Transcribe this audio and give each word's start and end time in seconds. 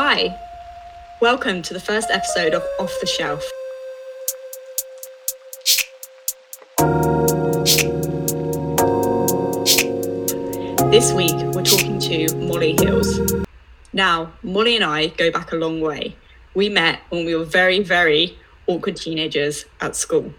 Hi, 0.00 0.38
welcome 1.20 1.60
to 1.62 1.74
the 1.74 1.80
first 1.80 2.08
episode 2.08 2.54
of 2.54 2.62
Off 2.78 2.94
the 3.00 3.06
Shelf. 3.06 3.42
This 10.92 11.12
week 11.12 11.34
we're 11.52 11.64
talking 11.64 11.98
to 11.98 12.32
Molly 12.36 12.76
Hills. 12.78 13.18
Now, 13.92 14.32
Molly 14.44 14.76
and 14.76 14.84
I 14.84 15.08
go 15.08 15.32
back 15.32 15.50
a 15.50 15.56
long 15.56 15.80
way. 15.80 16.14
We 16.54 16.68
met 16.68 17.00
when 17.08 17.26
we 17.26 17.34
were 17.34 17.44
very, 17.44 17.80
very 17.80 18.38
awkward 18.68 18.94
teenagers 18.94 19.64
at 19.80 19.96
school. 19.96 20.32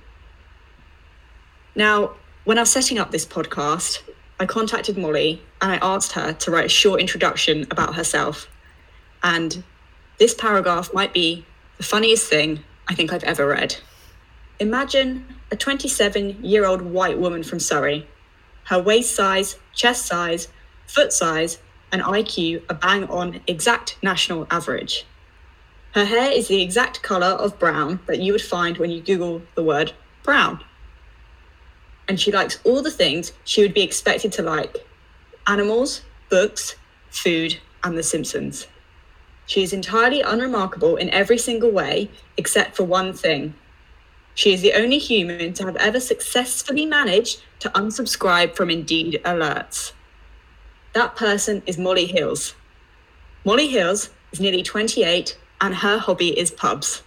Now, 1.75 2.11
when 2.45 2.57
I 2.57 2.61
was 2.61 2.71
setting 2.71 2.97
up 2.97 3.11
this 3.11 3.25
podcast, 3.25 4.03
I 4.39 4.45
contacted 4.45 4.97
Molly 4.97 5.41
and 5.59 5.69
I 5.69 5.79
asked 5.81 6.13
her 6.13 6.31
to 6.31 6.49
write 6.49 6.67
a 6.67 6.69
short 6.69 7.01
introduction 7.01 7.67
about 7.69 7.95
herself. 7.95 8.47
And 9.23 9.63
this 10.17 10.33
paragraph 10.33 10.93
might 10.93 11.13
be 11.13 11.45
the 11.77 11.83
funniest 11.83 12.27
thing 12.29 12.63
I 12.87 12.95
think 12.95 13.13
I've 13.13 13.23
ever 13.23 13.47
read. 13.47 13.77
Imagine 14.59 15.25
a 15.51 15.55
27 15.55 16.43
year 16.43 16.65
old 16.65 16.81
white 16.81 17.19
woman 17.19 17.43
from 17.43 17.59
Surrey. 17.59 18.07
Her 18.65 18.81
waist 18.81 19.15
size, 19.15 19.57
chest 19.73 20.05
size, 20.05 20.49
foot 20.85 21.13
size, 21.13 21.59
and 21.91 22.01
IQ 22.01 22.63
are 22.69 22.75
bang 22.75 23.05
on 23.05 23.41
exact 23.47 23.97
national 24.03 24.47
average. 24.51 25.05
Her 25.93 26.05
hair 26.05 26.31
is 26.31 26.47
the 26.47 26.61
exact 26.61 27.01
colour 27.01 27.27
of 27.27 27.57
brown 27.57 27.99
that 28.05 28.19
you 28.19 28.31
would 28.31 28.41
find 28.41 28.77
when 28.77 28.91
you 28.91 29.01
Google 29.01 29.41
the 29.55 29.63
word 29.63 29.93
brown. 30.23 30.63
And 32.07 32.19
she 32.19 32.31
likes 32.31 32.59
all 32.63 32.81
the 32.81 32.91
things 32.91 33.33
she 33.43 33.61
would 33.61 33.73
be 33.73 33.81
expected 33.81 34.31
to 34.33 34.43
like 34.43 34.77
animals, 35.47 36.03
books, 36.29 36.75
food, 37.09 37.57
and 37.83 37.97
The 37.97 38.03
Simpsons. 38.03 38.67
She 39.49 39.63
is 39.63 39.73
entirely 39.73 40.21
unremarkable 40.21 40.95
in 40.95 41.09
every 41.09 41.39
single 41.39 41.71
way 41.71 42.11
except 42.37 42.75
for 42.75 42.83
one 42.83 43.13
thing. 43.13 43.55
She 44.35 44.53
is 44.53 44.61
the 44.61 44.73
only 44.73 44.99
human 44.99 45.53
to 45.53 45.65
have 45.65 45.75
ever 45.77 45.99
successfully 45.99 46.85
managed 46.85 47.41
to 47.61 47.69
unsubscribe 47.71 48.55
from 48.55 48.69
Indeed 48.69 49.19
alerts. 49.25 49.93
That 50.93 51.15
person 51.15 51.63
is 51.65 51.79
Molly 51.79 52.05
Hills. 52.05 52.53
Molly 53.43 53.67
Hills 53.67 54.11
is 54.31 54.39
nearly 54.39 54.61
28 54.61 55.35
and 55.61 55.73
her 55.73 55.97
hobby 55.97 56.37
is 56.37 56.51
pubs. 56.51 57.01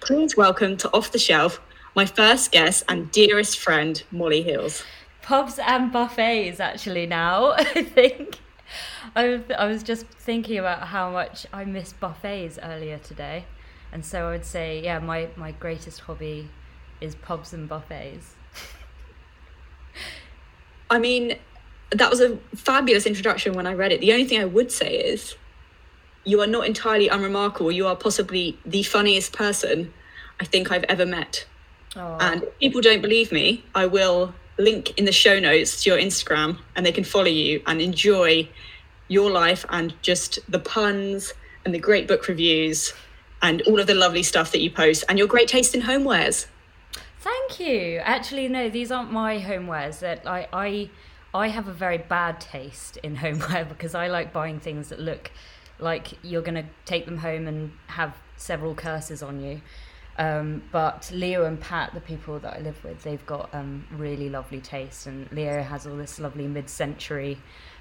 Please 0.00 0.36
welcome 0.36 0.76
to 0.76 0.90
Off 0.92 1.10
the 1.10 1.18
Shelf 1.18 1.58
my 1.94 2.04
first 2.04 2.52
guest 2.52 2.84
and 2.86 3.10
dearest 3.10 3.58
friend, 3.58 4.02
Molly 4.10 4.42
Hills. 4.42 4.84
Pubs 5.22 5.58
and 5.58 5.90
buffets, 5.90 6.60
actually, 6.60 7.06
now, 7.06 7.52
I 7.56 7.82
think. 7.82 8.41
I, 9.16 9.42
I 9.58 9.66
was 9.66 9.82
just 9.82 10.06
thinking 10.06 10.58
about 10.58 10.88
how 10.88 11.10
much 11.10 11.46
I 11.52 11.64
missed 11.64 11.98
buffets 12.00 12.58
earlier 12.62 12.98
today. 12.98 13.44
And 13.92 14.04
so 14.04 14.28
I 14.28 14.30
would 14.32 14.44
say, 14.44 14.82
yeah, 14.82 14.98
my, 14.98 15.28
my 15.36 15.52
greatest 15.52 16.00
hobby 16.00 16.48
is 17.00 17.14
pubs 17.14 17.52
and 17.52 17.68
buffets. 17.68 18.34
I 20.90 20.98
mean, 20.98 21.38
that 21.90 22.10
was 22.10 22.20
a 22.20 22.36
fabulous 22.54 23.06
introduction 23.06 23.54
when 23.54 23.66
I 23.66 23.74
read 23.74 23.92
it. 23.92 24.00
The 24.00 24.12
only 24.12 24.24
thing 24.24 24.40
I 24.40 24.44
would 24.44 24.72
say 24.72 24.96
is 24.96 25.36
you 26.24 26.40
are 26.40 26.46
not 26.46 26.66
entirely 26.66 27.08
unremarkable. 27.08 27.72
You 27.72 27.86
are 27.86 27.96
possibly 27.96 28.58
the 28.64 28.82
funniest 28.82 29.32
person 29.32 29.92
I 30.40 30.44
think 30.44 30.70
I've 30.70 30.84
ever 30.84 31.04
met. 31.04 31.46
Oh. 31.96 32.16
And 32.20 32.44
if 32.44 32.58
people 32.58 32.80
don't 32.80 33.02
believe 33.02 33.32
me, 33.32 33.64
I 33.74 33.86
will 33.86 34.34
link 34.62 34.98
in 34.98 35.04
the 35.04 35.12
show 35.12 35.38
notes 35.38 35.82
to 35.82 35.90
your 35.90 35.98
Instagram 35.98 36.58
and 36.76 36.86
they 36.86 36.92
can 36.92 37.04
follow 37.04 37.26
you 37.26 37.62
and 37.66 37.80
enjoy 37.80 38.48
your 39.08 39.30
life 39.30 39.64
and 39.68 39.94
just 40.02 40.38
the 40.50 40.58
puns 40.58 41.34
and 41.64 41.74
the 41.74 41.78
great 41.78 42.08
book 42.08 42.28
reviews 42.28 42.92
and 43.42 43.62
all 43.62 43.80
of 43.80 43.86
the 43.86 43.94
lovely 43.94 44.22
stuff 44.22 44.52
that 44.52 44.60
you 44.60 44.70
post 44.70 45.04
and 45.08 45.18
your 45.18 45.28
great 45.28 45.48
taste 45.48 45.74
in 45.74 45.82
homewares. 45.82 46.46
Thank 47.20 47.60
you. 47.60 47.98
Actually, 47.98 48.48
no, 48.48 48.68
these 48.68 48.90
aren't 48.90 49.12
my 49.12 49.38
homewares. 49.38 50.00
That 50.00 50.26
I, 50.26 50.48
I, 50.52 50.90
I 51.34 51.48
have 51.48 51.68
a 51.68 51.72
very 51.72 51.98
bad 51.98 52.40
taste 52.40 52.96
in 52.98 53.16
homeware 53.24 53.64
because 53.64 53.94
I 53.94 54.08
like 54.08 54.32
buying 54.32 54.60
things 54.60 54.88
that 54.88 54.98
look 54.98 55.30
like 55.78 56.18
you're 56.22 56.42
going 56.42 56.54
to 56.54 56.64
take 56.84 57.04
them 57.04 57.18
home 57.18 57.46
and 57.46 57.72
have 57.88 58.16
several 58.36 58.74
curses 58.74 59.22
on 59.22 59.40
you. 59.40 59.60
Um, 60.22 60.62
but 60.70 61.10
Leo 61.12 61.44
and 61.50 61.58
Pat, 61.60 61.88
the 61.94 62.00
people 62.00 62.38
that 62.38 62.52
I 62.58 62.60
live 62.60 62.78
with, 62.84 63.02
they've 63.02 63.26
got 63.26 63.46
um, 63.52 63.84
really 64.04 64.28
lovely 64.28 64.60
taste, 64.60 65.06
and 65.08 65.30
Leo 65.32 65.62
has 65.62 65.86
all 65.86 65.96
this 65.96 66.20
lovely 66.20 66.46
mid-century 66.46 67.38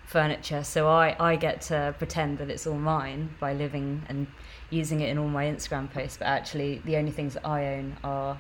furniture. 0.08 0.64
So 0.64 0.88
I, 0.88 1.16
I 1.32 1.36
get 1.36 1.62
to 1.70 1.94
pretend 1.98 2.40
that 2.40 2.50
it's 2.50 2.66
all 2.66 2.82
mine 2.96 3.22
by 3.40 3.54
living 3.54 4.02
and 4.10 4.28
using 4.72 5.02
it 5.02 5.10
in 5.10 5.18
all 5.18 5.28
my 5.28 5.46
Instagram 5.46 5.88
posts. 5.94 6.18
But 6.18 6.28
actually, 6.28 6.82
the 6.84 6.96
only 6.98 7.12
things 7.12 7.34
that 7.36 7.46
I 7.46 7.76
own 7.76 7.98
are 8.04 8.40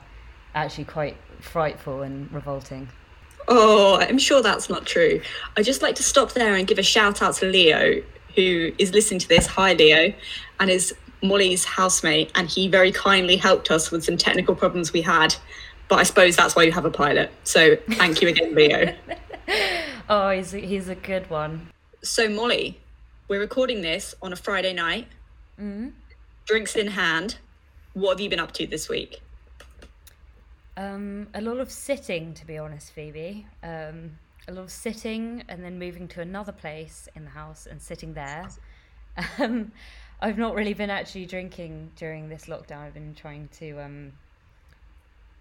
actually 0.55 0.85
quite 0.85 1.17
frightful 1.39 2.01
and 2.01 2.31
revolting. 2.31 2.89
Oh, 3.47 3.97
I'm 3.99 4.17
sure 4.17 4.41
that's 4.41 4.69
not 4.69 4.85
true. 4.85 5.21
I 5.57 5.61
just 5.63 5.81
like 5.81 5.95
to 5.95 6.03
stop 6.03 6.29
there 6.33 6.55
and 6.55 6.67
give 6.67 6.79
a 6.79 6.83
shout 6.95 7.21
out 7.21 7.35
to 7.35 7.45
Leo, 7.45 8.01
who 8.35 8.71
is 8.77 8.93
listening 8.93 9.19
to 9.19 9.27
this. 9.27 9.45
Hi, 9.57 9.73
Leo, 9.73 10.13
and 10.59 10.69
is 10.69 10.93
Molly's 11.21 11.65
housemate, 11.65 12.31
and 12.35 12.49
he 12.49 12.67
very 12.67 12.91
kindly 12.91 13.37
helped 13.37 13.71
us 13.71 13.91
with 13.91 14.03
some 14.03 14.17
technical 14.17 14.55
problems 14.55 14.93
we 14.93 15.01
had. 15.01 15.35
But 15.87 15.99
I 15.99 16.03
suppose 16.03 16.35
that's 16.35 16.55
why 16.55 16.63
you 16.63 16.71
have 16.71 16.85
a 16.85 16.91
pilot. 16.91 17.31
So 17.43 17.75
thank 17.91 18.21
you 18.21 18.29
again, 18.29 18.55
Leo. 18.55 18.95
oh, 20.09 20.29
he's 20.29 20.53
a, 20.53 20.59
he's 20.59 20.87
a 20.87 20.95
good 20.95 21.29
one. 21.29 21.69
So 22.01 22.29
Molly, 22.29 22.79
we're 23.27 23.41
recording 23.41 23.81
this 23.81 24.15
on 24.21 24.31
a 24.33 24.35
Friday 24.35 24.73
night. 24.73 25.07
Mm-hmm. 25.59 25.89
Drinks 26.45 26.75
in 26.75 26.87
hand. 26.87 27.37
What 27.93 28.11
have 28.11 28.21
you 28.21 28.29
been 28.29 28.39
up 28.39 28.53
to 28.53 28.65
this 28.65 28.87
week? 28.87 29.21
Um, 30.77 31.27
a 31.33 31.41
lot 31.41 31.57
of 31.57 31.69
sitting, 31.69 32.33
to 32.35 32.47
be 32.47 32.57
honest, 32.57 32.93
Phoebe. 32.93 33.45
Um, 33.61 34.17
a 34.47 34.53
lot 34.53 34.63
of 34.63 34.71
sitting 34.71 35.43
and 35.49 35.63
then 35.63 35.77
moving 35.77 36.07
to 36.09 36.21
another 36.21 36.51
place 36.51 37.07
in 37.15 37.25
the 37.25 37.31
house 37.31 37.67
and 37.69 37.81
sitting 37.81 38.13
there. 38.13 38.49
Um, 39.37 39.73
I've 40.21 40.37
not 40.37 40.53
really 40.53 40.75
been 40.75 40.91
actually 40.91 41.25
drinking 41.25 41.91
during 41.95 42.29
this 42.29 42.45
lockdown. 42.45 42.77
I've 42.77 42.93
been 42.93 43.15
trying 43.15 43.49
to, 43.59 43.81
um, 43.81 44.11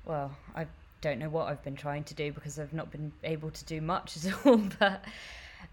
well, 0.07 0.35
I 0.57 0.67
don't 1.03 1.19
know 1.19 1.29
what 1.29 1.49
I've 1.49 1.63
been 1.63 1.77
trying 1.77 2.05
to 2.05 2.15
do 2.15 2.33
because 2.33 2.59
I've 2.59 2.73
not 2.73 2.91
been 2.91 3.13
able 3.23 3.51
to 3.51 3.65
do 3.67 3.83
much 3.83 4.17
at 4.27 4.47
all. 4.47 4.63
but, 4.79 5.05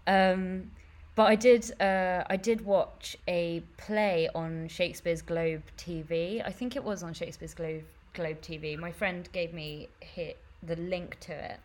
um, 0.06 0.70
but 1.14 1.24
I 1.24 1.36
did, 1.36 1.80
uh, 1.80 2.24
I 2.28 2.36
did 2.36 2.66
watch 2.66 3.16
a 3.26 3.62
play 3.78 4.28
on 4.34 4.68
Shakespeare's 4.68 5.22
Globe 5.22 5.62
TV. 5.78 6.44
I 6.44 6.50
think 6.50 6.76
it 6.76 6.84
was 6.84 7.02
on 7.02 7.14
Shakespeare's 7.14 7.54
Globe 7.54 7.84
Globe 8.12 8.40
TV. 8.42 8.78
My 8.78 8.92
friend 8.92 9.28
gave 9.32 9.54
me 9.54 9.88
hit 10.00 10.38
the 10.62 10.76
link 10.76 11.18
to 11.20 11.32
it, 11.32 11.60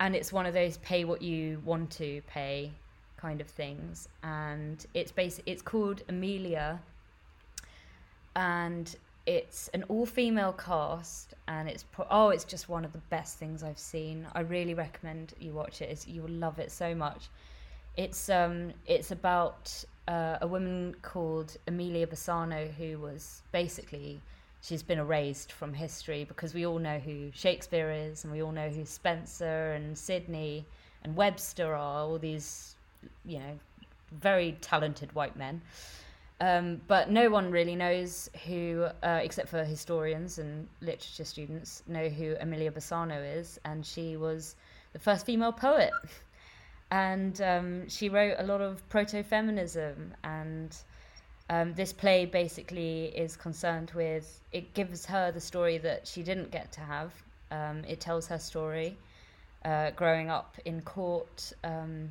and 0.00 0.14
it's 0.14 0.32
one 0.32 0.46
of 0.46 0.54
those 0.54 0.78
pay 0.78 1.04
what 1.04 1.20
you 1.20 1.60
want 1.64 1.90
to 1.92 2.22
pay 2.28 2.72
kind 3.24 3.40
of 3.40 3.46
things, 3.46 4.06
and 4.22 4.84
it's 4.92 5.10
basic. 5.10 5.42
It's 5.46 5.62
called 5.62 6.02
Emilia, 6.10 6.78
and 8.36 8.94
it's 9.24 9.68
an 9.68 9.82
all-female 9.84 10.52
cast, 10.52 11.32
and 11.48 11.66
it's 11.66 11.84
pro- 11.84 12.06
oh, 12.10 12.28
it's 12.28 12.44
just 12.44 12.68
one 12.68 12.84
of 12.84 12.92
the 12.92 13.04
best 13.16 13.38
things 13.38 13.62
I've 13.62 13.78
seen. 13.78 14.26
I 14.34 14.40
really 14.40 14.74
recommend 14.74 15.32
you 15.40 15.52
watch 15.52 15.80
it. 15.80 15.88
It's, 15.88 16.06
you 16.06 16.20
will 16.20 16.38
love 16.46 16.58
it 16.58 16.70
so 16.70 16.94
much. 16.94 17.22
It's 17.96 18.28
um, 18.28 18.72
it's 18.86 19.10
about 19.10 19.62
uh, 20.06 20.36
a 20.42 20.46
woman 20.46 20.94
called 21.00 21.56
Emilia 21.66 22.06
Bassano 22.06 22.62
who 22.74 22.98
was 22.98 23.42
basically 23.52 24.20
she's 24.60 24.82
been 24.82 24.98
erased 24.98 25.50
from 25.52 25.72
history 25.72 26.24
because 26.24 26.52
we 26.52 26.66
all 26.66 26.78
know 26.78 26.98
who 26.98 27.30
Shakespeare 27.32 27.90
is 27.90 28.24
and 28.24 28.32
we 28.34 28.42
all 28.42 28.52
know 28.52 28.68
who 28.68 28.84
Spenser 28.84 29.74
and 29.76 29.96
Sidney 29.96 30.66
and 31.02 31.16
Webster 31.16 31.74
are, 31.74 32.00
all 32.02 32.18
these 32.18 32.73
you 33.24 33.38
know, 33.38 33.58
very 34.12 34.56
talented 34.60 35.14
white 35.14 35.36
men. 35.36 35.60
Um, 36.40 36.80
but 36.88 37.10
no 37.10 37.30
one 37.30 37.50
really 37.50 37.76
knows 37.76 38.28
who, 38.46 38.86
uh, 39.02 39.20
except 39.22 39.48
for 39.48 39.64
historians 39.64 40.38
and 40.38 40.66
literature 40.80 41.24
students, 41.24 41.82
know 41.86 42.08
who 42.08 42.34
Emilia 42.40 42.70
Bassano 42.72 43.38
is, 43.38 43.60
and 43.64 43.86
she 43.86 44.16
was 44.16 44.56
the 44.92 44.98
first 44.98 45.26
female 45.26 45.52
poet. 45.52 45.92
and 46.90 47.40
um, 47.40 47.88
she 47.88 48.08
wrote 48.08 48.34
a 48.38 48.44
lot 48.44 48.60
of 48.60 48.86
proto-feminism, 48.88 50.14
and 50.24 50.76
um, 51.50 51.72
this 51.74 51.92
play 51.92 52.26
basically 52.26 53.06
is 53.16 53.36
concerned 53.36 53.92
with. 53.94 54.40
It 54.52 54.74
gives 54.74 55.06
her 55.06 55.30
the 55.30 55.40
story 55.40 55.78
that 55.78 56.06
she 56.06 56.22
didn't 56.22 56.50
get 56.50 56.72
to 56.72 56.80
have. 56.80 57.12
Um, 57.50 57.84
it 57.86 58.00
tells 58.00 58.26
her 58.26 58.38
story, 58.38 58.96
uh, 59.64 59.92
growing 59.92 60.30
up 60.30 60.56
in 60.64 60.80
court 60.82 61.52
um, 61.62 62.10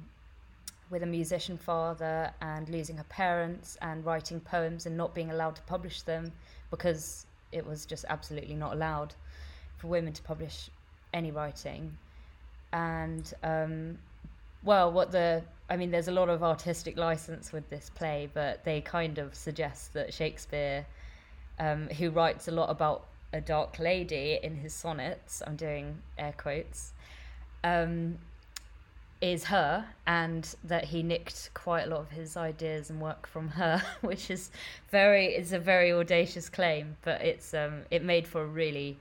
with 0.90 1.04
a 1.04 1.08
musician 1.08 1.58
father 1.58 2.32
and 2.42 2.70
losing 2.70 2.98
her 2.98 3.06
parents 3.06 3.78
and 3.82 4.06
writing 4.06 4.40
poems 4.40 4.86
and 4.86 4.96
not 4.96 5.16
being 5.16 5.32
allowed 5.32 5.56
to 5.56 5.62
publish 5.64 6.02
them 6.02 6.32
because 6.70 7.26
it 7.52 7.66
was 7.66 7.86
just 7.86 8.06
absolutely 8.10 8.56
not 8.56 8.74
allowed 8.74 9.14
for 9.78 9.88
women 9.88 10.14
to 10.14 10.22
publish 10.24 10.70
any 11.14 11.32
writing. 11.32 11.98
And 12.72 13.32
um, 13.44 13.98
well, 14.64 14.92
what 14.92 15.12
the 15.12 15.44
I 15.70 15.78
mean, 15.78 15.92
there's 15.92 16.08
a 16.08 16.12
lot 16.12 16.30
of 16.30 16.44
artistic 16.44 16.98
license 16.98 17.52
with 17.52 17.70
this 17.70 17.90
play, 17.90 18.30
but 18.34 18.64
they 18.64 18.82
kind 18.82 19.18
of 19.18 19.34
suggest 19.34 19.94
that 19.94 20.14
Shakespeare, 20.14 20.86
um, 21.58 21.88
who 21.88 22.10
writes 22.10 22.48
a 22.48 22.52
lot 22.52 22.70
about 22.70 23.08
a 23.32 23.42
dark 23.42 23.80
lady 23.80 24.40
in 24.44 24.56
his 24.56 24.74
sonnets, 24.74 25.42
I'm 25.48 25.56
doing 25.56 25.98
air 26.18 26.34
quotes, 26.38 26.94
um, 27.64 28.18
is 29.24 29.46
her, 29.46 29.86
and 30.06 30.54
that 30.66 30.84
he 30.84 31.02
nicked 31.02 31.50
quite 31.54 31.88
a 31.88 31.90
lot 31.90 32.02
of 32.02 32.12
his 32.12 32.36
ideas 32.36 32.90
and 32.90 33.00
work 33.00 33.26
from 33.26 33.48
her, 33.48 33.82
which 34.02 34.30
is 34.30 34.52
very 34.92 35.28
is 35.28 35.54
a 35.54 35.60
very 35.60 35.94
audacious 35.94 36.50
claim, 36.50 36.98
but 37.04 37.22
it's 37.22 37.54
um, 37.54 37.84
it 37.90 38.04
made 38.04 38.28
for 38.28 38.42
a 38.42 38.46
really 38.46 38.98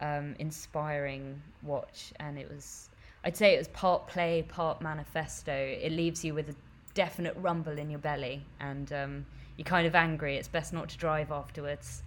um, 0.00 0.34
inspiring 0.38 1.40
watch, 1.62 2.14
and 2.18 2.38
it 2.38 2.50
was 2.50 2.88
I'd 3.24 3.36
say 3.36 3.54
it 3.54 3.58
was 3.58 3.68
part 3.68 4.08
play, 4.08 4.42
part 4.42 4.80
manifesto. 4.80 5.52
It 5.52 5.92
leaves 5.92 6.24
you 6.24 6.32
with 6.32 6.48
a 6.48 6.54
definite 6.94 7.36
rumble 7.36 7.78
in 7.78 7.90
your 7.90 8.00
belly, 8.00 8.46
and 8.58 8.90
um, 8.92 9.26
you're 9.58 9.66
kind 9.66 9.86
of 9.86 9.94
angry. 9.94 10.36
It's 10.36 10.48
best 10.48 10.72
not 10.72 10.88
to 10.88 10.96
drive 10.96 11.30
afterwards. 11.30 12.02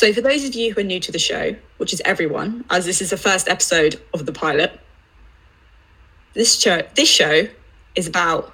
So, 0.00 0.14
for 0.14 0.22
those 0.22 0.44
of 0.44 0.54
you 0.54 0.72
who 0.72 0.80
are 0.80 0.82
new 0.82 0.98
to 0.98 1.12
the 1.12 1.18
show, 1.18 1.54
which 1.76 1.92
is 1.92 2.00
everyone, 2.06 2.64
as 2.70 2.86
this 2.86 3.02
is 3.02 3.10
the 3.10 3.18
first 3.18 3.46
episode 3.48 4.00
of 4.14 4.24
the 4.24 4.32
pilot, 4.32 4.80
this 6.32 6.58
show 6.58 6.80
this 6.94 7.06
show 7.06 7.48
is 7.94 8.06
about 8.06 8.50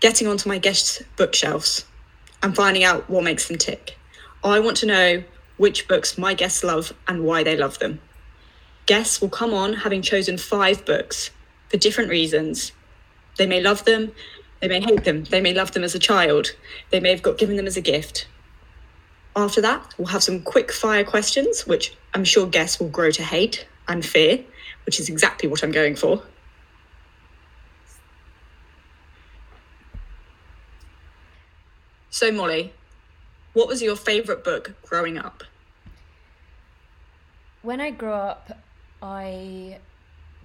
getting 0.00 0.26
onto 0.26 0.48
my 0.48 0.58
guests' 0.58 1.00
bookshelves 1.14 1.86
and 2.42 2.56
finding 2.56 2.82
out 2.82 3.08
what 3.08 3.22
makes 3.22 3.46
them 3.46 3.56
tick. 3.56 3.96
I 4.42 4.58
want 4.58 4.76
to 4.78 4.86
know 4.86 5.22
which 5.58 5.86
books 5.86 6.18
my 6.18 6.34
guests 6.34 6.64
love 6.64 6.92
and 7.06 7.22
why 7.22 7.44
they 7.44 7.56
love 7.56 7.78
them. 7.78 8.00
Guests 8.86 9.20
will 9.20 9.28
come 9.28 9.54
on 9.54 9.74
having 9.74 10.02
chosen 10.02 10.38
five 10.38 10.84
books 10.84 11.30
for 11.68 11.76
different 11.76 12.10
reasons. 12.10 12.72
They 13.38 13.46
may 13.46 13.60
love 13.60 13.84
them, 13.84 14.10
they 14.58 14.66
may 14.66 14.80
hate 14.80 15.04
them, 15.04 15.22
they 15.22 15.40
may 15.40 15.54
love 15.54 15.70
them 15.70 15.84
as 15.84 15.94
a 15.94 16.00
child, 16.00 16.56
they 16.90 16.98
may 16.98 17.10
have 17.10 17.22
got 17.22 17.38
given 17.38 17.54
them 17.54 17.68
as 17.68 17.76
a 17.76 17.80
gift. 17.80 18.26
After 19.36 19.60
that, 19.62 19.94
we'll 19.98 20.08
have 20.08 20.22
some 20.22 20.42
quick 20.42 20.70
fire 20.70 21.04
questions, 21.04 21.66
which 21.66 21.96
I'm 22.14 22.24
sure 22.24 22.46
guests 22.46 22.78
will 22.78 22.88
grow 22.88 23.10
to 23.10 23.22
hate 23.22 23.66
and 23.88 24.04
fear, 24.04 24.44
which 24.86 25.00
is 25.00 25.08
exactly 25.08 25.48
what 25.48 25.62
I'm 25.64 25.72
going 25.72 25.96
for. 25.96 26.22
So, 32.10 32.30
Molly, 32.30 32.72
what 33.54 33.66
was 33.66 33.82
your 33.82 33.96
favourite 33.96 34.44
book 34.44 34.72
growing 34.86 35.18
up? 35.18 35.42
When 37.62 37.80
I 37.80 37.90
grew 37.90 38.12
up, 38.12 38.56
I 39.02 39.78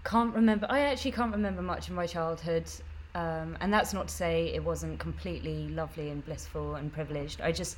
can't 0.03 0.33
remember. 0.33 0.65
I 0.67 0.79
actually 0.79 1.11
can't 1.11 1.31
remember 1.31 1.61
much 1.61 1.89
of 1.89 1.93
my 1.93 2.07
childhood. 2.07 2.65
Um, 3.15 3.57
and 3.59 3.73
that's 3.73 3.93
not 3.93 4.07
to 4.07 4.13
say 4.13 4.51
it 4.53 4.63
wasn't 4.63 4.99
completely 4.99 5.67
lovely 5.69 6.09
and 6.09 6.23
blissful 6.23 6.75
and 6.75 6.93
privileged. 6.93 7.41
I 7.41 7.51
just, 7.51 7.77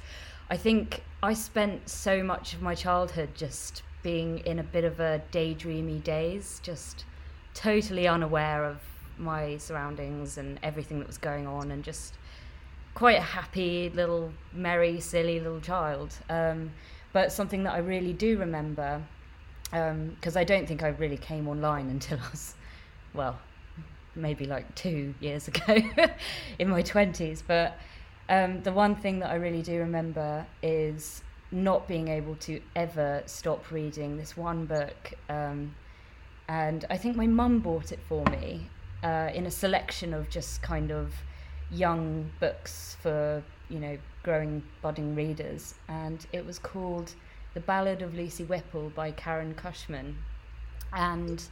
I 0.51 0.57
think 0.57 1.01
I 1.23 1.33
spent 1.33 1.89
so 1.89 2.21
much 2.21 2.53
of 2.53 2.61
my 2.61 2.75
childhood 2.75 3.29
just 3.33 3.81
being 4.03 4.39
in 4.39 4.59
a 4.59 4.63
bit 4.63 4.83
of 4.83 4.99
a 4.99 5.23
daydreamy 5.31 6.03
daze, 6.03 6.59
just 6.61 7.05
totally 7.55 8.07
unaware 8.07 8.65
of 8.65 8.77
my 9.17 9.57
surroundings 9.57 10.37
and 10.37 10.59
everything 10.61 10.99
that 10.99 11.07
was 11.07 11.17
going 11.17 11.47
on, 11.47 11.71
and 11.71 11.83
just 11.83 12.13
quite 12.93 13.17
a 13.17 13.21
happy 13.21 13.89
little 13.95 14.31
merry 14.53 14.99
silly 14.99 15.39
little 15.39 15.61
child. 15.61 16.13
Um, 16.29 16.71
but 17.13 17.31
something 17.31 17.63
that 17.63 17.73
i 17.73 17.79
really 17.79 18.13
do 18.13 18.37
remember 18.37 19.01
because 19.63 20.35
um, 20.35 20.37
i 20.37 20.43
don't 20.43 20.67
think 20.67 20.83
i 20.83 20.89
really 20.89 21.17
came 21.17 21.47
online 21.47 21.89
until 21.89 22.17
i 22.17 22.29
was 22.29 22.55
well 23.13 23.39
maybe 24.15 24.45
like 24.45 24.73
two 24.75 25.13
years 25.19 25.47
ago 25.47 25.77
in 26.59 26.69
my 26.69 26.81
20s 26.81 27.41
but 27.47 27.77
um, 28.31 28.63
the 28.63 28.71
one 28.71 28.95
thing 28.95 29.19
that 29.19 29.29
i 29.29 29.35
really 29.35 29.61
do 29.61 29.77
remember 29.77 30.45
is 30.63 31.21
not 31.51 31.87
being 31.87 32.07
able 32.07 32.35
to 32.35 32.59
ever 32.75 33.21
stop 33.25 33.71
reading 33.71 34.17
this 34.17 34.35
one 34.35 34.65
book 34.65 35.13
um, 35.29 35.75
and 36.47 36.85
i 36.89 36.97
think 36.97 37.15
my 37.15 37.27
mum 37.27 37.59
bought 37.59 37.91
it 37.91 37.99
for 38.09 38.25
me 38.25 38.67
uh, 39.03 39.29
in 39.33 39.45
a 39.45 39.51
selection 39.51 40.13
of 40.13 40.29
just 40.29 40.61
kind 40.61 40.91
of 40.91 41.13
young 41.71 42.29
books 42.39 42.97
for 43.01 43.43
you 43.69 43.79
know 43.79 43.97
growing 44.23 44.61
budding 44.81 45.15
readers, 45.15 45.75
and 45.87 46.27
it 46.31 46.45
was 46.45 46.59
called 46.59 47.13
The 47.53 47.59
Ballad 47.59 48.01
of 48.01 48.13
Lucy 48.13 48.43
Whipple 48.43 48.91
by 48.91 49.11
Karen 49.11 49.55
Cushman, 49.55 50.17
and 50.93 51.43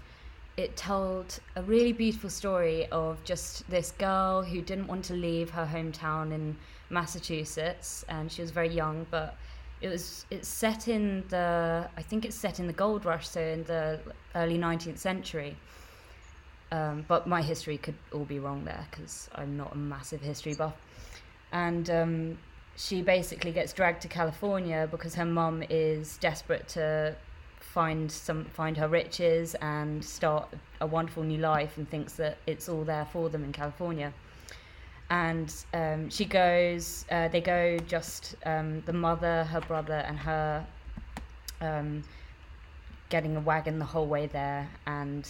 it 0.64 0.76
told 0.76 1.40
a 1.56 1.64
really 1.64 1.94
beautiful 1.94 2.30
story 2.30 2.88
of 2.92 3.24
just 3.24 3.70
this 3.70 3.92
girl 3.92 4.44
who 4.44 4.62
didn't 4.62 4.88
want 4.88 5.04
to 5.06 5.14
leave 5.14 5.50
her 5.50 5.66
hometown 5.66 6.34
in 6.34 6.56
Massachusetts, 6.90 8.06
and 8.10 8.32
she 8.32 8.42
was 8.42 8.52
very 8.52 8.74
young, 8.84 9.06
but 9.10 9.36
it 9.82 9.88
was 9.88 10.26
it's 10.30 10.48
set 10.48 10.88
in 10.88 11.24
the 11.30 11.90
I 11.96 12.02
think 12.02 12.26
it's 12.26 12.36
set 12.36 12.60
in 12.60 12.68
the 12.68 12.78
gold 12.84 13.06
rush, 13.06 13.28
so 13.28 13.42
in 13.42 13.64
the 13.64 14.00
early 14.36 14.58
19th 14.58 14.98
century 14.98 15.56
um, 16.72 17.06
but 17.08 17.28
my 17.28 17.42
history 17.42 17.78
could 17.78 17.96
all 18.14 18.26
be 18.26 18.40
wrong 18.40 18.64
there 18.64 18.86
because 18.92 19.30
I'm 19.36 19.58
not 19.58 19.74
a 19.74 19.78
massive 19.78 20.22
history 20.22 20.54
buff. 20.54 20.76
And 21.52 21.90
um, 21.90 22.38
she 22.76 23.02
basically 23.02 23.52
gets 23.52 23.74
dragged 23.74 24.02
to 24.04 24.08
California 24.08 24.88
because 24.90 25.16
her 25.16 25.26
mum 25.26 25.64
is 25.70 26.18
desperate 26.18 26.68
to 26.70 27.16
find 27.74 28.12
some 28.12 28.46
find 28.46 28.76
her 28.78 28.88
riches 28.88 29.56
and 29.56 30.04
start 30.04 30.48
a 30.82 30.88
wonderful 30.88 31.24
new 31.24 31.38
life 31.38 31.78
and 31.78 31.88
thinks 31.90 32.14
that 32.14 32.38
it's 32.48 32.68
all 32.68 32.84
there 32.84 33.06
for 33.06 33.30
them 33.30 33.44
in 33.44 33.52
California. 33.52 34.12
And 35.12 35.54
um, 35.74 36.10
she 36.10 36.26
goes, 36.26 37.06
uh, 37.10 37.28
they 37.30 37.42
go 37.42 37.78
just 37.80 38.36
um, 38.46 38.82
the 38.86 38.94
mother, 38.94 39.44
her 39.46 39.62
brother, 39.62 40.06
and 40.08 40.18
her 40.20 40.66
um, 41.62 42.04
getting 43.10 43.36
a 43.36 43.40
wagon 43.40 43.80
the 43.80 43.86
whole 43.86 44.06
way 44.06 44.28
there. 44.28 44.70
And 44.86 45.28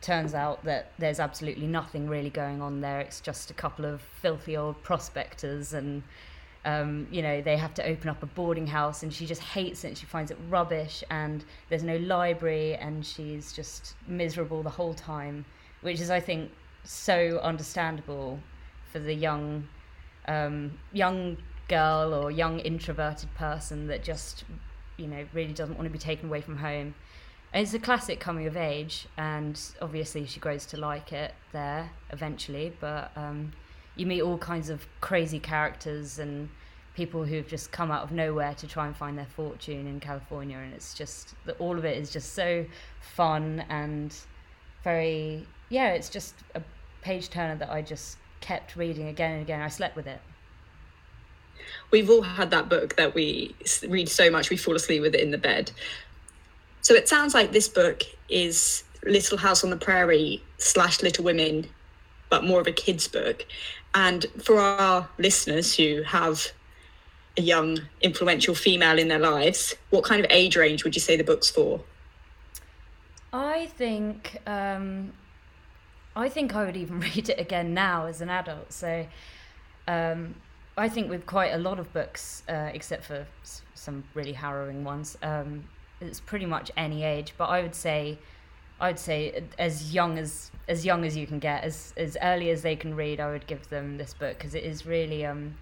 turns 0.00 0.32
out 0.32 0.64
that 0.64 0.92
there's 0.98 1.20
absolutely 1.20 1.66
nothing 1.66 2.08
really 2.08 2.30
going 2.30 2.62
on 2.62 2.80
there. 2.80 3.00
It's 3.00 3.20
just 3.20 3.50
a 3.50 3.54
couple 3.54 3.84
of 3.84 4.00
filthy 4.00 4.56
old 4.56 4.82
prospectors, 4.82 5.74
and 5.74 6.02
um, 6.64 7.06
you 7.10 7.22
know 7.22 7.40
they 7.40 7.56
have 7.56 7.74
to 7.74 7.86
open 7.86 8.08
up 8.08 8.22
a 8.22 8.26
boarding 8.26 8.66
house, 8.66 9.02
and 9.02 9.12
she 9.12 9.26
just 9.26 9.42
hates 9.42 9.84
it. 9.84 9.88
And 9.88 9.98
she 9.98 10.06
finds 10.06 10.30
it 10.30 10.38
rubbish, 10.48 11.02
and 11.10 11.44
there's 11.68 11.82
no 11.82 11.96
library, 11.96 12.74
and 12.76 13.04
she's 13.04 13.52
just 13.52 13.94
miserable 14.06 14.62
the 14.62 14.70
whole 14.70 14.94
time, 14.94 15.44
which 15.82 16.00
is, 16.00 16.10
I 16.10 16.20
think, 16.20 16.50
so 16.84 17.40
understandable 17.42 18.38
for 18.92 18.98
the 18.98 19.14
young, 19.14 19.68
um, 20.26 20.78
young 20.92 21.36
girl 21.68 22.14
or 22.14 22.30
young 22.30 22.58
introverted 22.60 23.32
person 23.34 23.86
that 23.86 24.02
just, 24.02 24.44
you 24.96 25.06
know, 25.06 25.24
really 25.32 25.52
doesn't 25.52 25.76
want 25.76 25.86
to 25.86 25.92
be 25.92 25.98
taken 25.98 26.28
away 26.28 26.40
from 26.40 26.56
home 26.56 26.94
it's 27.52 27.74
a 27.74 27.78
classic 27.78 28.20
coming 28.20 28.46
of 28.46 28.56
age, 28.56 29.06
and 29.16 29.60
obviously 29.82 30.26
she 30.26 30.38
grows 30.38 30.66
to 30.66 30.76
like 30.76 31.12
it 31.12 31.34
there 31.52 31.90
eventually. 32.10 32.72
But 32.80 33.10
um, 33.16 33.52
you 34.00 34.06
meet 34.06 34.22
all 34.22 34.38
kinds 34.38 34.70
of 34.70 34.86
crazy 35.02 35.38
characters 35.38 36.18
and 36.18 36.48
people 36.94 37.24
who've 37.24 37.46
just 37.46 37.70
come 37.70 37.90
out 37.90 38.02
of 38.02 38.10
nowhere 38.10 38.54
to 38.54 38.66
try 38.66 38.86
and 38.86 38.96
find 38.96 39.16
their 39.16 39.26
fortune 39.36 39.86
in 39.86 40.00
California, 40.00 40.56
and 40.56 40.72
it's 40.72 40.94
just 40.94 41.34
that 41.44 41.60
all 41.60 41.78
of 41.78 41.84
it 41.84 41.96
is 41.98 42.10
just 42.10 42.34
so 42.34 42.64
fun 43.00 43.64
and 43.68 44.16
very 44.82 45.46
yeah. 45.68 45.92
It's 45.92 46.08
just 46.08 46.34
a 46.54 46.62
page 47.02 47.28
turner 47.28 47.56
that 47.56 47.70
I 47.70 47.82
just 47.82 48.16
kept 48.40 48.74
reading 48.74 49.08
again 49.08 49.32
and 49.32 49.42
again. 49.42 49.60
I 49.60 49.68
slept 49.68 49.96
with 49.96 50.06
it. 50.06 50.20
We've 51.90 52.08
all 52.08 52.22
had 52.22 52.50
that 52.50 52.68
book 52.68 52.96
that 52.96 53.14
we 53.14 53.54
read 53.86 54.08
so 54.08 54.30
much 54.30 54.50
we 54.50 54.56
fall 54.56 54.74
asleep 54.74 55.02
with 55.02 55.14
it 55.14 55.20
in 55.20 55.30
the 55.30 55.38
bed. 55.38 55.70
So 56.80 56.94
it 56.94 57.08
sounds 57.08 57.34
like 57.34 57.52
this 57.52 57.68
book 57.68 58.02
is 58.30 58.82
Little 59.04 59.36
House 59.36 59.62
on 59.62 59.70
the 59.70 59.76
Prairie 59.76 60.42
slash 60.56 61.02
Little 61.02 61.24
Women, 61.24 61.66
but 62.30 62.44
more 62.44 62.60
of 62.60 62.66
a 62.66 62.72
kids' 62.72 63.08
book. 63.08 63.44
And 63.94 64.24
for 64.38 64.58
our 64.58 65.08
listeners 65.18 65.76
who 65.76 66.02
have 66.02 66.52
a 67.36 67.42
young, 67.42 67.80
influential 68.00 68.54
female 68.54 68.98
in 68.98 69.08
their 69.08 69.18
lives, 69.18 69.74
what 69.90 70.04
kind 70.04 70.24
of 70.24 70.30
age 70.30 70.56
range 70.56 70.84
would 70.84 70.94
you 70.94 71.00
say 71.00 71.16
the 71.16 71.24
book's 71.24 71.50
for? 71.50 71.80
I 73.32 73.66
think 73.66 74.38
um, 74.46 75.12
I 76.16 76.28
think 76.28 76.54
I 76.54 76.64
would 76.64 76.76
even 76.76 77.00
read 77.14 77.28
it 77.28 77.38
again 77.38 77.74
now 77.74 78.06
as 78.06 78.20
an 78.20 78.30
adult. 78.30 78.72
So 78.72 79.06
um, 79.86 80.34
I 80.76 80.88
think 80.88 81.10
with 81.10 81.26
quite 81.26 81.50
a 81.50 81.58
lot 81.58 81.78
of 81.78 81.92
books, 81.92 82.42
uh, 82.48 82.70
except 82.72 83.04
for 83.04 83.26
some 83.74 84.04
really 84.14 84.32
harrowing 84.32 84.84
ones, 84.84 85.16
um, 85.22 85.64
it's 86.00 86.20
pretty 86.20 86.46
much 86.46 86.70
any 86.76 87.04
age, 87.04 87.34
but 87.36 87.46
I 87.46 87.62
would 87.62 87.74
say 87.74 88.18
I 88.80 88.88
would 88.88 88.98
say 88.98 89.42
as 89.58 89.94
young 89.94 90.18
as 90.18 90.50
as 90.68 90.86
young 90.86 91.04
as 91.04 91.16
you 91.16 91.26
can 91.26 91.38
get, 91.38 91.64
as 91.64 91.92
as 91.96 92.16
early 92.22 92.50
as 92.50 92.62
they 92.62 92.76
can 92.76 92.94
read, 92.96 93.20
I 93.20 93.30
would 93.30 93.46
give 93.46 93.68
them 93.68 93.98
this 93.98 94.14
book 94.14 94.38
because 94.38 94.54
it 94.54 94.64
is 94.64 94.86
really 94.86 95.26
um, 95.26 95.56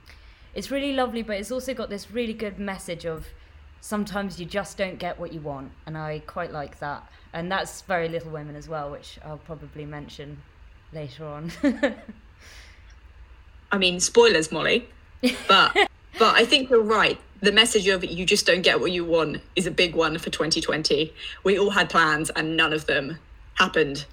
it's 0.55 0.71
really 0.71 0.93
lovely, 0.93 1.23
but 1.23 1.37
it's 1.37 1.51
also 1.51 1.75
got 1.75 1.91
this 1.91 2.11
really 2.11 2.33
good 2.33 2.59
message 2.59 3.05
of 3.05 3.27
sometimes 3.81 4.39
you 4.41 4.47
just 4.47 4.77
don't 4.77 4.99
get 4.99 5.19
what 5.19 5.33
you 5.33 5.41
want, 5.41 5.73
and 5.87 5.97
I 5.99 6.21
quite 6.27 6.53
like 6.53 6.79
that. 6.81 7.11
And 7.33 7.51
that's 7.51 7.83
very 7.83 8.09
Little 8.09 8.31
Women 8.31 8.57
as 8.57 8.69
well, 8.69 8.91
which 8.91 9.19
I'll 9.25 9.39
probably 9.39 9.85
mention 9.85 10.41
later 10.93 11.27
on. 11.27 11.53
I 13.73 13.79
mean, 13.79 14.01
spoilers, 14.01 14.51
Molly, 14.51 14.89
but 15.47 15.77
but 16.19 16.35
I 16.35 16.45
think 16.45 16.71
you're 16.71 16.83
right. 16.83 17.21
The 17.41 17.53
message 17.53 17.87
of 17.89 18.05
you 18.05 18.25
just 18.25 18.47
don't 18.47 18.63
get 18.63 18.81
what 18.81 18.91
you 18.91 19.05
want 19.05 19.41
is 19.55 19.67
a 19.67 19.71
big 19.71 19.95
one 19.95 20.19
for 20.19 20.31
2020. 20.31 21.13
We 21.45 21.59
all 21.59 21.71
had 21.71 21.89
plans, 21.89 22.31
and 22.31 22.57
none 22.57 22.73
of 22.73 22.87
them 22.87 23.19
happened 23.55 24.07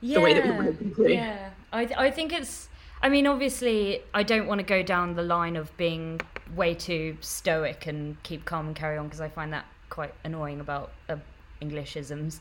yeah, 0.00 0.14
the 0.14 0.20
way 0.20 0.34
that 0.34 0.44
we 0.44 0.50
wanted 0.50 0.78
them 0.78 0.94
to. 0.94 1.12
Yeah, 1.12 1.50
I 1.72 1.88
I 1.96 2.10
think 2.10 2.32
it's. 2.32 2.68
I 3.02 3.08
mean, 3.08 3.26
obviously, 3.26 4.02
I 4.12 4.22
don't 4.22 4.46
want 4.46 4.58
to 4.58 4.64
go 4.64 4.82
down 4.82 5.14
the 5.14 5.22
line 5.22 5.56
of 5.56 5.74
being 5.76 6.20
way 6.54 6.74
too 6.74 7.16
stoic 7.20 7.86
and 7.86 8.22
keep 8.22 8.44
calm 8.44 8.66
and 8.66 8.76
carry 8.76 8.98
on 8.98 9.06
because 9.06 9.20
I 9.20 9.28
find 9.28 9.52
that 9.52 9.64
quite 9.88 10.14
annoying 10.24 10.60
about 10.60 10.92
uh, 11.08 11.16
Englishisms. 11.62 12.40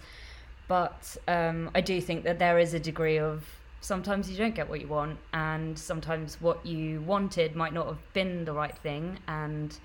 But 0.67 1.17
um, 1.27 1.71
I 1.73 1.81
do 1.81 1.99
think 1.99 2.23
that 2.25 2.37
there 2.37 2.59
is 2.59 2.73
a 2.73 2.79
degree 2.79 3.17
of 3.17 3.45
sometimes 3.81 4.29
you 4.29 4.37
don't 4.37 4.53
get 4.53 4.69
what 4.69 4.81
you 4.81 4.87
want, 4.87 5.17
and 5.33 5.77
sometimes 5.77 6.39
what 6.39 6.65
you 6.65 7.01
wanted 7.01 7.55
might 7.55 7.73
not 7.73 7.87
have 7.87 8.13
been 8.13 8.45
the 8.45 8.53
right 8.53 8.77
thing, 8.77 9.17
and 9.27 9.77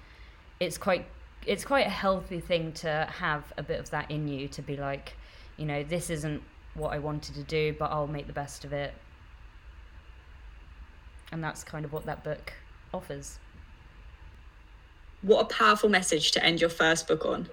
it's 0.60 0.78
quite 0.78 1.06
it's 1.46 1.64
quite 1.64 1.86
a 1.86 1.90
healthy 1.90 2.40
thing 2.40 2.72
to 2.72 3.06
have 3.18 3.52
a 3.58 3.62
bit 3.62 3.78
of 3.78 3.90
that 3.90 4.10
in 4.10 4.26
you 4.26 4.48
to 4.48 4.62
be 4.62 4.76
like, 4.76 5.14
you 5.58 5.66
know, 5.66 5.82
this 5.82 6.08
isn't 6.08 6.42
what 6.72 6.94
I 6.94 6.98
wanted 6.98 7.34
to 7.34 7.42
do, 7.42 7.74
but 7.78 7.90
I'll 7.90 8.06
make 8.06 8.26
the 8.26 8.32
best 8.32 8.64
of 8.64 8.72
it 8.72 8.94
and 11.34 11.42
that's 11.42 11.64
kind 11.64 11.84
of 11.84 11.92
what 11.92 12.06
that 12.06 12.22
book 12.22 12.52
offers. 12.94 13.40
What 15.20 15.40
a 15.42 15.54
powerful 15.54 15.88
message 15.88 16.30
to 16.32 16.44
end 16.44 16.60
your 16.60 16.70
first 16.70 17.08
book 17.08 17.26
on. 17.26 17.48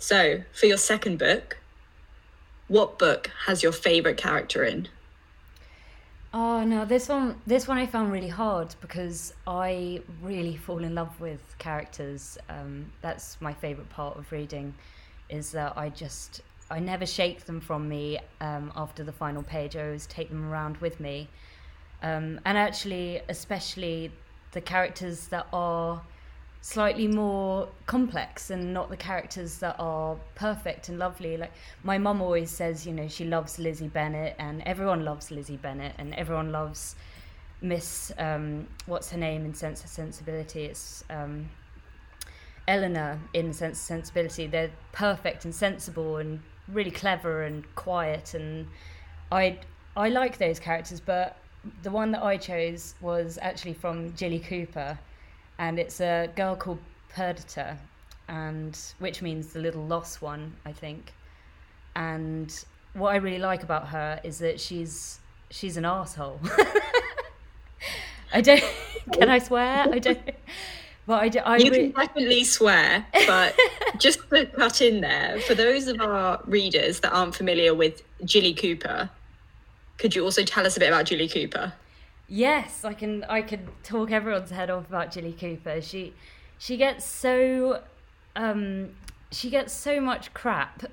So, 0.00 0.42
for 0.52 0.66
your 0.66 0.78
second 0.78 1.16
book, 1.16 1.58
what 2.66 2.98
book 2.98 3.30
has 3.46 3.62
your 3.62 3.70
favorite 3.70 4.16
character 4.16 4.64
in? 4.64 4.88
Oh 6.32 6.62
no, 6.62 6.84
this 6.84 7.08
one 7.08 7.40
this 7.46 7.66
one 7.66 7.78
I 7.78 7.86
found 7.86 8.12
really 8.12 8.28
hard 8.28 8.74
because 8.82 9.32
I 9.46 10.02
really 10.20 10.56
fall 10.56 10.84
in 10.84 10.94
love 10.94 11.18
with 11.18 11.40
characters. 11.58 12.36
Um, 12.50 12.92
that's 13.00 13.40
my 13.40 13.54
favorite 13.54 13.88
part 13.88 14.18
of 14.18 14.30
reading, 14.30 14.74
is 15.30 15.52
that 15.52 15.72
I 15.78 15.88
just 15.88 16.42
I 16.70 16.80
never 16.80 17.06
shake 17.06 17.46
them 17.46 17.60
from 17.60 17.88
me 17.88 18.18
um, 18.42 18.70
after 18.76 19.02
the 19.02 19.12
final 19.12 19.42
page. 19.42 19.74
I 19.74 19.86
always 19.86 20.06
take 20.06 20.28
them 20.28 20.50
around 20.50 20.76
with 20.78 21.00
me, 21.00 21.28
um, 22.02 22.40
and 22.44 22.58
actually, 22.58 23.22
especially 23.30 24.12
the 24.52 24.60
characters 24.60 25.28
that 25.28 25.46
are 25.50 26.02
slightly 26.60 27.06
more 27.06 27.68
complex 27.86 28.50
and 28.50 28.74
not 28.74 28.90
the 28.90 28.96
characters 28.96 29.58
that 29.58 29.76
are 29.78 30.16
perfect 30.34 30.88
and 30.88 30.98
lovely. 30.98 31.36
Like 31.36 31.52
my 31.82 31.98
mum 31.98 32.20
always 32.20 32.50
says, 32.50 32.86
you 32.86 32.92
know, 32.92 33.08
she 33.08 33.24
loves 33.24 33.58
Lizzie 33.58 33.88
Bennet, 33.88 34.36
and 34.38 34.62
everyone 34.62 35.04
loves 35.04 35.30
Lizzie 35.30 35.56
Bennet, 35.56 35.94
and 35.98 36.14
everyone 36.14 36.52
loves 36.52 36.96
Miss 37.60 38.12
um, 38.18 38.66
what's 38.86 39.10
her 39.10 39.18
name 39.18 39.44
in 39.44 39.54
Sense 39.54 39.80
and 39.82 39.90
Sensibility. 39.90 40.64
It's 40.64 41.04
um, 41.10 41.48
Elinor 42.66 43.18
in 43.34 43.52
Sense 43.52 43.78
and 43.78 44.04
Sensibility. 44.04 44.46
They're 44.46 44.70
perfect 44.92 45.44
and 45.44 45.54
sensible 45.54 46.18
and 46.18 46.40
really 46.68 46.90
clever 46.90 47.42
and 47.42 47.64
quiet, 47.74 48.34
and 48.34 48.66
I 49.32 49.58
I 49.96 50.10
like 50.10 50.38
those 50.38 50.60
characters, 50.60 51.00
but 51.00 51.36
the 51.82 51.90
one 51.90 52.12
that 52.12 52.22
I 52.22 52.36
chose 52.36 52.94
was 53.00 53.38
actually 53.42 53.74
from 53.74 54.14
Jilly 54.14 54.38
Cooper, 54.38 54.98
and 55.58 55.78
it's 55.78 56.00
a 56.00 56.28
girl 56.36 56.56
called 56.56 56.78
Perdita, 57.14 57.76
and 58.28 58.78
which 58.98 59.22
means 59.22 59.52
the 59.52 59.60
little 59.60 59.84
lost 59.84 60.22
one, 60.22 60.54
I 60.64 60.72
think. 60.72 61.12
And 61.96 62.52
what 62.94 63.12
I 63.12 63.16
really 63.16 63.38
like 63.38 63.62
about 63.62 63.88
her 63.88 64.20
is 64.22 64.38
that 64.38 64.60
she's 64.60 65.18
she's 65.50 65.76
an 65.76 65.84
asshole. 65.84 66.40
I 68.32 68.40
don't. 68.40 68.62
Can 69.12 69.28
I 69.28 69.38
swear? 69.38 69.86
I 69.90 69.98
don't. 69.98 70.20
But 71.06 71.22
I, 71.22 71.28
do, 71.30 71.38
I 71.38 71.56
you 71.56 71.70
re- 71.70 71.90
can 71.90 72.06
definitely 72.06 72.44
swear, 72.44 73.06
but 73.26 73.56
just 73.98 74.28
to 74.28 74.44
cut 74.44 74.82
in 74.82 75.00
there, 75.00 75.40
for 75.40 75.54
those 75.54 75.88
of 75.88 76.02
our 76.02 76.38
readers 76.44 77.00
that 77.00 77.14
aren't 77.14 77.34
familiar 77.34 77.74
with 77.74 78.02
Jilly 78.26 78.52
Cooper, 78.52 79.08
could 79.96 80.14
you 80.14 80.22
also 80.22 80.44
tell 80.44 80.66
us 80.66 80.76
a 80.76 80.80
bit 80.80 80.88
about 80.88 81.06
Jilly 81.06 81.26
Cooper? 81.26 81.72
Yes, 82.28 82.84
I 82.84 82.92
can. 82.92 83.24
I 83.24 83.40
can 83.40 83.68
talk 83.82 84.10
everyone's 84.10 84.50
head 84.50 84.68
off 84.68 84.86
about 84.86 85.10
Jilly 85.10 85.32
Cooper. 85.32 85.80
She, 85.80 86.12
she 86.58 86.76
gets 86.76 87.06
so, 87.06 87.82
um, 88.36 88.90
she 89.32 89.48
gets 89.48 89.72
so 89.72 89.98
much 89.98 90.34
crap, 90.34 90.84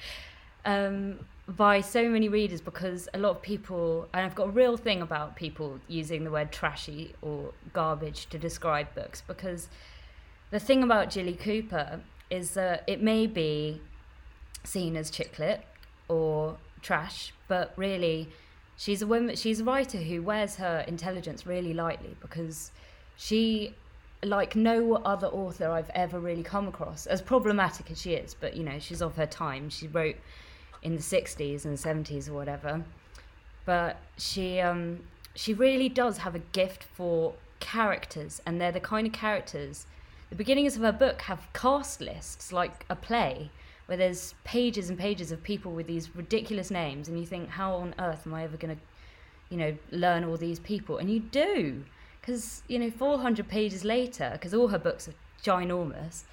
um, 0.64 1.18
by 1.48 1.80
so 1.80 2.08
many 2.08 2.28
readers 2.28 2.60
because 2.60 3.08
a 3.12 3.18
lot 3.18 3.30
of 3.30 3.42
people, 3.42 4.08
and 4.12 4.24
I've 4.24 4.36
got 4.36 4.48
a 4.48 4.50
real 4.50 4.76
thing 4.76 5.02
about 5.02 5.34
people 5.34 5.80
using 5.88 6.22
the 6.22 6.30
word 6.30 6.52
trashy 6.52 7.14
or 7.22 7.52
garbage 7.72 8.26
to 8.26 8.38
describe 8.38 8.94
books 8.94 9.22
because 9.26 9.68
the 10.50 10.60
thing 10.60 10.84
about 10.84 11.10
Jilly 11.10 11.34
Cooper 11.34 12.00
is 12.30 12.52
that 12.52 12.84
it 12.86 13.02
may 13.02 13.26
be 13.26 13.80
seen 14.62 14.96
as 14.96 15.10
chick 15.10 15.38
lit 15.38 15.64
or 16.08 16.58
trash, 16.82 17.32
but 17.48 17.72
really, 17.76 18.28
she's 18.78 19.02
a 19.02 19.06
woman. 19.06 19.36
She's 19.36 19.60
a 19.60 19.64
writer 19.64 19.98
who 19.98 20.22
wears 20.22 20.56
her 20.56 20.84
intelligence 20.88 21.46
really 21.46 21.74
lightly 21.74 22.16
because 22.22 22.70
she, 23.18 23.74
like 24.22 24.56
no 24.56 24.94
other 24.94 25.26
author 25.26 25.68
I've 25.70 25.90
ever 25.90 26.18
really 26.18 26.42
come 26.42 26.66
across, 26.66 27.06
as 27.06 27.20
problematic 27.20 27.90
as 27.90 28.00
she 28.00 28.14
is, 28.14 28.32
but 28.32 28.56
you 28.56 28.62
know, 28.62 28.78
she's 28.78 29.02
of 29.02 29.16
her 29.16 29.26
time. 29.26 29.68
She 29.68 29.88
wrote 29.88 30.16
in 30.82 30.96
the 30.96 31.02
'60s 31.02 31.66
and 31.66 31.76
'70s 31.76 32.30
or 32.30 32.32
whatever, 32.32 32.82
but 33.66 33.98
she 34.16 34.60
um, 34.60 35.00
she 35.34 35.52
really 35.52 35.88
does 35.90 36.18
have 36.18 36.34
a 36.34 36.40
gift 36.52 36.84
for 36.84 37.34
characters, 37.60 38.40
and 38.46 38.60
they're 38.60 38.72
the 38.72 38.80
kind 38.80 39.06
of 39.06 39.12
characters. 39.12 39.86
The 40.30 40.36
beginnings 40.36 40.76
of 40.76 40.82
her 40.82 40.92
book 40.92 41.22
have 41.22 41.48
cast 41.52 42.00
lists 42.00 42.52
like 42.52 42.84
a 42.88 42.94
play 42.94 43.50
where 43.88 43.96
there's 43.96 44.34
pages 44.44 44.90
and 44.90 44.98
pages 44.98 45.32
of 45.32 45.42
people 45.42 45.72
with 45.72 45.86
these 45.86 46.14
ridiculous 46.14 46.70
names, 46.70 47.08
and 47.08 47.18
you 47.18 47.24
think, 47.24 47.48
how 47.48 47.72
on 47.72 47.94
earth 47.98 48.26
am 48.26 48.34
I 48.34 48.44
ever 48.44 48.58
going 48.58 48.76
to, 48.76 48.82
you 49.48 49.56
know, 49.56 49.74
learn 49.90 50.24
all 50.24 50.36
these 50.36 50.58
people? 50.58 50.98
And 50.98 51.10
you 51.10 51.20
do, 51.20 51.84
because 52.20 52.62
you 52.68 52.78
know, 52.78 52.90
400 52.90 53.48
pages 53.48 53.84
later, 53.86 54.28
because 54.34 54.52
all 54.52 54.68
her 54.68 54.78
books 54.78 55.08
are 55.08 55.14
ginormous. 55.42 56.24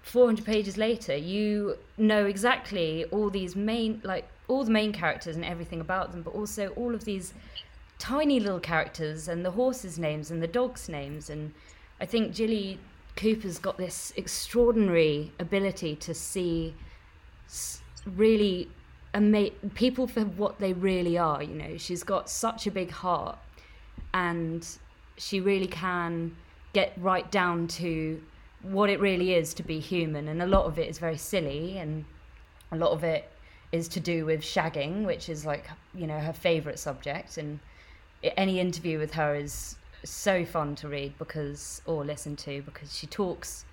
400 0.00 0.46
pages 0.46 0.78
later, 0.78 1.14
you 1.14 1.76
know 1.98 2.24
exactly 2.24 3.04
all 3.10 3.28
these 3.28 3.54
main, 3.54 4.00
like 4.02 4.26
all 4.48 4.64
the 4.64 4.70
main 4.70 4.90
characters 4.90 5.36
and 5.36 5.44
everything 5.44 5.82
about 5.82 6.12
them, 6.12 6.22
but 6.22 6.34
also 6.34 6.68
all 6.68 6.94
of 6.94 7.04
these 7.04 7.34
tiny 7.98 8.40
little 8.40 8.58
characters 8.58 9.28
and 9.28 9.44
the 9.44 9.50
horses' 9.50 9.98
names 9.98 10.30
and 10.30 10.42
the 10.42 10.48
dogs' 10.48 10.88
names. 10.88 11.28
And 11.28 11.52
I 12.00 12.06
think 12.06 12.32
Jilly 12.32 12.78
Cooper's 13.16 13.58
got 13.58 13.76
this 13.76 14.12
extraordinary 14.16 15.32
ability 15.38 15.96
to 15.96 16.14
see 16.14 16.74
really 18.06 18.68
ama- 19.14 19.50
people 19.74 20.06
for 20.06 20.22
what 20.22 20.58
they 20.58 20.72
really 20.72 21.18
are. 21.18 21.42
You 21.42 21.54
know, 21.54 21.76
she's 21.76 22.02
got 22.02 22.30
such 22.30 22.66
a 22.66 22.70
big 22.70 22.90
heart, 22.90 23.38
and 24.14 24.66
she 25.16 25.40
really 25.40 25.66
can 25.66 26.36
get 26.72 26.92
right 26.96 27.30
down 27.30 27.66
to 27.66 28.22
what 28.62 28.90
it 28.90 29.00
really 29.00 29.34
is 29.34 29.54
to 29.54 29.62
be 29.62 29.80
human. 29.80 30.28
And 30.28 30.42
a 30.42 30.46
lot 30.46 30.66
of 30.66 30.78
it 30.78 30.88
is 30.88 30.98
very 30.98 31.16
silly, 31.16 31.78
and 31.78 32.04
a 32.72 32.76
lot 32.76 32.92
of 32.92 33.04
it 33.04 33.30
is 33.72 33.88
to 33.88 34.00
do 34.00 34.24
with 34.24 34.40
shagging, 34.40 35.04
which 35.04 35.28
is 35.28 35.44
like 35.44 35.66
you 35.94 36.06
know 36.06 36.18
her 36.18 36.32
favorite 36.32 36.78
subject. 36.78 37.36
And 37.36 37.60
any 38.22 38.60
interview 38.60 38.98
with 38.98 39.14
her 39.14 39.34
is 39.34 39.76
so 40.04 40.44
fun 40.44 40.74
to 40.76 40.88
read 40.88 41.16
because 41.18 41.82
or 41.86 42.04
listen 42.04 42.36
to 42.36 42.62
because 42.62 42.96
she 42.96 43.06
talks 43.06 43.64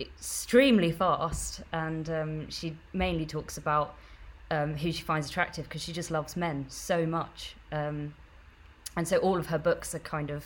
extremely 0.00 0.92
fast 0.92 1.62
and 1.72 2.08
um, 2.08 2.50
she 2.50 2.76
mainly 2.92 3.26
talks 3.26 3.58
about 3.58 3.94
um, 4.50 4.74
who 4.74 4.92
she 4.92 5.02
finds 5.02 5.28
attractive 5.28 5.64
because 5.64 5.82
she 5.82 5.92
just 5.92 6.10
loves 6.10 6.36
men 6.36 6.66
so 6.68 7.04
much. 7.04 7.54
Um, 7.72 8.14
and 8.96 9.06
so 9.06 9.18
all 9.18 9.38
of 9.38 9.46
her 9.46 9.58
books 9.58 9.94
are 9.94 10.00
kind 10.00 10.30
of 10.30 10.44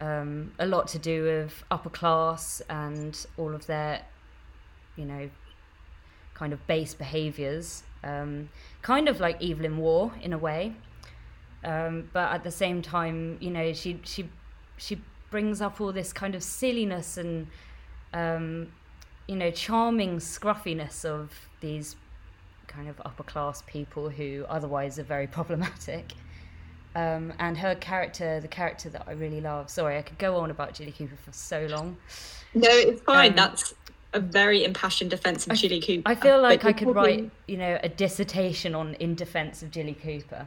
um, 0.00 0.52
a 0.58 0.66
lot 0.66 0.88
to 0.88 0.98
do 0.98 1.22
with 1.22 1.64
upper 1.70 1.90
class 1.90 2.60
and 2.68 3.26
all 3.36 3.54
of 3.54 3.66
their 3.66 4.02
you 4.96 5.04
know 5.04 5.30
kind 6.34 6.52
of 6.52 6.66
base 6.66 6.94
behaviors 6.94 7.82
um, 8.04 8.50
kind 8.82 9.08
of 9.08 9.20
like 9.20 9.42
Evelyn 9.42 9.78
Waugh 9.78 10.10
in 10.20 10.32
a 10.32 10.38
way 10.38 10.74
um, 11.66 12.08
but 12.12 12.32
at 12.32 12.44
the 12.44 12.50
same 12.50 12.80
time, 12.80 13.36
you 13.40 13.50
know, 13.50 13.72
she 13.72 14.00
she 14.04 14.28
she 14.78 14.98
brings 15.30 15.60
up 15.60 15.80
all 15.80 15.92
this 15.92 16.12
kind 16.12 16.34
of 16.34 16.42
silliness 16.42 17.16
and 17.18 17.48
um, 18.14 18.68
you 19.26 19.34
know 19.36 19.50
charming 19.50 20.20
scruffiness 20.20 21.04
of 21.04 21.32
these 21.60 21.96
kind 22.68 22.88
of 22.88 23.00
upper 23.04 23.24
class 23.24 23.62
people 23.66 24.08
who 24.08 24.44
otherwise 24.48 24.98
are 24.98 25.02
very 25.04 25.26
problematic. 25.38 26.12
Um, 26.94 27.34
and 27.38 27.58
her 27.58 27.74
character, 27.74 28.40
the 28.40 28.48
character 28.48 28.88
that 28.88 29.04
I 29.06 29.12
really 29.12 29.42
love. 29.42 29.68
Sorry, 29.68 29.98
I 29.98 30.02
could 30.02 30.16
go 30.16 30.36
on 30.36 30.50
about 30.50 30.72
Jilly 30.72 30.92
Cooper 30.92 31.16
for 31.16 31.32
so 31.32 31.66
long. 31.68 31.98
No, 32.54 32.70
it's 32.70 33.02
fine. 33.02 33.30
Um, 33.32 33.36
That's 33.36 33.74
a 34.14 34.20
very 34.20 34.64
impassioned 34.64 35.10
defense 35.10 35.46
of 35.46 35.56
Jilly 35.56 35.80
Cooper. 35.80 36.08
I 36.08 36.14
feel 36.14 36.40
like 36.40 36.64
I 36.64 36.72
could 36.72 36.86
talking- 36.86 36.94
write, 36.94 37.30
you 37.46 37.58
know, 37.58 37.78
a 37.82 37.90
dissertation 37.90 38.74
on 38.74 38.94
in 38.94 39.14
defense 39.14 39.62
of 39.62 39.70
Jilly 39.72 39.92
Cooper. 39.92 40.46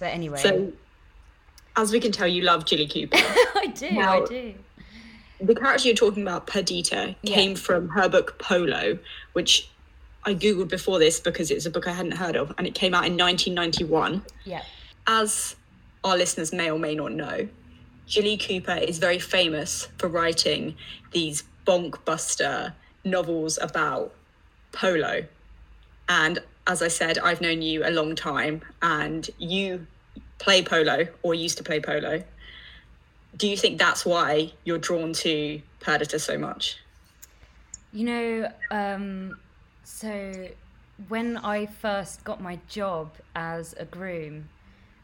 But 0.00 0.06
anyway, 0.06 0.38
So, 0.42 0.72
as 1.76 1.92
we 1.92 2.00
can 2.00 2.10
tell, 2.10 2.26
you 2.26 2.42
love 2.42 2.64
Jilly 2.64 2.88
Cooper. 2.88 3.16
I 3.18 3.72
do, 3.74 3.86
I 4.00 4.24
do. 4.26 4.54
the 5.40 5.54
character 5.54 5.86
you're 5.88 5.96
talking 5.96 6.22
about, 6.22 6.46
Perdita, 6.46 7.14
Yeah. 7.22 7.34
came 7.34 7.54
from 7.54 7.90
her 7.90 8.08
book 8.08 8.38
Polo, 8.38 8.98
which 9.34 9.68
I 10.24 10.34
googled 10.34 10.68
before 10.68 10.98
this 10.98 11.20
because 11.20 11.50
it's 11.50 11.66
a 11.66 11.70
book 11.70 11.86
I 11.86 11.92
hadn't 11.92 12.12
heard 12.16 12.34
of, 12.36 12.52
and 12.58 12.66
it 12.66 12.74
came 12.74 12.94
out 12.94 13.06
in 13.06 13.16
1991. 13.16 14.22
Yeah. 14.44 14.62
As 15.06 15.54
our 16.02 16.16
listeners 16.16 16.52
may 16.52 16.70
or 16.70 16.78
may 16.78 16.94
not 16.94 17.12
know, 17.12 17.48
Jilly 18.06 18.36
Cooper 18.36 18.72
is 18.76 18.98
very 18.98 19.18
famous 19.18 19.88
for 19.98 20.08
writing 20.08 20.74
these 21.12 21.44
bonk 21.66 22.04
buster 22.04 22.74
novels 23.04 23.58
about 23.62 24.12
polo. 24.72 25.24
And 26.08 26.40
as 26.70 26.82
I 26.82 26.88
said, 26.88 27.18
I've 27.18 27.40
known 27.40 27.62
you 27.62 27.84
a 27.84 27.90
long 27.90 28.14
time, 28.14 28.62
and 28.80 29.28
you 29.38 29.88
play 30.38 30.62
polo 30.62 31.08
or 31.24 31.34
used 31.34 31.58
to 31.58 31.64
play 31.64 31.80
polo. 31.80 32.22
Do 33.36 33.48
you 33.48 33.56
think 33.56 33.78
that's 33.78 34.06
why 34.06 34.52
you're 34.64 34.78
drawn 34.78 35.12
to 35.14 35.60
Perdita 35.80 36.20
so 36.20 36.38
much? 36.38 36.78
You 37.92 38.04
know, 38.04 38.52
um, 38.70 39.36
so 39.82 40.48
when 41.08 41.38
I 41.38 41.66
first 41.66 42.22
got 42.22 42.40
my 42.40 42.60
job 42.68 43.10
as 43.34 43.74
a 43.76 43.84
groom 43.84 44.48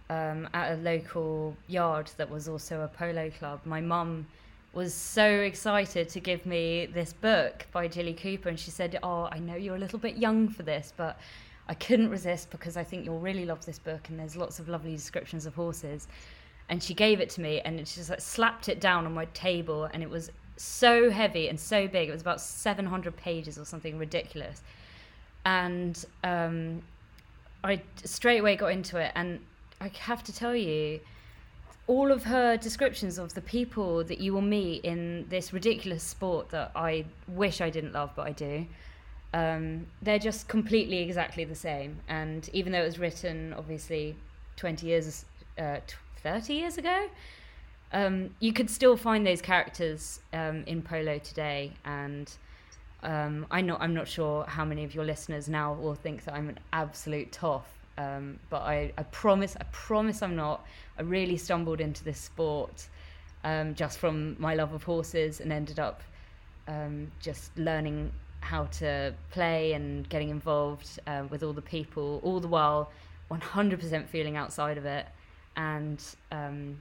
um, 0.08 0.48
at 0.54 0.72
a 0.72 0.76
local 0.76 1.56
yard 1.66 2.12
that 2.16 2.30
was 2.30 2.48
also 2.48 2.82
a 2.82 2.88
polo 2.88 3.28
club, 3.30 3.60
my 3.64 3.80
mum 3.80 4.28
was 4.72 4.94
so 4.94 5.26
excited 5.40 6.08
to 6.10 6.20
give 6.20 6.46
me 6.46 6.86
this 6.86 7.12
book 7.12 7.66
by 7.72 7.88
Jilly 7.88 8.14
Cooper. 8.14 8.50
And 8.50 8.60
she 8.60 8.70
said, 8.70 9.00
Oh, 9.02 9.28
I 9.32 9.40
know 9.40 9.56
you're 9.56 9.74
a 9.74 9.80
little 9.80 9.98
bit 9.98 10.16
young 10.16 10.48
for 10.48 10.62
this, 10.62 10.92
but 10.96 11.18
I 11.68 11.74
couldn't 11.74 12.10
resist 12.10 12.50
because 12.50 12.76
I 12.76 12.84
think 12.84 13.04
you'll 13.04 13.20
really 13.20 13.44
love 13.44 13.64
this 13.66 13.78
book. 13.78 14.08
And 14.08 14.18
there's 14.18 14.36
lots 14.36 14.58
of 14.58 14.68
lovely 14.68 14.94
descriptions 14.94 15.46
of 15.46 15.54
horses. 15.54 16.06
And 16.68 16.82
she 16.82 16.94
gave 16.94 17.20
it 17.20 17.30
to 17.30 17.40
me 17.40 17.60
and 17.60 17.78
it 17.78 17.84
just 17.84 18.10
like 18.10 18.20
slapped 18.20 18.68
it 18.68 18.80
down 18.80 19.06
on 19.06 19.14
my 19.14 19.26
table. 19.26 19.84
And 19.84 20.02
it 20.02 20.10
was 20.10 20.30
so 20.56 21.10
heavy 21.10 21.48
and 21.48 21.58
so 21.58 21.88
big. 21.88 22.08
It 22.08 22.12
was 22.12 22.22
about 22.22 22.40
700 22.40 23.16
pages 23.16 23.58
or 23.58 23.64
something 23.64 23.98
ridiculous. 23.98 24.62
And 25.44 26.04
um, 26.24 26.82
I 27.62 27.82
straight 28.04 28.38
away 28.38 28.56
got 28.56 28.72
into 28.72 28.98
it. 28.98 29.12
And 29.14 29.40
I 29.80 29.90
have 29.98 30.22
to 30.24 30.32
tell 30.34 30.54
you, 30.54 31.00
all 31.88 32.10
of 32.10 32.24
her 32.24 32.56
descriptions 32.56 33.18
of 33.18 33.34
the 33.34 33.40
people 33.40 34.02
that 34.04 34.18
you 34.18 34.32
will 34.32 34.40
meet 34.40 34.84
in 34.84 35.26
this 35.28 35.52
ridiculous 35.52 36.02
sport 36.02 36.48
that 36.50 36.72
I 36.74 37.04
wish 37.28 37.60
I 37.60 37.70
didn't 37.70 37.92
love, 37.92 38.10
but 38.16 38.26
I 38.26 38.32
do. 38.32 38.66
Um, 39.36 39.86
they're 40.00 40.18
just 40.18 40.48
completely 40.48 41.00
exactly 41.00 41.44
the 41.44 41.54
same. 41.54 41.98
And 42.08 42.48
even 42.54 42.72
though 42.72 42.80
it 42.80 42.86
was 42.86 42.98
written, 42.98 43.52
obviously, 43.52 44.16
20 44.56 44.86
years, 44.86 45.26
uh, 45.58 45.80
30 46.22 46.54
years 46.54 46.78
ago, 46.78 47.08
um, 47.92 48.30
you 48.40 48.54
could 48.54 48.70
still 48.70 48.96
find 48.96 49.26
those 49.26 49.42
characters 49.42 50.20
um, 50.32 50.64
in 50.66 50.80
Polo 50.80 51.18
today. 51.18 51.72
And 51.84 52.32
um, 53.02 53.46
I'm 53.50 53.66
not, 53.66 53.82
I'm 53.82 53.92
not 53.92 54.08
sure 54.08 54.46
how 54.46 54.64
many 54.64 54.84
of 54.84 54.94
your 54.94 55.04
listeners 55.04 55.50
now 55.50 55.74
will 55.74 55.94
think 55.94 56.24
that 56.24 56.32
I'm 56.32 56.48
an 56.48 56.58
absolute 56.72 57.30
toff. 57.30 57.66
Um, 57.98 58.38
but 58.48 58.62
I, 58.62 58.90
I 58.96 59.02
promise, 59.02 59.54
I 59.60 59.64
promise 59.64 60.22
I'm 60.22 60.34
not. 60.34 60.64
I 60.98 61.02
really 61.02 61.36
stumbled 61.36 61.82
into 61.82 62.02
this 62.04 62.18
sport 62.18 62.88
um, 63.44 63.74
just 63.74 63.98
from 63.98 64.36
my 64.38 64.54
love 64.54 64.72
of 64.72 64.82
horses 64.82 65.40
and 65.42 65.52
ended 65.52 65.78
up 65.78 66.00
um, 66.68 67.12
just 67.20 67.56
learning 67.58 68.12
how 68.46 68.66
to 68.66 69.12
play 69.32 69.72
and 69.72 70.08
getting 70.08 70.28
involved 70.28 71.00
uh, 71.08 71.24
with 71.28 71.42
all 71.42 71.52
the 71.52 71.68
people, 71.76 72.20
all 72.22 72.38
the 72.38 72.48
while 72.48 72.90
100% 73.30 74.06
feeling 74.06 74.36
outside 74.36 74.78
of 74.78 74.84
it. 74.84 75.06
And 75.56 76.00
um, 76.30 76.80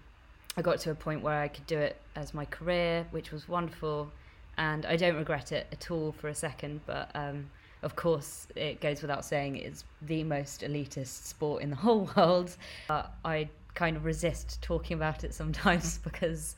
I 0.56 0.62
got 0.62 0.80
to 0.82 0.92
a 0.92 0.96
point 0.96 1.24
where 1.24 1.42
I 1.42 1.48
could 1.48 1.66
do 1.66 1.80
it 1.80 1.98
as 2.16 2.34
my 2.36 2.46
career, 2.46 3.08
which 3.10 3.32
was 3.32 3.50
wonderful. 3.50 4.12
And 4.58 4.86
I 4.86 4.96
don't 4.96 5.16
regret 5.16 5.52
it 5.52 5.66
at 5.72 5.90
all 5.90 6.12
for 6.12 6.28
a 6.28 6.36
second. 6.36 6.82
But 6.86 7.10
um, 7.16 7.50
of 7.82 7.96
course, 7.96 8.48
it 8.56 8.80
goes 8.80 9.02
without 9.02 9.26
saying 9.26 9.58
it's 9.58 9.86
the 10.04 10.24
most 10.24 10.62
elitist 10.62 11.26
sport 11.26 11.64
in 11.64 11.72
the 11.72 11.76
whole 11.86 12.10
world. 12.16 12.56
I 12.90 13.50
kind 13.74 13.98
of 13.98 14.06
resist 14.06 14.62
talking 14.62 14.96
about 14.96 15.24
it 15.24 15.34
sometimes 15.34 15.98
because 16.04 16.56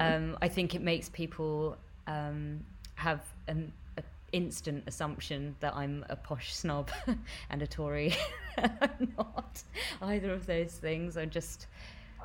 um, 0.00 0.36
I 0.42 0.48
think 0.48 0.74
it 0.74 0.82
makes 0.82 1.08
people 1.08 1.78
um, 2.06 2.60
have 2.96 3.22
an 3.48 3.72
instant 4.34 4.82
assumption 4.88 5.54
that 5.60 5.74
I'm 5.74 6.04
a 6.10 6.16
posh 6.16 6.52
snob 6.52 6.90
and 7.50 7.62
a 7.62 7.66
Tory. 7.66 8.14
I'm 8.58 9.14
not 9.16 9.62
either 10.02 10.32
of 10.32 10.44
those 10.46 10.72
things. 10.72 11.16
I'm 11.16 11.30
just. 11.30 11.68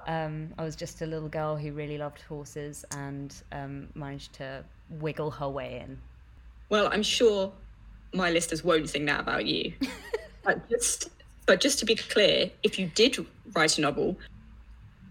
Um, 0.08 0.54
I 0.58 0.64
was 0.64 0.76
just 0.76 1.02
a 1.02 1.06
little 1.06 1.28
girl 1.28 1.56
who 1.56 1.72
really 1.74 1.98
loved 1.98 2.22
horses 2.22 2.84
and 2.92 3.36
um, 3.52 3.90
managed 3.94 4.34
to 4.34 4.64
wiggle 4.90 5.30
her 5.30 5.50
way 5.50 5.84
in. 5.86 6.00
Well, 6.70 6.90
I'm 6.92 7.04
sure 7.04 7.52
my 8.14 8.32
listeners 8.32 8.64
won't 8.64 8.90
think 8.90 9.06
that 9.08 9.20
about 9.20 9.46
you. 9.46 9.74
but 10.44 10.68
just 10.70 11.10
but 11.46 11.60
just 11.62 11.80
to 11.80 11.86
be 11.86 11.96
clear, 11.96 12.50
if 12.64 12.80
you 12.80 12.88
did 12.96 13.24
write 13.54 13.78
a 13.78 13.82
novel, 13.82 14.18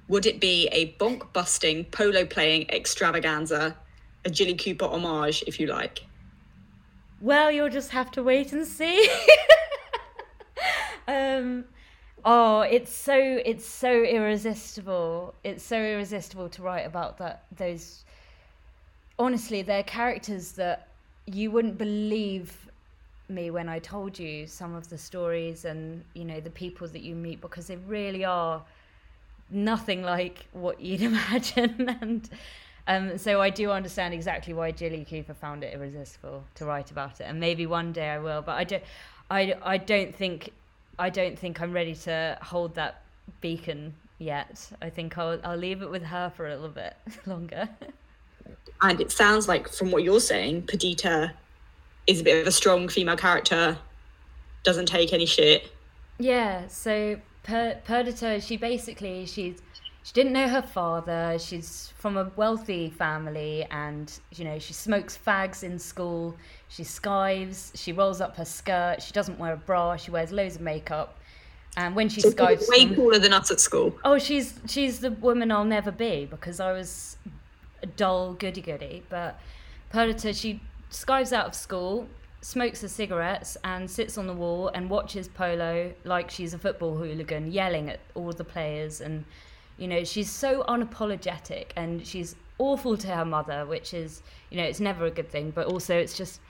would 0.08 0.26
it 0.26 0.40
be 0.40 0.68
a 0.72 0.92
bonk 0.94 1.32
busting, 1.32 1.84
polo 1.86 2.24
playing 2.24 2.68
extravaganza, 2.70 3.76
a 4.24 4.30
Jilly 4.30 4.54
Cooper 4.54 4.86
homage, 4.86 5.44
if 5.46 5.60
you 5.60 5.66
like? 5.66 6.07
Well, 7.20 7.50
you'll 7.50 7.68
just 7.70 7.90
have 7.90 8.10
to 8.12 8.22
wait 8.22 8.52
and 8.52 8.66
see. 8.66 9.08
um, 11.08 11.64
oh, 12.24 12.60
it's 12.60 12.92
so 12.92 13.16
it's 13.44 13.66
so 13.66 14.04
irresistible. 14.04 15.34
It's 15.42 15.64
so 15.64 15.76
irresistible 15.76 16.48
to 16.50 16.62
write 16.62 16.86
about 16.86 17.18
that. 17.18 17.44
Those 17.56 18.04
honestly, 19.18 19.62
they're 19.62 19.82
characters 19.82 20.52
that 20.52 20.88
you 21.26 21.50
wouldn't 21.50 21.76
believe 21.76 22.68
me 23.28 23.50
when 23.50 23.68
I 23.68 23.78
told 23.78 24.18
you 24.18 24.46
some 24.46 24.74
of 24.74 24.88
the 24.88 24.96
stories 24.96 25.64
and 25.64 26.02
you 26.14 26.24
know 26.24 26.40
the 26.40 26.50
people 26.50 26.88
that 26.88 27.02
you 27.02 27.14
meet 27.14 27.40
because 27.40 27.66
they 27.66 27.76
really 27.76 28.24
are 28.24 28.62
nothing 29.50 30.02
like 30.02 30.46
what 30.52 30.80
you'd 30.80 31.02
imagine 31.12 31.96
and 32.00 32.30
um, 32.88 33.16
so 33.18 33.40
I 33.40 33.50
do 33.50 33.70
understand 33.70 34.12
exactly 34.14 34.52
why 34.54 34.72
Jilly 34.72 35.04
Cooper 35.08 35.34
found 35.34 35.62
it 35.62 35.74
irresistible 35.74 36.42
to 36.56 36.64
write 36.64 36.90
about 36.90 37.20
it, 37.20 37.24
and 37.24 37.38
maybe 37.38 37.66
one 37.66 37.92
day 37.92 38.08
I 38.08 38.18
will. 38.18 38.42
But 38.42 38.56
I 38.56 38.64
don't, 38.64 38.82
I, 39.30 39.54
I 39.62 39.76
don't 39.78 40.14
think, 40.14 40.50
I 40.98 41.10
don't 41.10 41.38
think 41.38 41.60
I'm 41.60 41.72
ready 41.72 41.94
to 41.94 42.36
hold 42.42 42.74
that 42.74 43.02
beacon 43.40 43.94
yet. 44.18 44.68
I 44.82 44.90
think 44.90 45.16
I'll, 45.18 45.38
I'll 45.44 45.56
leave 45.56 45.82
it 45.82 45.90
with 45.90 46.02
her 46.02 46.32
for 46.34 46.48
a 46.48 46.54
little 46.54 46.68
bit 46.70 46.96
longer. 47.26 47.68
And 48.80 49.00
it 49.00 49.12
sounds 49.12 49.48
like, 49.48 49.68
from 49.68 49.90
what 49.90 50.02
you're 50.02 50.20
saying, 50.20 50.62
Perdita 50.62 51.32
is 52.06 52.20
a 52.20 52.24
bit 52.24 52.40
of 52.40 52.46
a 52.46 52.52
strong 52.52 52.88
female 52.88 53.16
character, 53.16 53.76
doesn't 54.64 54.86
take 54.86 55.12
any 55.12 55.26
shit. 55.26 55.70
yeah. 56.18 56.66
So 56.68 57.18
per- 57.42 57.78
Perdita, 57.84 58.40
she 58.40 58.56
basically 58.56 59.26
she's 59.26 59.60
she 60.08 60.14
didn't 60.14 60.32
know 60.32 60.48
her 60.48 60.62
father. 60.62 61.36
She's 61.38 61.92
from 61.98 62.16
a 62.16 62.30
wealthy 62.34 62.88
family, 62.88 63.66
and 63.70 64.10
you 64.34 64.42
know 64.46 64.58
she 64.58 64.72
smokes 64.72 65.18
fags 65.18 65.62
in 65.62 65.78
school. 65.78 66.34
She 66.68 66.82
skives. 66.82 67.72
She 67.74 67.92
rolls 67.92 68.22
up 68.22 68.34
her 68.36 68.46
skirt. 68.46 69.02
She 69.02 69.12
doesn't 69.12 69.38
wear 69.38 69.52
a 69.52 69.56
bra. 69.58 69.96
She 69.96 70.10
wears 70.10 70.32
loads 70.32 70.56
of 70.56 70.62
makeup. 70.62 71.18
And 71.76 71.94
when 71.94 72.08
she 72.08 72.22
So 72.22 72.30
skives, 72.30 72.62
she's 72.62 72.70
way 72.70 72.94
cooler 72.94 73.18
than 73.18 73.34
us 73.34 73.50
at 73.50 73.60
school. 73.60 73.98
oh, 74.02 74.18
she's 74.18 74.58
she's 74.66 75.00
the 75.00 75.10
woman 75.10 75.52
I'll 75.52 75.66
never 75.66 75.90
be 75.90 76.24
because 76.24 76.58
I 76.58 76.72
was 76.72 77.18
a 77.82 77.86
dull 77.86 78.32
goody 78.32 78.62
goody. 78.62 79.02
But 79.10 79.38
Perdita, 79.90 80.32
she 80.32 80.62
skives 80.88 81.34
out 81.34 81.48
of 81.48 81.54
school, 81.54 82.08
smokes 82.40 82.80
her 82.80 82.88
cigarettes, 82.88 83.58
and 83.62 83.90
sits 83.90 84.16
on 84.16 84.26
the 84.26 84.32
wall 84.32 84.68
and 84.68 84.88
watches 84.88 85.28
polo 85.28 85.92
like 86.04 86.30
she's 86.30 86.54
a 86.54 86.58
football 86.58 86.96
hooligan, 86.96 87.52
yelling 87.52 87.90
at 87.90 88.00
all 88.14 88.32
the 88.32 88.42
players. 88.44 89.02
And 89.02 89.26
you 89.78 89.88
know, 89.88 90.04
she's 90.04 90.30
so 90.30 90.64
unapologetic, 90.68 91.66
and 91.76 92.06
she's 92.06 92.36
awful 92.58 92.96
to 92.98 93.08
her 93.08 93.24
mother, 93.24 93.64
which 93.66 93.94
is 93.94 94.22
you 94.50 94.56
know, 94.56 94.64
it's 94.64 94.80
never 94.80 95.06
a 95.06 95.10
good 95.10 95.30
thing. 95.30 95.50
But 95.50 95.66
also, 95.66 95.96
it's 95.96 96.16
just 96.16 96.40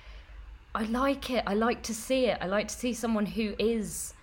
I 0.75 0.85
like 0.85 1.31
it. 1.31 1.45
I 1.47 1.55
like 1.55 1.83
to 1.83 1.95
see 1.95 2.27
it. 2.27 2.39
I 2.41 2.47
like 2.47 2.69
to 2.69 2.75
see 2.75 2.93
someone 2.95 3.27
who 3.27 3.55
is 3.59 4.15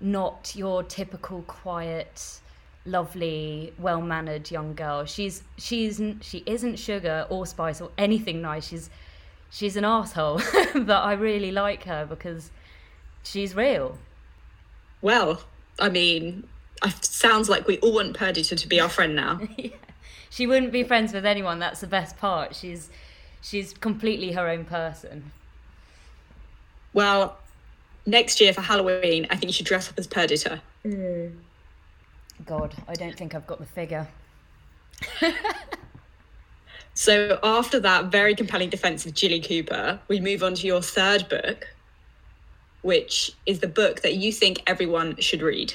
not 0.00 0.52
your 0.54 0.82
typical 0.82 1.42
quiet 1.42 2.40
lovely 2.86 3.72
well-mannered 3.78 4.50
young 4.50 4.74
girl 4.74 5.06
she's 5.06 5.42
she's 5.56 6.02
she 6.20 6.42
isn't 6.44 6.76
sugar 6.76 7.26
or 7.30 7.46
spice 7.46 7.80
or 7.80 7.90
anything 7.96 8.42
nice 8.42 8.68
she's 8.68 8.90
she's 9.50 9.74
an 9.74 9.86
asshole 9.86 10.38
but 10.74 11.02
i 11.02 11.14
really 11.14 11.50
like 11.50 11.84
her 11.84 12.04
because 12.04 12.50
she's 13.22 13.54
real 13.56 13.96
Well, 15.04 15.42
I 15.78 15.90
mean, 15.90 16.44
it 16.82 17.04
sounds 17.04 17.48
like 17.48 17.66
we 17.66 17.78
all 17.78 17.94
want 17.94 18.16
Perdita 18.16 18.56
to 18.56 18.68
be 18.68 18.80
our 18.80 18.88
friend 18.88 19.14
now. 19.14 19.40
she 20.30 20.46
wouldn't 20.46 20.72
be 20.72 20.82
friends 20.82 21.12
with 21.12 21.24
anyone 21.24 21.58
that's 21.58 21.80
the 21.80 21.86
best 21.86 22.16
part 22.16 22.54
she's 22.54 22.90
she's 23.40 23.72
completely 23.74 24.32
her 24.32 24.48
own 24.48 24.64
person. 24.64 25.30
Well, 26.92 27.38
next 28.06 28.40
year 28.40 28.52
for 28.52 28.60
Halloween, 28.60 29.26
I 29.30 29.36
think 29.36 29.46
you 29.46 29.52
should 29.52 29.66
dress 29.66 29.88
up 29.88 29.98
as 29.98 30.06
Perdita. 30.06 30.60
Mm. 30.84 31.34
God, 32.46 32.74
I 32.88 32.94
don't 32.94 33.16
think 33.16 33.34
I've 33.34 33.46
got 33.46 33.58
the 33.58 33.66
figure. 33.66 34.08
so 36.94 37.38
after 37.42 37.80
that 37.80 38.06
very 38.06 38.34
compelling 38.34 38.70
defense 38.70 39.06
of 39.06 39.14
Jilly 39.14 39.40
Cooper, 39.40 40.00
we 40.08 40.20
move 40.20 40.42
on 40.42 40.54
to 40.54 40.66
your 40.66 40.82
third 40.82 41.28
book, 41.28 41.66
which 42.82 43.32
is 43.46 43.60
the 43.60 43.68
book 43.68 44.02
that 44.02 44.14
you 44.14 44.32
think 44.32 44.62
everyone 44.66 45.16
should 45.18 45.42
read. 45.42 45.74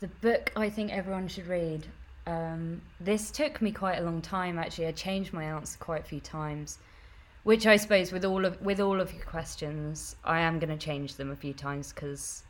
The 0.00 0.08
book 0.08 0.50
I 0.56 0.70
think 0.70 0.92
everyone 0.92 1.28
should 1.28 1.46
read. 1.46 1.86
Um, 2.26 2.80
this 3.00 3.30
took 3.30 3.60
me 3.60 3.70
quite 3.70 3.98
a 3.98 4.02
long 4.02 4.22
time 4.22 4.58
actually. 4.58 4.86
I 4.86 4.92
changed 4.92 5.34
my 5.34 5.44
answer 5.44 5.76
quite 5.78 6.00
a 6.00 6.04
few 6.04 6.20
times, 6.20 6.78
which 7.42 7.66
I 7.66 7.76
suppose 7.76 8.10
with 8.10 8.24
all 8.24 8.46
of 8.46 8.60
with 8.62 8.80
all 8.80 8.98
of 8.98 9.12
your 9.12 9.24
questions, 9.24 10.16
I 10.24 10.40
am 10.40 10.58
going 10.58 10.70
to 10.70 10.82
change 10.82 11.16
them 11.16 11.30
a 11.30 11.36
few 11.36 11.52
times 11.52 11.92
because 11.92 12.44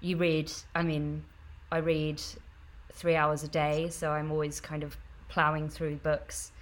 you 0.00 0.18
read. 0.18 0.52
I 0.74 0.82
mean, 0.82 1.24
I 1.72 1.78
read 1.78 2.20
three 2.92 3.16
hours 3.16 3.44
a 3.44 3.48
day, 3.48 3.88
so 3.88 4.10
I'm 4.10 4.30
always 4.30 4.60
kind 4.60 4.82
of 4.82 4.94
plowing 5.28 5.70
through 5.70 5.96
books. 5.96 6.52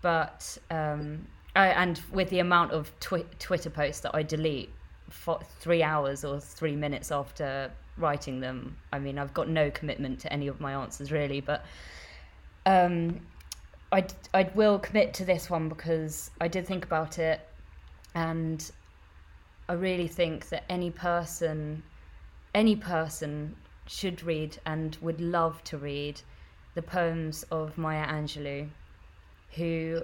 But 0.00 0.56
um, 0.70 1.26
I, 1.54 1.68
and 1.68 2.00
with 2.10 2.30
the 2.30 2.38
amount 2.38 2.72
of 2.72 2.90
twi- 3.00 3.26
Twitter 3.38 3.68
posts 3.68 4.00
that 4.00 4.14
I 4.14 4.22
delete 4.22 4.70
for 5.10 5.40
three 5.60 5.82
hours 5.82 6.24
or 6.24 6.40
three 6.40 6.76
minutes 6.76 7.12
after 7.12 7.70
writing 7.98 8.40
them, 8.40 8.76
I 8.92 8.98
mean, 8.98 9.18
I've 9.18 9.34
got 9.34 9.48
no 9.48 9.70
commitment 9.70 10.20
to 10.20 10.32
any 10.32 10.48
of 10.48 10.60
my 10.60 10.72
answers 10.74 11.10
really, 11.12 11.40
but 11.40 11.64
um, 12.66 13.20
I 13.92 14.06
I 14.34 14.50
will 14.54 14.78
commit 14.78 15.14
to 15.14 15.24
this 15.24 15.48
one 15.48 15.68
because 15.68 16.30
I 16.40 16.48
did 16.48 16.66
think 16.66 16.84
about 16.84 17.18
it, 17.18 17.40
and 18.14 18.70
I 19.68 19.74
really 19.74 20.08
think 20.08 20.48
that 20.50 20.64
any 20.68 20.90
person, 20.90 21.82
any 22.54 22.76
person 22.76 23.56
should 23.86 24.22
read 24.22 24.58
and 24.66 24.96
would 25.00 25.20
love 25.20 25.64
to 25.64 25.78
read 25.78 26.20
the 26.74 26.82
poems 26.82 27.42
of 27.50 27.76
Maya 27.78 28.06
Angelou, 28.06 28.68
who 29.52 30.02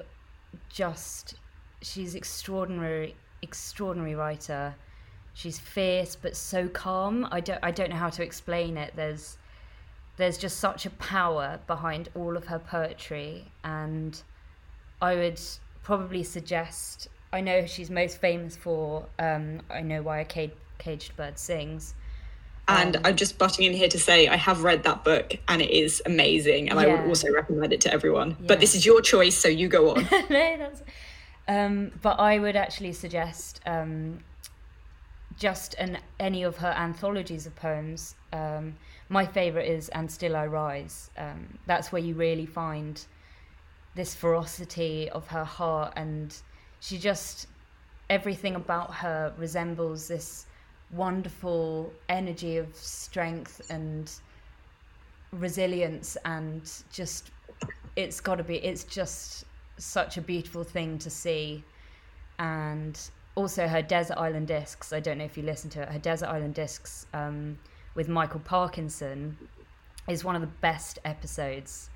just 0.69 1.35
she's 1.83 2.15
extraordinary 2.15 3.15
extraordinary 3.43 4.15
writer. 4.15 4.75
She's 5.35 5.59
fierce 5.59 6.17
but 6.17 6.37
so 6.37 6.69
calm. 6.69 7.29
I 7.31 7.41
don't 7.41 7.59
I 7.63 7.71
don't 7.71 7.91
know 7.91 7.97
how 7.97 8.11
to 8.11 8.23
explain 8.23 8.77
it. 8.77 8.95
There's 8.97 9.37
there's 10.17 10.39
just 10.39 10.59
such 10.59 10.87
a 10.87 10.91
power 10.91 11.61
behind 11.67 12.09
all 12.15 12.37
of 12.37 12.47
her 12.47 12.59
poetry 12.59 13.47
and 13.65 14.23
I 15.03 15.17
would 15.17 15.41
probably 15.83 16.23
suggest 16.23 17.09
I 17.33 17.41
know 17.41 17.67
she's 17.67 17.91
most 17.91 18.21
famous 18.21 18.57
for 18.57 19.07
um, 19.19 19.61
I 19.69 19.81
know 19.81 20.03
why 20.03 20.21
a 20.21 20.51
caged 20.79 21.17
bird 21.17 21.37
sings 21.37 21.95
and 22.69 22.97
um, 22.97 23.03
I'm 23.05 23.17
just 23.17 23.39
butting 23.39 23.67
in 23.67 23.73
here 23.73 23.89
to 23.89 23.99
say 23.99 24.29
I 24.29 24.37
have 24.37 24.63
read 24.65 24.85
that 24.85 25.05
book 25.05 25.37
and 25.49 25.61
it 25.61 25.71
is 25.71 26.03
amazing, 26.07 26.71
and 26.71 26.81
yeah. 26.81 26.87
I 26.87 26.89
would 26.89 27.09
also 27.09 27.31
recommend 27.31 27.73
it 27.73 27.81
to 27.83 27.93
everyone. 27.93 28.31
Yeah. 28.31 28.47
But 28.47 28.61
this 28.61 28.75
is 28.75 28.87
your 28.87 29.03
choice, 29.03 29.37
so 29.37 29.49
you 29.49 29.69
go 29.69 29.91
on. 29.91 30.05
no, 30.31 30.57
that's. 30.57 30.83
Um, 31.47 31.93
but 32.01 32.19
I 32.19 32.39
would 32.39 32.57
actually 32.57 32.95
suggest 32.95 33.61
um, 33.67 34.21
just 35.39 35.75
an 35.75 35.99
any 36.21 36.43
of 36.43 36.57
her 36.59 36.75
anthologies 36.77 37.47
of 37.47 37.55
poems. 37.57 38.15
Um, 38.33 38.77
my 39.09 39.27
favorite 39.27 39.69
is 39.69 39.89
"And 39.91 40.11
Still 40.11 40.37
I 40.37 40.47
Rise." 40.47 41.11
Um, 41.17 41.59
that's 41.67 41.93
where 41.93 42.03
you 42.03 42.15
really 42.15 42.47
find 42.47 43.05
this 43.95 44.15
ferocity 44.15 45.09
of 45.11 45.29
her 45.29 45.45
heart, 45.45 45.93
and 45.97 46.37
she 46.81 46.99
just 46.99 47.49
everything 48.11 48.55
about 48.55 48.95
her 48.95 49.33
resembles 49.39 50.09
this 50.09 50.47
wonderful 50.91 51.93
energy 52.09 52.57
of 52.59 52.75
strength 52.77 53.61
and 53.71 54.13
resilience 55.33 56.17
and 56.25 56.71
just 56.93 57.31
it's 57.97 58.21
got 58.21 58.37
to 58.37 58.45
be 58.45 58.57
it's 58.57 58.85
just 58.85 59.45
such 59.79 60.17
a 60.17 60.21
beautiful 60.21 60.63
thing 60.63 60.99
to 60.99 61.11
see 61.11 61.65
and 62.39 63.11
also 63.37 63.67
her 63.67 63.83
desert 63.83 64.17
island 64.17 64.47
discs 64.47 64.93
i 64.93 65.01
don't 65.01 65.19
know 65.19 65.25
if 65.25 65.37
you 65.37 65.43
listen 65.43 65.69
to 65.69 65.83
it 65.83 65.89
her 65.89 65.99
desert 65.99 66.29
island 66.29 66.55
discs 66.55 67.07
um, 67.13 67.59
with 67.95 68.09
michael 68.09 68.41
parkinson 68.41 69.37
is 70.09 70.25
one 70.25 70.35
of 70.35 70.41
the 70.41 70.55
best 70.61 70.99
episodes. 71.05 71.91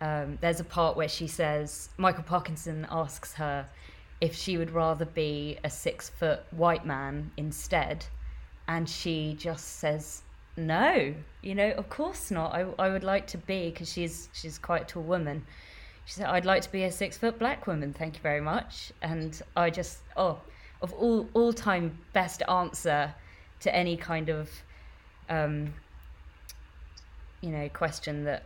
Um, 0.00 0.38
there's 0.40 0.60
a 0.60 0.64
part 0.64 0.96
where 0.96 1.08
she 1.08 1.26
says 1.26 1.90
michael 1.98 2.22
parkinson 2.22 2.86
asks 2.90 3.34
her 3.34 3.68
if 4.20 4.34
she 4.34 4.56
would 4.56 4.70
rather 4.70 5.04
be 5.04 5.58
a 5.64 5.70
six 5.70 6.08
foot 6.08 6.40
white 6.50 6.86
man 6.86 7.30
instead. 7.36 8.06
And 8.68 8.88
she 8.88 9.34
just 9.38 9.78
says 9.78 10.22
no 10.56 11.14
you 11.42 11.54
know 11.54 11.70
of 11.72 11.88
course 11.88 12.30
not. 12.30 12.54
I, 12.54 12.66
I 12.78 12.88
would 12.88 13.04
like 13.04 13.26
to 13.28 13.38
be 13.38 13.70
because 13.70 13.92
she's 13.92 14.28
she's 14.32 14.58
quite 14.58 14.82
a 14.82 14.86
tall 14.86 15.02
woman. 15.02 15.44
She 16.06 16.14
said 16.14 16.26
i'd 16.26 16.46
like 16.46 16.62
to 16.62 16.72
be 16.72 16.84
a 16.84 16.92
six 16.92 17.16
foot 17.18 17.38
black 17.38 17.66
woman 17.66 17.92
thank 17.92 18.16
you 18.16 18.22
very 18.22 18.40
much. 18.40 18.92
And 19.02 19.40
i 19.56 19.70
just 19.70 19.98
oh 20.16 20.40
of 20.82 20.92
all 20.94 21.28
all 21.34 21.52
time 21.52 21.98
best 22.12 22.42
answer 22.48 23.14
to 23.60 23.74
any 23.74 23.96
kind 23.96 24.28
of 24.28 24.50
um 25.28 25.74
you 27.40 27.50
know 27.50 27.68
question 27.68 28.24
that 28.24 28.44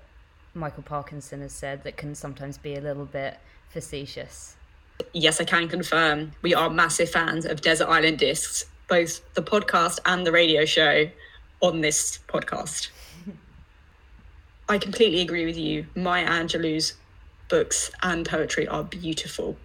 michael 0.55 0.83
parkinson 0.83 1.41
has 1.41 1.53
said 1.53 1.83
that 1.85 1.97
can 1.97 2.15
sometimes 2.15 2.59
be 2.59 2.75
a 2.75 2.81
little 2.81 3.07
bit 3.07 3.39
facetious 3.69 4.57
yes 5.13 5.41
i 5.41 5.45
can 5.45 5.69
confirm 5.69 6.33
we 6.43 6.55
are 6.55 6.71
massive 6.71 7.11
fans 7.11 7.45
of 7.45 7.61
desert 7.61 7.89
island 7.89 8.19
discs 8.19 8.67
both 8.89 9.35
the 9.35 9.43
podcast 9.43 9.99
and 10.05 10.27
the 10.27 10.33
radio 10.33 10.65
show 10.65 11.09
on 11.61 11.81
this 11.81 12.19
podcast. 12.29 12.91
I 14.69 14.79
completely 14.79 15.21
agree 15.21 15.47
with 15.47 15.57
you. 15.57 15.87
Maya 15.95 16.27
Angelou's 16.27 16.95
books 17.49 17.91
and 18.03 18.27
poetry 18.29 18.69
are 18.69 18.85
beautiful. 18.85 19.57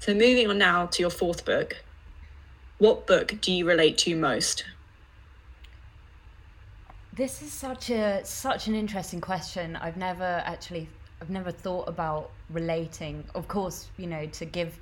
So, 0.00 0.14
moving 0.14 0.48
on 0.48 0.56
now 0.56 0.86
to 0.86 1.02
your 1.02 1.10
fourth 1.10 1.44
book. 1.44 1.76
What 2.78 3.06
book 3.06 3.34
do 3.42 3.52
you 3.52 3.66
relate 3.66 3.98
to 3.98 4.16
most? 4.16 4.64
This 7.12 7.42
is 7.42 7.52
such 7.52 7.90
a 7.90 8.24
such 8.24 8.66
an 8.66 8.74
interesting 8.74 9.20
question. 9.20 9.76
I've 9.76 9.98
never 9.98 10.42
actually 10.46 10.88
I've 11.20 11.28
never 11.28 11.50
thought 11.50 11.86
about 11.86 12.30
relating. 12.48 13.24
Of 13.34 13.46
course, 13.46 13.88
you 13.98 14.06
know, 14.06 14.24
to 14.24 14.46
give 14.46 14.78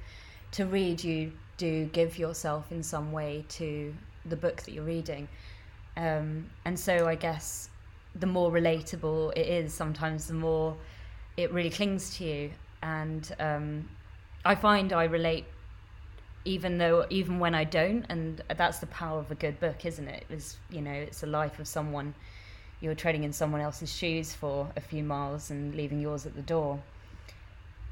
to 0.53 0.67
read 0.67 1.03
you 1.03 1.33
do 1.57 1.87
give 1.87 2.17
yourself 2.17 2.71
in 2.71 2.85
some 2.85 3.11
way 3.11 3.45
to 3.49 3.93
the 4.25 4.37
book 4.37 4.63
that 4.63 4.71
you're 4.71 4.85
reading. 4.85 5.27
Um, 5.97 6.49
and 6.65 6.79
so 6.79 7.09
I 7.09 7.17
guess 7.17 7.71
the 8.15 8.27
more 8.27 8.53
relatable 8.53 9.33
it 9.37 9.49
is, 9.49 9.75
sometimes 9.75 10.29
the 10.29 10.35
more 10.35 10.77
it 11.37 11.53
really 11.53 11.71
clings 11.71 12.17
to 12.19 12.25
you. 12.25 12.51
And 12.85 13.35
um, 13.41 13.89
I 14.49 14.55
find 14.55 14.95
I 14.95 15.05
relate 15.05 15.45
even 16.47 16.79
though 16.79 17.05
even 17.11 17.39
when 17.39 17.55
I 17.55 17.65
don't, 17.65 18.07
and 18.09 18.43
that's 18.57 18.79
the 18.79 18.87
power 18.87 19.19
of 19.19 19.31
a 19.31 19.35
good 19.35 19.61
book, 19.61 19.85
isn't 19.85 20.09
it? 20.09 20.25
Is 20.31 20.57
you 20.71 20.81
know, 20.81 20.91
it's 20.91 21.23
a 21.23 21.27
life 21.27 21.59
of 21.59 21.69
someone 21.69 22.15
you're 22.81 22.95
treading 22.95 23.25
in 23.25 23.33
someone 23.33 23.61
else's 23.61 23.95
shoes 23.95 24.33
for 24.33 24.67
a 24.75 24.81
few 24.81 25.05
miles 25.05 25.51
and 25.51 25.75
leaving 25.75 26.01
yours 26.01 26.25
at 26.25 26.35
the 26.35 26.41
door. 26.41 26.81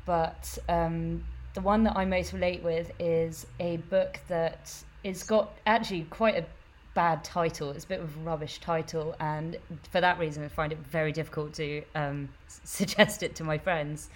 But 0.06 0.56
um, 0.70 1.24
the 1.52 1.60
one 1.60 1.84
that 1.84 1.94
I 1.94 2.06
most 2.06 2.32
relate 2.32 2.62
with 2.62 2.90
is 2.98 3.46
a 3.60 3.76
book 3.76 4.18
that 4.28 4.72
is 5.04 5.24
got 5.24 5.52
actually 5.66 6.04
quite 6.08 6.38
a 6.38 6.46
bad 6.94 7.22
title. 7.22 7.70
It's 7.72 7.84
a 7.84 7.88
bit 7.88 8.00
of 8.00 8.16
a 8.16 8.20
rubbish 8.20 8.60
title, 8.60 9.14
and 9.20 9.58
for 9.92 10.00
that 10.00 10.18
reason, 10.18 10.42
I 10.42 10.48
find 10.48 10.72
it 10.72 10.78
very 10.78 11.12
difficult 11.12 11.52
to 11.54 11.82
um, 11.94 12.30
suggest 12.64 13.22
it 13.22 13.34
to 13.34 13.44
my 13.44 13.58
friends. 13.58 14.08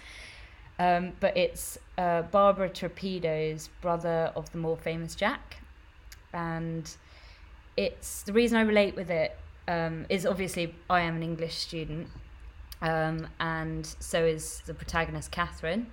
Um, 0.79 1.13
but 1.19 1.37
it's 1.37 1.77
uh, 1.97 2.23
Barbara 2.23 2.69
Trapido's 2.69 3.69
brother 3.81 4.31
of 4.35 4.51
the 4.51 4.57
more 4.57 4.77
famous 4.77 5.13
Jack, 5.13 5.57
and 6.33 6.89
it's 7.77 8.23
the 8.23 8.33
reason 8.33 8.57
I 8.57 8.61
relate 8.61 8.95
with 8.95 9.11
it 9.11 9.37
um, 9.67 10.05
is 10.09 10.25
obviously 10.25 10.73
I 10.89 11.01
am 11.01 11.17
an 11.17 11.23
English 11.23 11.55
student, 11.55 12.07
um, 12.81 13.27
and 13.39 13.85
so 13.85 14.23
is 14.23 14.61
the 14.65 14.73
protagonist 14.73 15.31
Catherine 15.31 15.87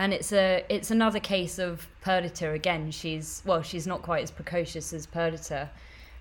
and 0.00 0.14
it's 0.14 0.32
a 0.32 0.64
it's 0.70 0.90
another 0.90 1.20
case 1.20 1.58
of 1.58 1.86
Perdita 2.00 2.52
again. 2.52 2.90
She's 2.90 3.42
well, 3.44 3.60
she's 3.60 3.86
not 3.86 4.00
quite 4.00 4.22
as 4.22 4.30
precocious 4.30 4.94
as 4.94 5.04
Perdita, 5.04 5.68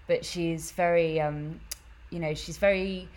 but 0.05 0.25
she's 0.25 0.71
very 0.71 1.21
um, 1.21 1.61
you 2.09 2.19
know, 2.19 2.33
she's 2.33 2.57
very 2.57 3.07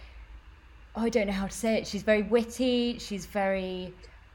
oh, 0.95 1.03
I 1.03 1.09
don't 1.09 1.27
know 1.27 1.33
how 1.33 1.49
to 1.49 1.53
say 1.53 1.79
it. 1.79 1.89
She's 1.89 2.05
very 2.05 2.23
witty. 2.23 2.99
She's 3.01 3.27
very 3.27 3.93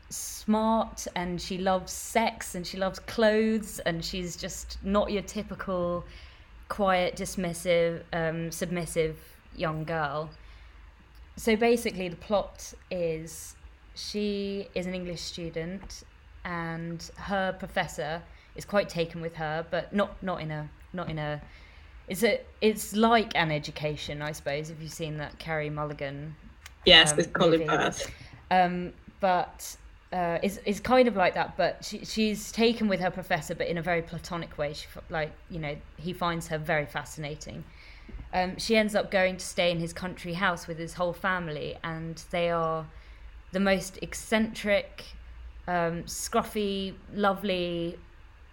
smart, 0.10 1.08
and 1.16 1.42
she 1.42 1.58
loves 1.58 1.92
sex, 1.92 2.56
and 2.56 2.66
she 2.66 2.78
loves 2.78 3.00
clothes, 3.00 3.80
and 3.80 4.04
she's 4.04 4.36
just 4.36 4.78
not 4.84 5.12
your 5.12 5.24
typical 5.24 6.06
quiet, 6.70 7.16
dismissive, 7.16 8.04
um, 8.14 8.52
submissive 8.52 9.18
young 9.56 9.84
girl. 9.84 10.30
So 11.36 11.56
basically, 11.56 12.08
the 12.10 12.16
plot 12.16 12.74
is 12.90 13.56
she 13.96 14.68
is 14.76 14.86
an 14.86 14.94
English 14.94 15.22
student 15.22 16.04
and 16.46 17.12
her 17.18 17.54
professor 17.58 18.22
is 18.56 18.64
quite 18.64 18.90
taken 18.90 19.22
with 19.22 19.36
her, 19.36 19.66
but 19.70 19.94
not 19.94 20.22
not 20.24 20.42
in 20.42 20.50
a 20.52 20.70
not 20.94 21.10
in 21.10 21.20
a. 21.20 21.42
It's 22.08 22.24
a 22.24 22.42
it's 22.62 22.96
like 22.96 23.36
an 23.36 23.52
education, 23.52 24.22
I 24.22 24.32
suppose. 24.32 24.70
If 24.70 24.82
you've 24.82 24.92
seen 24.92 25.18
that 25.18 25.38
Carey 25.40 25.70
Mulligan, 25.70 26.36
yes, 26.86 27.12
um, 27.12 27.18
with 27.18 27.34
Colin 27.34 27.68
Firth. 27.68 28.10
Um, 28.50 28.94
but 29.20 29.76
uh, 30.14 30.40
is 30.42 30.60
is 30.66 30.80
kind 30.80 31.08
of 31.08 31.16
like 31.16 31.34
that, 31.34 31.58
but 31.58 31.84
she, 31.84 32.06
she's 32.06 32.52
taken 32.52 32.88
with 32.88 33.00
her 33.00 33.12
professor, 33.12 33.54
but 33.54 33.68
in 33.68 33.78
a 33.78 33.82
very 33.82 34.02
platonic 34.02 34.58
way. 34.58 34.74
She, 34.74 34.88
like 35.10 35.32
you 35.50 35.60
know, 35.60 35.76
he 35.98 36.14
finds 36.14 36.48
her 36.48 36.58
very 36.58 36.86
fascinating. 36.86 37.64
Um, 38.34 38.58
she 38.58 38.76
ends 38.76 38.96
up 38.96 39.12
going 39.12 39.38
to 39.38 39.46
stay 39.46 39.72
in 39.72 39.80
his 39.80 39.94
country 39.94 40.34
house 40.34 40.68
with 40.68 40.78
his 40.78 40.94
whole 40.94 41.14
family, 41.14 41.78
and 41.84 42.22
they 42.32 42.50
are 42.50 42.86
the 43.52 43.60
most 43.60 44.00
eccentric, 44.02 45.04
um, 45.68 46.04
scruffy, 46.04 46.94
lovely, 47.14 47.98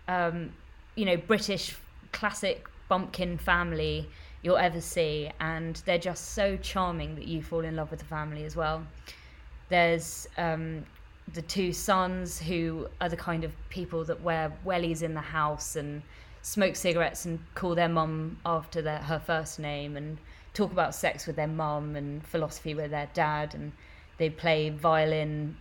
um, 0.09 0.53
you 0.97 1.05
know, 1.05 1.17
British 1.17 1.77
classic 2.12 2.67
bumpkin 2.88 3.38
family 3.38 4.09
you'll 4.43 4.57
ever 4.57 4.81
see, 4.81 5.31
and 5.40 5.77
they're 5.87 5.99
just 5.99 6.33
so 6.35 6.57
charming 6.57 7.14
that 7.14 7.27
you 7.27 7.43
fall 7.43 7.64
in 7.64 7.77
love 7.77 7.90
with 7.90 8.01
the 8.01 8.07
family 8.07 8.45
as 8.45 8.57
well. 8.57 8.85
There's 9.71 10.29
um, 10.37 10.85
the 11.33 11.43
two 11.43 11.73
sons 11.73 12.39
who 12.39 12.87
are 13.01 13.09
the 13.09 13.17
kind 13.17 13.45
of 13.45 13.53
people 13.71 14.05
that 14.05 14.21
wear 14.21 14.53
wellies 14.65 15.03
in 15.03 15.15
the 15.15 15.21
house 15.21 15.77
and 15.77 16.03
smoke 16.43 16.77
cigarettes 16.77 17.25
and 17.25 17.39
call 17.55 17.75
their 17.75 17.89
mum 17.89 18.39
after 18.45 18.83
their, 18.83 18.99
her 18.99 19.19
first 19.19 19.59
name 19.59 19.97
and 19.97 20.19
talk 20.53 20.71
about 20.71 20.95
sex 20.95 21.27
with 21.27 21.37
their 21.37 21.49
mum 21.49 21.97
and 21.97 22.25
philosophy 22.27 22.75
with 22.75 22.91
their 22.91 23.09
dad. 23.15 23.55
And 23.55 23.73
they 24.19 24.29
play 24.29 24.69
violin 24.71 25.57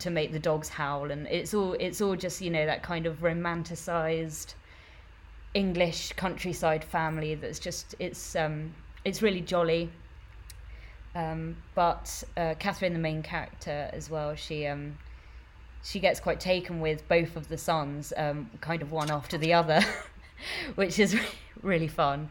to 0.00 0.10
make 0.10 0.32
the 0.32 0.38
dogs 0.38 0.68
howl. 0.68 1.10
And 1.10 1.26
it's 1.28 1.54
all 1.54 1.74
it's 1.74 2.00
all 2.00 2.16
just 2.16 2.40
you 2.42 2.50
know 2.50 2.66
that 2.66 2.82
kind 2.82 3.06
of 3.06 3.20
romanticized 3.20 4.54
english 5.54 6.12
countryside 6.12 6.84
family 6.84 7.34
that's 7.34 7.58
just 7.58 7.94
it's 7.98 8.36
um 8.36 8.74
it's 9.06 9.22
really 9.22 9.40
jolly 9.40 9.90
um, 11.16 11.56
but 11.74 12.22
uh, 12.36 12.54
Catherine, 12.58 12.92
the 12.92 12.98
main 12.98 13.22
character 13.22 13.88
as 13.94 14.10
well, 14.10 14.34
she 14.34 14.66
um, 14.66 14.98
she 15.82 15.98
gets 15.98 16.20
quite 16.20 16.40
taken 16.40 16.80
with 16.80 17.08
both 17.08 17.36
of 17.36 17.48
the 17.48 17.56
sons, 17.56 18.12
um, 18.18 18.50
kind 18.60 18.82
of 18.82 18.92
one 18.92 19.10
after 19.10 19.38
the 19.38 19.54
other, 19.54 19.80
which 20.74 20.98
is 20.98 21.18
really 21.62 21.88
fun. 21.88 22.28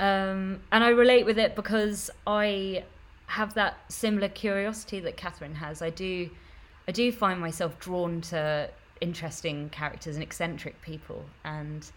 Um, 0.00 0.60
and 0.72 0.82
I 0.82 0.88
relate 0.88 1.24
with 1.24 1.38
it 1.38 1.54
because 1.54 2.10
I 2.26 2.82
have 3.26 3.54
that 3.54 3.78
similar 3.88 4.28
curiosity 4.28 4.98
that 5.00 5.16
Catherine 5.16 5.54
has. 5.54 5.80
I 5.80 5.90
do, 5.90 6.30
I 6.88 6.92
do 6.92 7.12
find 7.12 7.38
myself 7.38 7.78
drawn 7.78 8.22
to 8.22 8.70
interesting 9.00 9.68
characters 9.70 10.16
and 10.16 10.22
eccentric 10.24 10.82
people, 10.82 11.26
and 11.44 11.88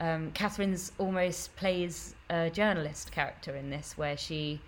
um, 0.00 0.32
Catherine's 0.32 0.90
almost 0.98 1.54
plays 1.54 2.16
a 2.28 2.50
journalist 2.50 3.12
character 3.12 3.54
in 3.54 3.70
this, 3.70 3.96
where 3.96 4.16
she 4.16 4.60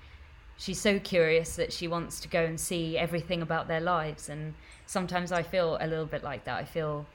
she's 0.58 0.80
so 0.80 0.98
curious 0.98 1.56
that 1.56 1.72
she 1.72 1.86
wants 1.88 2.20
to 2.20 2.28
go 2.28 2.44
and 2.44 2.58
see 2.58 2.96
everything 2.96 3.42
about 3.42 3.68
their 3.68 3.80
lives 3.80 4.28
and 4.28 4.54
sometimes 4.86 5.32
i 5.32 5.42
feel 5.42 5.76
a 5.80 5.86
little 5.86 6.06
bit 6.06 6.22
like 6.22 6.44
that. 6.44 6.58
I 6.58 6.64
feel 6.64 7.06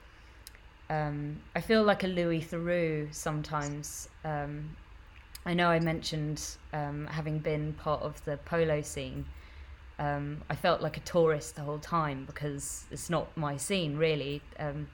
um, 0.90 1.40
i 1.56 1.60
feel 1.60 1.82
like 1.82 2.04
a 2.04 2.08
louis 2.08 2.42
theroux 2.42 3.12
sometimes. 3.14 4.08
Um, 4.24 4.76
i 5.44 5.54
know 5.54 5.68
i 5.68 5.80
mentioned 5.80 6.56
um, 6.72 7.06
having 7.06 7.38
been 7.38 7.72
part 7.74 8.02
of 8.02 8.24
the 8.24 8.36
polo 8.38 8.80
scene 8.82 9.24
um, 9.98 10.42
i 10.48 10.54
felt 10.54 10.80
like 10.80 10.96
a 10.96 11.00
tourist 11.00 11.56
the 11.56 11.62
whole 11.62 11.78
time 11.78 12.24
because 12.26 12.84
it's 12.90 13.10
not 13.10 13.36
my 13.36 13.56
scene 13.56 13.96
really. 13.96 14.40
Um, 14.58 14.88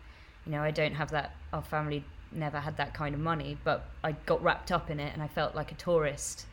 you 0.46 0.52
know 0.52 0.62
i 0.62 0.70
don't 0.70 0.94
have 0.94 1.10
that 1.10 1.34
our 1.52 1.62
family 1.62 2.02
never 2.32 2.60
had 2.60 2.76
that 2.76 2.94
kind 2.94 3.14
of 3.14 3.20
money 3.20 3.56
but 3.64 3.88
i 4.02 4.12
got 4.12 4.42
wrapped 4.42 4.72
up 4.72 4.90
in 4.90 4.98
it 5.00 5.12
and 5.12 5.22
i 5.22 5.28
felt 5.28 5.54
like 5.54 5.72
a 5.72 5.74
tourist 5.74 6.46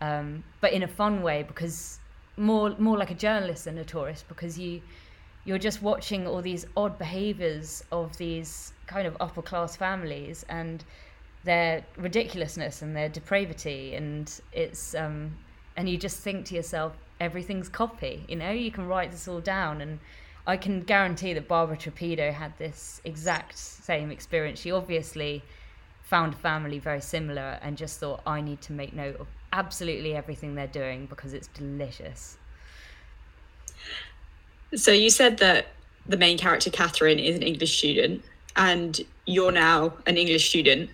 um, 0.00 0.44
but 0.60 0.72
in 0.72 0.82
a 0.82 0.88
fun 0.88 1.22
way 1.22 1.42
because 1.42 1.98
more 2.36 2.74
more 2.78 2.98
like 2.98 3.10
a 3.10 3.14
journalist 3.14 3.64
than 3.64 3.78
a 3.78 3.84
tourist 3.84 4.26
because 4.28 4.58
you 4.58 4.82
you're 5.44 5.58
just 5.58 5.82
watching 5.82 6.26
all 6.26 6.40
these 6.40 6.66
odd 6.76 6.98
behaviors 6.98 7.84
of 7.92 8.16
these 8.16 8.72
kind 8.86 9.06
of 9.06 9.16
upper 9.20 9.42
class 9.42 9.76
families 9.76 10.44
and 10.48 10.84
their 11.44 11.84
ridiculousness 11.96 12.80
and 12.82 12.96
their 12.96 13.08
depravity. 13.08 13.94
And 13.94 14.32
it's 14.52 14.94
um, 14.94 15.36
and 15.76 15.88
you 15.88 15.98
just 15.98 16.20
think 16.20 16.46
to 16.46 16.54
yourself 16.54 16.96
everything's 17.20 17.68
copy 17.68 18.24
you 18.28 18.36
know? 18.36 18.50
You 18.50 18.70
can 18.70 18.86
write 18.86 19.10
this 19.10 19.28
all 19.28 19.40
down. 19.40 19.80
And 19.80 20.00
I 20.46 20.56
can 20.56 20.80
guarantee 20.80 21.34
that 21.34 21.46
Barbara 21.46 21.76
Trapido 21.76 22.32
had 22.32 22.56
this 22.58 23.00
exact 23.04 23.56
same 23.58 24.10
experience. 24.10 24.60
She 24.60 24.72
obviously 24.72 25.42
found 26.02 26.34
a 26.34 26.36
family 26.36 26.78
very 26.78 27.00
similar 27.00 27.58
and 27.62 27.76
just 27.76 28.00
thought 28.00 28.20
I 28.26 28.40
need 28.40 28.60
to 28.62 28.72
make 28.72 28.92
note 28.92 29.16
of 29.20 29.26
absolutely 29.54 30.14
everything 30.14 30.56
they're 30.56 30.66
doing 30.66 31.06
because 31.06 31.32
it's 31.32 31.46
delicious. 31.48 32.36
So 34.74 34.90
you 34.90 35.08
said 35.08 35.38
that 35.38 35.68
the 36.06 36.16
main 36.16 36.36
character 36.36 36.70
Catherine 36.70 37.18
is 37.20 37.36
an 37.36 37.42
English 37.42 37.78
student, 37.78 38.22
and 38.56 39.00
you're 39.26 39.52
now 39.52 39.94
an 40.06 40.16
English 40.16 40.48
student. 40.48 40.90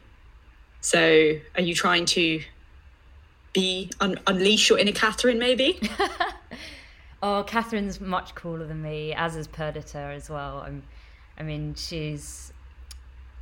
So 0.82 1.32
are 1.54 1.62
you 1.62 1.74
trying 1.74 2.04
to 2.06 2.42
be 3.52 3.90
un- 4.00 4.20
unleash 4.26 4.68
your 4.68 4.78
inner 4.78 4.92
Catherine, 4.92 5.38
maybe? 5.38 5.80
oh, 7.22 7.44
Catherine's 7.46 8.00
much 8.00 8.34
cooler 8.34 8.66
than 8.66 8.82
me, 8.82 9.14
as 9.14 9.36
is 9.36 9.48
Perdita 9.48 9.98
as 9.98 10.28
well. 10.28 10.58
I'm, 10.58 10.82
I 11.38 11.42
mean, 11.42 11.74
she's 11.74 12.52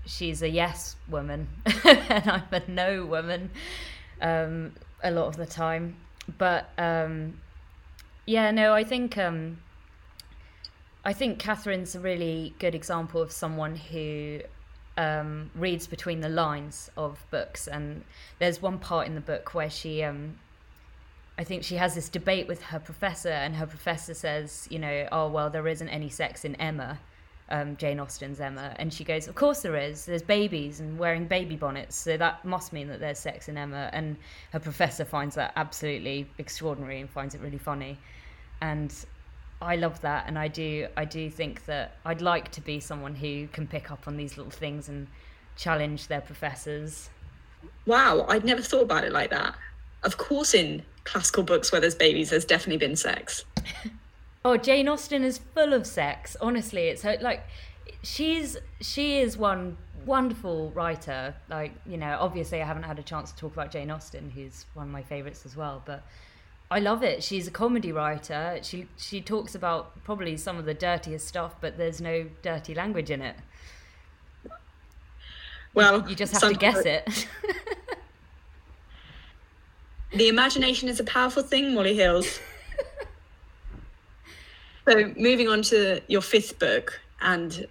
she's 0.06 0.42
a 0.42 0.48
yes 0.48 0.96
woman, 1.08 1.48
and 1.84 2.30
I'm 2.30 2.44
a 2.52 2.62
no 2.68 3.04
woman. 3.04 3.50
Um, 4.22 4.72
a 5.02 5.10
lot 5.10 5.26
of 5.26 5.36
the 5.36 5.46
time. 5.46 5.96
But 6.36 6.70
um, 6.76 7.40
yeah, 8.26 8.50
no, 8.50 8.74
I 8.74 8.84
think 8.84 9.16
um, 9.16 9.58
I 11.04 11.12
think 11.12 11.38
Catherine's 11.38 11.94
a 11.94 12.00
really 12.00 12.54
good 12.58 12.74
example 12.74 13.22
of 13.22 13.32
someone 13.32 13.76
who 13.76 14.40
um, 14.98 15.50
reads 15.54 15.86
between 15.86 16.20
the 16.20 16.28
lines 16.28 16.90
of 16.96 17.24
books. 17.30 17.68
And 17.68 18.04
there's 18.38 18.60
one 18.60 18.78
part 18.78 19.06
in 19.06 19.14
the 19.14 19.20
book 19.20 19.54
where 19.54 19.70
she, 19.70 20.02
um, 20.02 20.38
I 21.38 21.44
think 21.44 21.62
she 21.62 21.76
has 21.76 21.94
this 21.94 22.08
debate 22.08 22.48
with 22.48 22.62
her 22.64 22.80
professor, 22.80 23.30
and 23.30 23.56
her 23.56 23.66
professor 23.66 24.12
says, 24.12 24.66
you 24.70 24.78
know, 24.78 25.08
oh 25.12 25.28
well, 25.28 25.48
there 25.48 25.66
isn't 25.68 25.88
any 25.88 26.08
sex 26.10 26.44
in 26.44 26.56
Emma, 26.56 26.98
um, 27.50 27.76
Jane 27.76 27.98
Austen's 27.98 28.40
Emma, 28.40 28.74
and 28.76 28.92
she 28.92 29.04
goes, 29.04 29.28
"Of 29.28 29.34
course 29.34 29.62
there 29.62 29.76
is. 29.76 30.04
There's 30.04 30.22
babies 30.22 30.80
and 30.80 30.98
wearing 30.98 31.26
baby 31.26 31.56
bonnets, 31.56 31.96
so 31.96 32.16
that 32.16 32.44
must 32.44 32.72
mean 32.72 32.88
that 32.88 33.00
there's 33.00 33.18
sex 33.18 33.48
in 33.48 33.56
Emma." 33.56 33.90
And 33.92 34.16
her 34.52 34.60
professor 34.60 35.04
finds 35.04 35.34
that 35.36 35.52
absolutely 35.56 36.28
extraordinary 36.38 37.00
and 37.00 37.08
finds 37.08 37.34
it 37.34 37.40
really 37.40 37.58
funny, 37.58 37.98
and 38.60 38.94
I 39.60 39.76
love 39.76 40.00
that, 40.02 40.24
and 40.26 40.38
I 40.38 40.48
do. 40.48 40.86
I 40.96 41.04
do 41.04 41.28
think 41.30 41.64
that 41.66 41.96
I'd 42.04 42.20
like 42.20 42.50
to 42.52 42.60
be 42.60 42.80
someone 42.80 43.14
who 43.14 43.48
can 43.48 43.66
pick 43.66 43.90
up 43.90 44.06
on 44.06 44.16
these 44.16 44.36
little 44.36 44.52
things 44.52 44.88
and 44.88 45.08
challenge 45.56 46.06
their 46.06 46.20
professors. 46.20 47.10
Wow, 47.86 48.24
I'd 48.28 48.44
never 48.44 48.62
thought 48.62 48.82
about 48.82 49.04
it 49.04 49.12
like 49.12 49.30
that. 49.30 49.54
Of 50.04 50.16
course, 50.16 50.54
in 50.54 50.82
classical 51.04 51.42
books 51.42 51.72
where 51.72 51.80
there's 51.80 51.96
babies, 51.96 52.30
there's 52.30 52.44
definitely 52.44 52.78
been 52.78 52.94
sex. 52.94 53.44
Oh, 54.44 54.56
Jane 54.56 54.88
Austen 54.88 55.24
is 55.24 55.38
full 55.38 55.72
of 55.72 55.86
sex. 55.86 56.36
Honestly, 56.40 56.88
it's 56.88 57.02
her, 57.02 57.16
like 57.20 57.44
she's 58.02 58.56
she 58.80 59.18
is 59.18 59.36
one 59.36 59.76
wonderful 60.06 60.70
writer. 60.70 61.34
Like 61.48 61.72
you 61.86 61.96
know, 61.96 62.16
obviously 62.20 62.62
I 62.62 62.64
haven't 62.64 62.84
had 62.84 62.98
a 62.98 63.02
chance 63.02 63.32
to 63.32 63.36
talk 63.38 63.52
about 63.52 63.70
Jane 63.70 63.90
Austen, 63.90 64.30
who's 64.30 64.66
one 64.74 64.86
of 64.86 64.92
my 64.92 65.02
favorites 65.02 65.44
as 65.44 65.56
well, 65.56 65.82
but. 65.84 66.02
I 66.70 66.80
love 66.80 67.02
it. 67.02 67.24
She's 67.24 67.48
a 67.48 67.50
comedy 67.50 67.92
writer. 67.92 68.58
She 68.60 68.88
she 68.98 69.22
talks 69.22 69.54
about 69.54 70.04
probably 70.04 70.36
some 70.36 70.58
of 70.58 70.66
the 70.66 70.74
dirtiest 70.74 71.26
stuff, 71.26 71.54
but 71.62 71.78
there's 71.78 71.98
no 71.98 72.26
dirty 72.42 72.74
language 72.74 73.10
in 73.10 73.22
it. 73.22 73.36
Well, 75.74 76.08
you 76.08 76.14
just 76.14 76.32
have 76.32 76.42
to 76.42 76.58
guess 76.58 76.84
it. 76.84 77.28
the 80.12 80.28
imagination 80.28 80.88
is 80.88 80.98
a 81.00 81.04
powerful 81.04 81.42
thing, 81.42 81.74
Molly 81.74 81.94
Hills. 81.94 82.40
So 84.88 85.12
moving 85.18 85.48
on 85.48 85.60
to 85.64 86.00
your 86.06 86.22
fifth 86.22 86.58
book, 86.58 86.98
and 87.20 87.66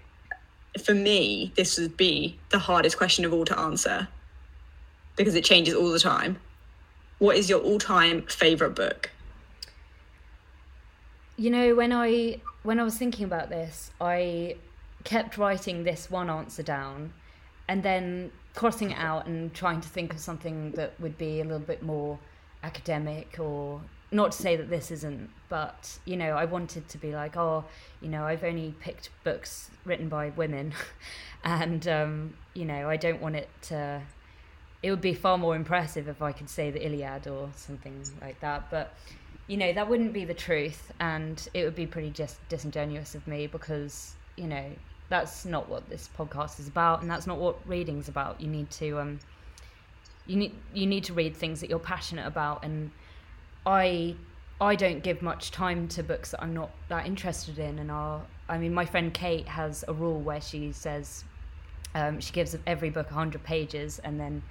for 0.86 0.94
me, 0.94 1.52
this 1.56 1.80
would 1.80 1.98
be 1.98 2.38
the 2.50 2.60
hardest 2.60 2.96
question 2.96 3.26
of 3.26 3.34
all 3.34 3.44
to 3.46 3.58
answer 3.58 4.08
because 5.16 5.34
it 5.34 5.44
changes 5.44 5.74
all 5.74 5.90
the 5.90 6.00
time. 6.00 6.38
What 7.18 7.36
is 7.36 7.50
your 7.50 7.60
all-time 7.62 8.22
favorite 8.28 8.76
book? 8.76 9.10
You 11.38 11.50
know, 11.50 11.74
when 11.74 11.92
I 11.92 12.40
when 12.62 12.80
I 12.80 12.84
was 12.84 13.00
thinking 13.00 13.26
about 13.26 13.50
this, 13.50 13.90
I 14.00 14.58
kept 15.04 15.40
writing 15.40 15.86
this 15.86 16.12
one 16.12 16.30
answer 16.30 16.62
down 16.62 17.14
and 17.68 17.82
then 17.82 18.32
crossing 18.54 18.92
it 18.92 18.98
out 19.00 19.26
and 19.26 19.52
trying 19.56 19.82
to 19.82 19.90
think 19.90 20.14
of 20.14 20.20
something 20.20 20.74
that 20.74 20.94
would 21.00 21.18
be 21.18 21.42
a 21.42 21.44
little 21.44 21.58
bit 21.58 21.82
more 21.82 22.20
academic 22.62 23.40
or 23.40 23.82
not 24.12 24.34
to 24.34 24.38
say 24.38 24.56
that 24.56 24.70
this 24.70 24.92
isn't, 24.92 25.32
but 25.50 26.00
you 26.06 26.18
know, 26.18 26.32
I 26.32 26.46
wanted 26.46 26.88
to 26.90 26.98
be 26.98 27.14
like, 27.14 27.38
oh, 27.38 27.66
you 28.02 28.10
know, 28.10 28.24
I've 28.24 28.44
only 28.44 28.74
picked 28.80 29.10
books 29.24 29.70
written 29.86 30.10
by 30.10 30.30
women, 30.30 30.74
and 31.44 31.88
um, 31.88 32.34
you 32.54 32.66
know, 32.66 32.90
I 32.90 32.98
don't 32.98 33.22
want 33.22 33.36
it 33.36 33.50
to. 33.64 34.02
It 34.84 34.92
would 34.92 35.02
be 35.02 35.14
far 35.14 35.38
more 35.38 35.56
impressive 35.56 36.08
if 36.08 36.22
I 36.22 36.32
could 36.32 36.50
say 36.50 36.70
the 36.70 36.86
Iliad 36.86 37.28
or 37.28 37.50
something 37.56 38.04
like 38.22 38.40
that, 38.42 38.70
but 38.70 38.94
you 39.48 39.58
know, 39.58 39.74
that 39.74 39.90
wouldn't 39.90 40.14
be 40.14 40.26
the 40.26 40.34
truth, 40.34 40.92
and 41.00 41.48
it 41.54 41.64
would 41.64 41.76
be 41.76 41.88
pretty 41.88 42.12
just 42.12 42.38
disingenuous 42.50 43.16
of 43.16 43.28
me 43.28 43.48
because 43.48 44.16
you 44.36 44.48
know 44.48 44.66
that's 45.10 45.46
not 45.46 45.70
what 45.70 45.90
this 45.90 46.10
podcast 46.18 46.60
is 46.60 46.68
about, 46.68 47.02
and 47.02 47.10
that's 47.10 47.28
not 47.28 47.38
what 47.38 47.58
reading's 47.68 48.08
about. 48.08 48.40
You 48.40 48.48
need 48.48 48.70
to 48.72 49.00
um, 49.00 49.20
you 50.28 50.36
need 50.36 50.52
you 50.74 50.86
need 50.86 51.06
to 51.06 51.14
read 51.14 51.36
things 51.36 51.62
that 51.62 51.70
you're 51.70 51.80
passionate 51.80 52.28
about 52.28 52.64
and 52.64 52.92
I 53.66 54.16
I 54.60 54.76
don't 54.76 55.04
give 55.04 55.22
much 55.22 55.52
time 55.52 55.88
to 55.90 56.04
books 56.04 56.32
that 56.32 56.42
I'm 56.42 56.54
not 56.54 56.72
that 56.90 57.06
interested 57.06 57.60
in, 57.60 57.80
and 57.80 57.92
are 57.92 58.22
I 58.50 58.58
mean, 58.58 58.74
my 58.74 58.86
friend 58.86 59.14
Kate 59.14 59.48
has 59.48 59.84
a 59.88 59.94
rule 59.94 60.20
where 60.20 60.42
she 60.42 60.72
says 60.72 61.24
um, 61.94 62.20
she 62.20 62.32
gives 62.32 62.56
every 62.66 62.90
book 62.90 63.08
100 63.08 63.44
pages, 63.44 64.00
and 64.00 64.20
then 64.20 64.42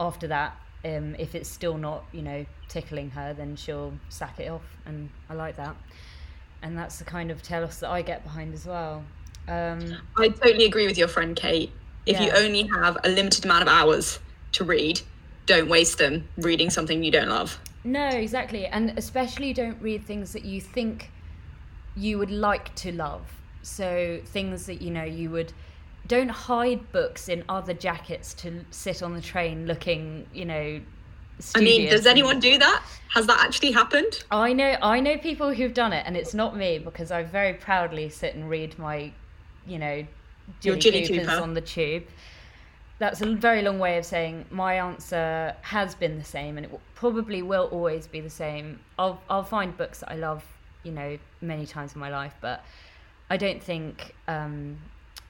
after 0.00 0.26
that, 0.28 0.56
um, 0.84 1.14
if 1.16 1.34
it's 1.34 1.48
still 1.48 1.76
not, 1.76 2.04
you 2.12 2.22
know, 2.22 2.44
tickling 2.68 3.10
her, 3.10 3.34
then 3.34 3.56
she'll 3.56 3.92
sack 4.08 4.40
it 4.40 4.48
off, 4.48 4.64
and 4.86 5.10
I 5.28 5.34
like 5.34 5.56
that. 5.56 5.76
And 6.62 6.76
that's 6.76 6.98
the 6.98 7.04
kind 7.04 7.30
of 7.30 7.42
telos 7.42 7.80
that 7.80 7.90
I 7.90 8.02
get 8.02 8.22
behind 8.22 8.54
as 8.54 8.66
well. 8.66 9.04
Um, 9.48 9.96
I 10.16 10.28
totally 10.28 10.64
agree 10.64 10.86
with 10.86 10.96
your 10.96 11.08
friend 11.08 11.34
Kate. 11.34 11.72
If 12.06 12.20
yeah. 12.20 12.26
you 12.26 12.32
only 12.32 12.68
have 12.74 12.98
a 13.04 13.08
limited 13.08 13.44
amount 13.44 13.62
of 13.62 13.68
hours 13.68 14.18
to 14.52 14.64
read, 14.64 15.00
don't 15.46 15.68
waste 15.68 15.98
them 15.98 16.28
reading 16.36 16.70
something 16.70 17.02
you 17.02 17.10
don't 17.10 17.28
love. 17.28 17.58
No, 17.84 18.08
exactly. 18.08 18.66
And 18.66 18.96
especially 18.96 19.52
don't 19.52 19.80
read 19.80 20.04
things 20.04 20.32
that 20.32 20.44
you 20.44 20.60
think 20.60 21.10
you 21.96 22.18
would 22.18 22.30
like 22.30 22.74
to 22.76 22.92
love. 22.92 23.22
So 23.62 24.20
things 24.24 24.66
that, 24.66 24.80
you 24.80 24.90
know, 24.90 25.04
you 25.04 25.30
would 25.30 25.52
don't 26.06 26.30
hide 26.30 26.90
books 26.90 27.28
in 27.28 27.44
other 27.48 27.74
jackets 27.74 28.34
to 28.34 28.64
sit 28.70 29.02
on 29.02 29.14
the 29.14 29.20
train 29.20 29.66
looking, 29.66 30.26
you 30.32 30.44
know, 30.44 30.80
I 31.54 31.60
mean, 31.60 31.88
does 31.88 32.06
anyone 32.06 32.40
do 32.40 32.58
that? 32.58 32.82
Has 33.08 33.26
that 33.26 33.40
actually 33.40 33.72
happened? 33.72 34.24
I 34.30 34.52
know 34.52 34.76
I 34.82 35.00
know 35.00 35.16
people 35.18 35.52
who've 35.52 35.74
done 35.74 35.92
it 35.92 36.04
and 36.06 36.16
it's 36.16 36.34
not 36.34 36.56
me 36.56 36.78
because 36.78 37.10
I 37.10 37.22
very 37.22 37.54
proudly 37.54 38.08
sit 38.08 38.34
and 38.34 38.48
read 38.48 38.78
my, 38.78 39.12
you 39.66 39.78
know, 39.78 40.06
Jilly 40.60 40.74
Your 40.74 40.76
Jilly 40.76 41.08
Coopers 41.08 41.38
on 41.38 41.54
the 41.54 41.60
tube 41.60 42.04
that's 43.02 43.20
a 43.20 43.34
very 43.34 43.62
long 43.62 43.80
way 43.80 43.98
of 43.98 44.06
saying 44.06 44.44
my 44.50 44.74
answer 44.74 45.56
has 45.62 45.92
been 45.92 46.18
the 46.18 46.24
same 46.24 46.56
and 46.56 46.66
it 46.66 46.80
probably 46.94 47.42
will 47.42 47.68
always 47.72 48.06
be 48.06 48.20
the 48.20 48.30
same. 48.30 48.78
I'll 48.96 49.20
I'll 49.28 49.42
find 49.42 49.76
books 49.76 50.00
that 50.00 50.12
I 50.12 50.14
love, 50.14 50.44
you 50.84 50.92
know, 50.92 51.18
many 51.40 51.66
times 51.66 51.94
in 51.94 52.00
my 52.00 52.10
life, 52.10 52.34
but 52.40 52.64
I 53.28 53.36
don't 53.36 53.60
think 53.60 54.14
um, 54.28 54.78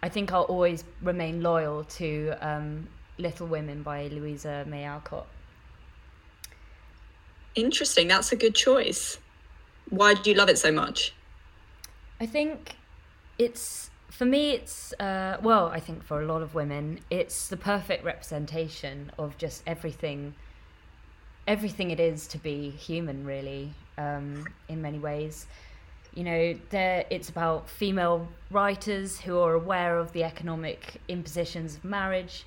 I 0.03 0.11
think 0.11 0.33
I'll 0.35 0.43
always 0.43 0.85
remain 1.01 1.43
loyal 1.43 1.85
to 1.85 2.35
um, 2.43 2.89
Little 3.17 3.47
Women 3.47 3.83
by 3.83 4.09
Louisa 4.09 4.67
May 4.69 4.85
Alcott. 4.85 5.27
Interesting. 7.55 8.07
That's 8.07 8.33
a 8.33 8.37
good 8.37 8.55
choice. 8.55 9.19
Why 9.89 10.13
do 10.13 10.29
you 10.29 10.37
love 10.37 10.51
it 10.51 10.59
so 10.59 10.73
much? 10.73 11.15
I 12.21 12.27
think 12.27 12.77
it's 13.39 13.91
for 14.12 14.27
me, 14.27 14.51
it's 14.51 14.92
uh, 15.01 15.38
well, 15.42 15.68
I 15.68 15.81
think 15.81 16.05
for 16.05 16.20
a 16.20 16.27
lot 16.27 16.42
of 16.42 16.55
women, 16.55 17.01
it's 17.09 17.48
the 17.48 17.57
perfect 17.57 18.05
representation 18.05 19.11
of 19.18 19.38
just 19.38 19.62
everything, 19.66 20.35
everything 21.46 21.90
it 21.90 21.98
is 21.98 22.27
to 22.29 22.38
be 22.38 22.70
human, 22.70 23.25
really. 23.25 23.72
Um, 23.96 24.46
in 24.68 24.81
many 24.81 24.98
ways, 24.98 25.46
you 26.14 26.25
know, 26.25 26.59
there 26.68 27.07
it's 27.09 27.31
about 27.31 27.70
female 27.70 28.29
writers 28.51 29.18
who 29.18 29.38
are 29.38 29.55
aware 29.55 29.98
of 29.98 30.12
the 30.12 30.25
economic 30.25 31.01
impositions 31.09 31.77
of 31.77 31.85
marriage. 31.85 32.44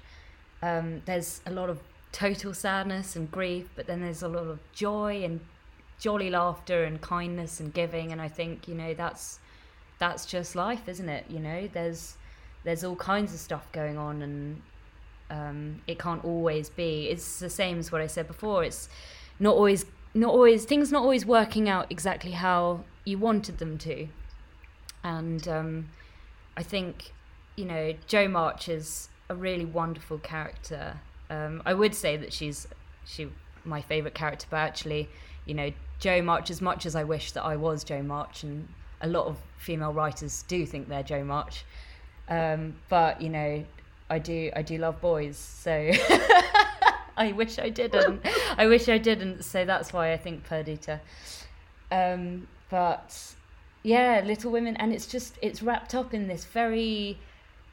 Um, 0.62 1.02
there's 1.06 1.42
a 1.48 1.52
lot 1.52 1.72
of 1.72 1.80
total 2.12 2.54
sadness 2.54 3.16
and 3.16 3.30
grief, 3.32 3.70
but 3.76 3.88
then 3.88 4.02
there's 4.02 4.22
a 4.22 4.28
lot 4.28 4.46
of 4.46 4.60
joy 4.72 5.24
and 5.24 5.40
jolly 6.00 6.30
laughter 6.30 6.84
and 6.84 7.02
kindness 7.02 7.60
and 7.60 7.74
giving, 7.74 8.12
and 8.12 8.22
I 8.22 8.28
think 8.28 8.68
you 8.68 8.76
know 8.76 8.94
that's 8.94 9.40
that's 10.00 10.26
just 10.26 10.56
life, 10.56 10.88
isn't 10.88 11.10
it? 11.10 11.26
You 11.30 11.40
know, 11.40 11.70
there's 11.72 12.18
there's 12.64 12.84
all 12.84 12.96
kinds 12.96 13.34
of 13.34 13.40
stuff 13.40 13.72
going 13.72 13.98
on, 13.98 14.22
and 14.22 14.62
um, 15.30 15.82
it 15.88 16.00
can't 16.00 16.24
always 16.24 16.70
be. 16.70 17.08
It's 17.10 17.40
the 17.40 17.50
same 17.50 17.80
as 17.80 17.92
what 17.92 18.02
I 18.02 18.08
said 18.08 18.28
before. 18.28 18.64
It's 18.64 18.90
not 19.40 19.56
always 19.56 19.86
not 20.14 20.34
always 20.34 20.66
things 20.66 20.92
not 20.92 21.04
always 21.04 21.26
working 21.26 21.68
out 21.70 21.88
exactly 21.90 22.32
how 22.32 22.84
you 23.04 23.18
wanted 23.18 23.58
them 23.58 23.78
to, 23.80 24.08
and 25.04 25.48
um, 25.48 25.90
I 26.58 26.64
think 26.64 27.14
you 27.56 27.66
know 27.66 27.94
Jo 28.08 28.28
March 28.28 28.68
is 28.70 29.10
a 29.30 29.36
really 29.36 29.66
wonderful 29.66 30.18
character. 30.20 31.00
Um, 31.30 31.62
I 31.66 31.74
would 31.74 31.96
say 31.96 32.18
that 32.18 32.34
she's 32.34 32.68
she 33.06 33.30
my 33.64 33.82
favorite 33.82 34.14
character, 34.14 34.48
but 34.50 34.58
actually, 34.58 35.10
you 35.46 35.54
know, 35.54 35.72
Jo 36.00 36.22
March. 36.22 36.50
As 36.50 36.62
much 36.62 36.86
as 36.86 36.96
I 36.96 37.04
wish 37.04 37.32
that 37.32 37.44
I 37.44 37.56
was 37.56 37.84
Jo 37.84 38.02
March 38.02 38.44
and 38.44 38.68
a 39.02 39.08
lot 39.08 39.28
of 39.28 39.38
female 39.58 39.94
writers 39.94 40.44
do 40.48 40.66
think 40.66 40.88
they're 40.88 41.04
Jo 41.04 41.24
March. 41.24 41.66
Um, 42.28 42.76
but 42.90 43.22
you 43.22 43.30
know, 43.30 43.64
I 44.10 44.20
do 44.20 44.52
I 44.56 44.62
do 44.62 44.78
love 44.78 45.02
boys, 45.02 45.38
so 45.38 45.72
I 47.18 47.32
wish 47.32 47.60
I 47.60 47.70
didn't. 47.70 48.26
I 48.58 48.68
wish 48.68 48.90
I 48.90 48.98
didn't. 48.98 49.44
So 49.44 49.66
that's 49.66 49.94
why 49.94 50.14
I 50.14 50.18
think 50.18 50.44
Perdita. 50.44 51.00
Um, 51.92 52.48
but 52.70 53.36
yeah, 53.84 54.22
Little 54.26 54.52
Women, 54.52 54.76
and 54.78 54.92
it's 54.92 55.08
just 55.08 55.36
it's 55.42 55.62
wrapped 55.62 55.96
up 55.96 56.14
in 56.14 56.28
this 56.28 56.46
very 56.46 57.18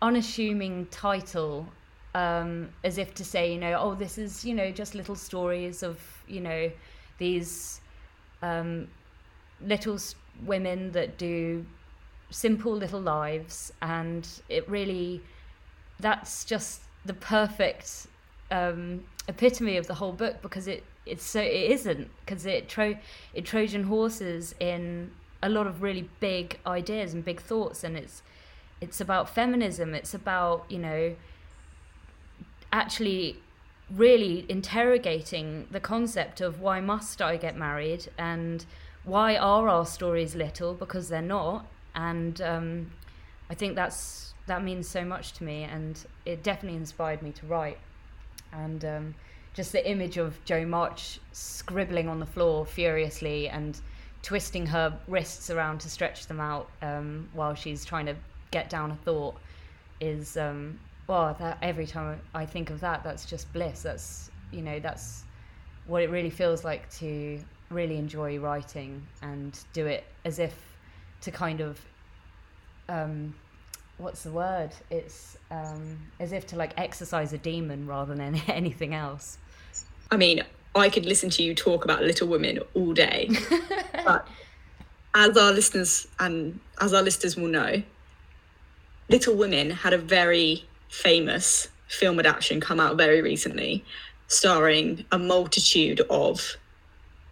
unassuming 0.00 0.86
title, 0.90 1.66
um, 2.14 2.68
as 2.84 2.98
if 2.98 3.14
to 3.14 3.24
say, 3.24 3.52
you 3.52 3.58
know, 3.58 3.78
oh, 3.78 3.94
this 3.94 4.18
is 4.18 4.44
you 4.44 4.54
know 4.54 4.70
just 4.70 4.94
little 4.94 5.16
stories 5.16 5.82
of 5.82 5.98
you 6.28 6.40
know 6.40 6.70
these 7.18 7.80
um, 8.42 8.88
little 9.60 9.98
women 10.46 10.92
that 10.92 11.18
do 11.18 11.64
simple 12.30 12.72
little 12.72 13.00
lives 13.00 13.72
and 13.82 14.26
it 14.48 14.68
really 14.68 15.20
that's 16.00 16.44
just 16.44 16.80
the 17.04 17.14
perfect 17.14 18.06
um, 18.50 19.04
epitome 19.28 19.76
of 19.76 19.86
the 19.86 19.94
whole 19.94 20.12
book 20.12 20.40
because 20.42 20.66
it 20.66 20.84
it's 21.04 21.24
so 21.24 21.40
it 21.40 21.70
isn't 21.70 22.08
because 22.24 22.46
it 22.46 22.68
tro 22.68 22.94
it 23.34 23.44
trojan 23.44 23.84
horses 23.84 24.54
in 24.60 25.10
a 25.42 25.48
lot 25.48 25.66
of 25.66 25.82
really 25.82 26.08
big 26.20 26.58
ideas 26.66 27.12
and 27.12 27.24
big 27.24 27.40
thoughts 27.40 27.82
and 27.82 27.96
it's 27.96 28.22
it's 28.80 29.00
about 29.00 29.28
feminism 29.28 29.94
it's 29.94 30.14
about 30.14 30.64
you 30.68 30.78
know 30.78 31.14
actually 32.72 33.36
really 33.90 34.46
interrogating 34.48 35.66
the 35.70 35.80
concept 35.80 36.40
of 36.40 36.60
why 36.60 36.80
must 36.80 37.20
i 37.20 37.36
get 37.36 37.56
married 37.56 38.08
and 38.16 38.64
why 39.04 39.36
are 39.36 39.68
our 39.68 39.86
stories 39.86 40.34
little? 40.34 40.74
Because 40.74 41.08
they're 41.08 41.22
not, 41.22 41.66
and 41.94 42.40
um, 42.40 42.90
I 43.50 43.54
think 43.54 43.74
that's 43.74 44.34
that 44.46 44.62
means 44.62 44.88
so 44.88 45.04
much 45.04 45.32
to 45.34 45.44
me, 45.44 45.64
and 45.64 46.04
it 46.24 46.42
definitely 46.42 46.76
inspired 46.78 47.22
me 47.22 47.32
to 47.32 47.46
write. 47.46 47.78
And 48.52 48.84
um, 48.84 49.14
just 49.54 49.72
the 49.72 49.88
image 49.90 50.16
of 50.16 50.42
Jo 50.44 50.64
March 50.64 51.20
scribbling 51.32 52.08
on 52.08 52.20
the 52.20 52.26
floor 52.26 52.64
furiously 52.64 53.48
and 53.48 53.80
twisting 54.22 54.66
her 54.66 54.98
wrists 55.08 55.50
around 55.50 55.80
to 55.80 55.90
stretch 55.90 56.26
them 56.26 56.40
out 56.40 56.70
um, 56.80 57.28
while 57.32 57.54
she's 57.54 57.84
trying 57.84 58.06
to 58.06 58.14
get 58.50 58.70
down 58.70 58.90
a 58.90 58.96
thought 58.96 59.34
is 60.00 60.36
um, 60.36 60.78
well 61.06 61.34
that 61.38 61.58
every 61.60 61.86
time 61.86 62.20
I 62.34 62.46
think 62.46 62.70
of 62.70 62.80
that 62.80 63.02
that's 63.02 63.24
just 63.24 63.52
bliss 63.52 63.82
that's 63.82 64.30
you 64.52 64.62
know 64.62 64.78
that's 64.78 65.24
what 65.86 66.02
it 66.02 66.10
really 66.10 66.30
feels 66.30 66.64
like 66.64 66.88
to 66.98 67.40
really 67.72 67.96
enjoy 67.96 68.38
writing 68.38 69.06
and 69.22 69.58
do 69.72 69.86
it 69.86 70.04
as 70.24 70.38
if 70.38 70.54
to 71.22 71.30
kind 71.30 71.60
of 71.60 71.80
um, 72.88 73.34
what's 73.98 74.24
the 74.24 74.30
word? 74.30 74.70
It's 74.90 75.38
um, 75.50 75.98
as 76.20 76.32
if 76.32 76.46
to 76.48 76.56
like 76.56 76.72
exercise 76.76 77.32
a 77.32 77.38
demon 77.38 77.86
rather 77.86 78.14
than 78.14 78.34
anything 78.48 78.94
else. 78.94 79.38
I 80.10 80.16
mean, 80.16 80.44
I 80.74 80.88
could 80.88 81.06
listen 81.06 81.30
to 81.30 81.42
you 81.42 81.54
talk 81.54 81.84
about 81.84 82.02
Little 82.02 82.28
Women 82.28 82.60
all 82.74 82.92
day, 82.92 83.30
but 84.04 84.26
as 85.14 85.36
our 85.36 85.52
listeners 85.52 86.06
and 86.18 86.58
as 86.80 86.94
our 86.94 87.02
listeners 87.02 87.36
will 87.36 87.48
know, 87.48 87.82
Little 89.08 89.36
Women 89.36 89.70
had 89.70 89.92
a 89.92 89.98
very 89.98 90.64
famous 90.88 91.68
film 91.88 92.18
adaptation 92.18 92.60
come 92.60 92.80
out 92.80 92.96
very 92.96 93.20
recently, 93.20 93.84
starring 94.28 95.04
a 95.12 95.18
multitude 95.18 96.00
of 96.08 96.56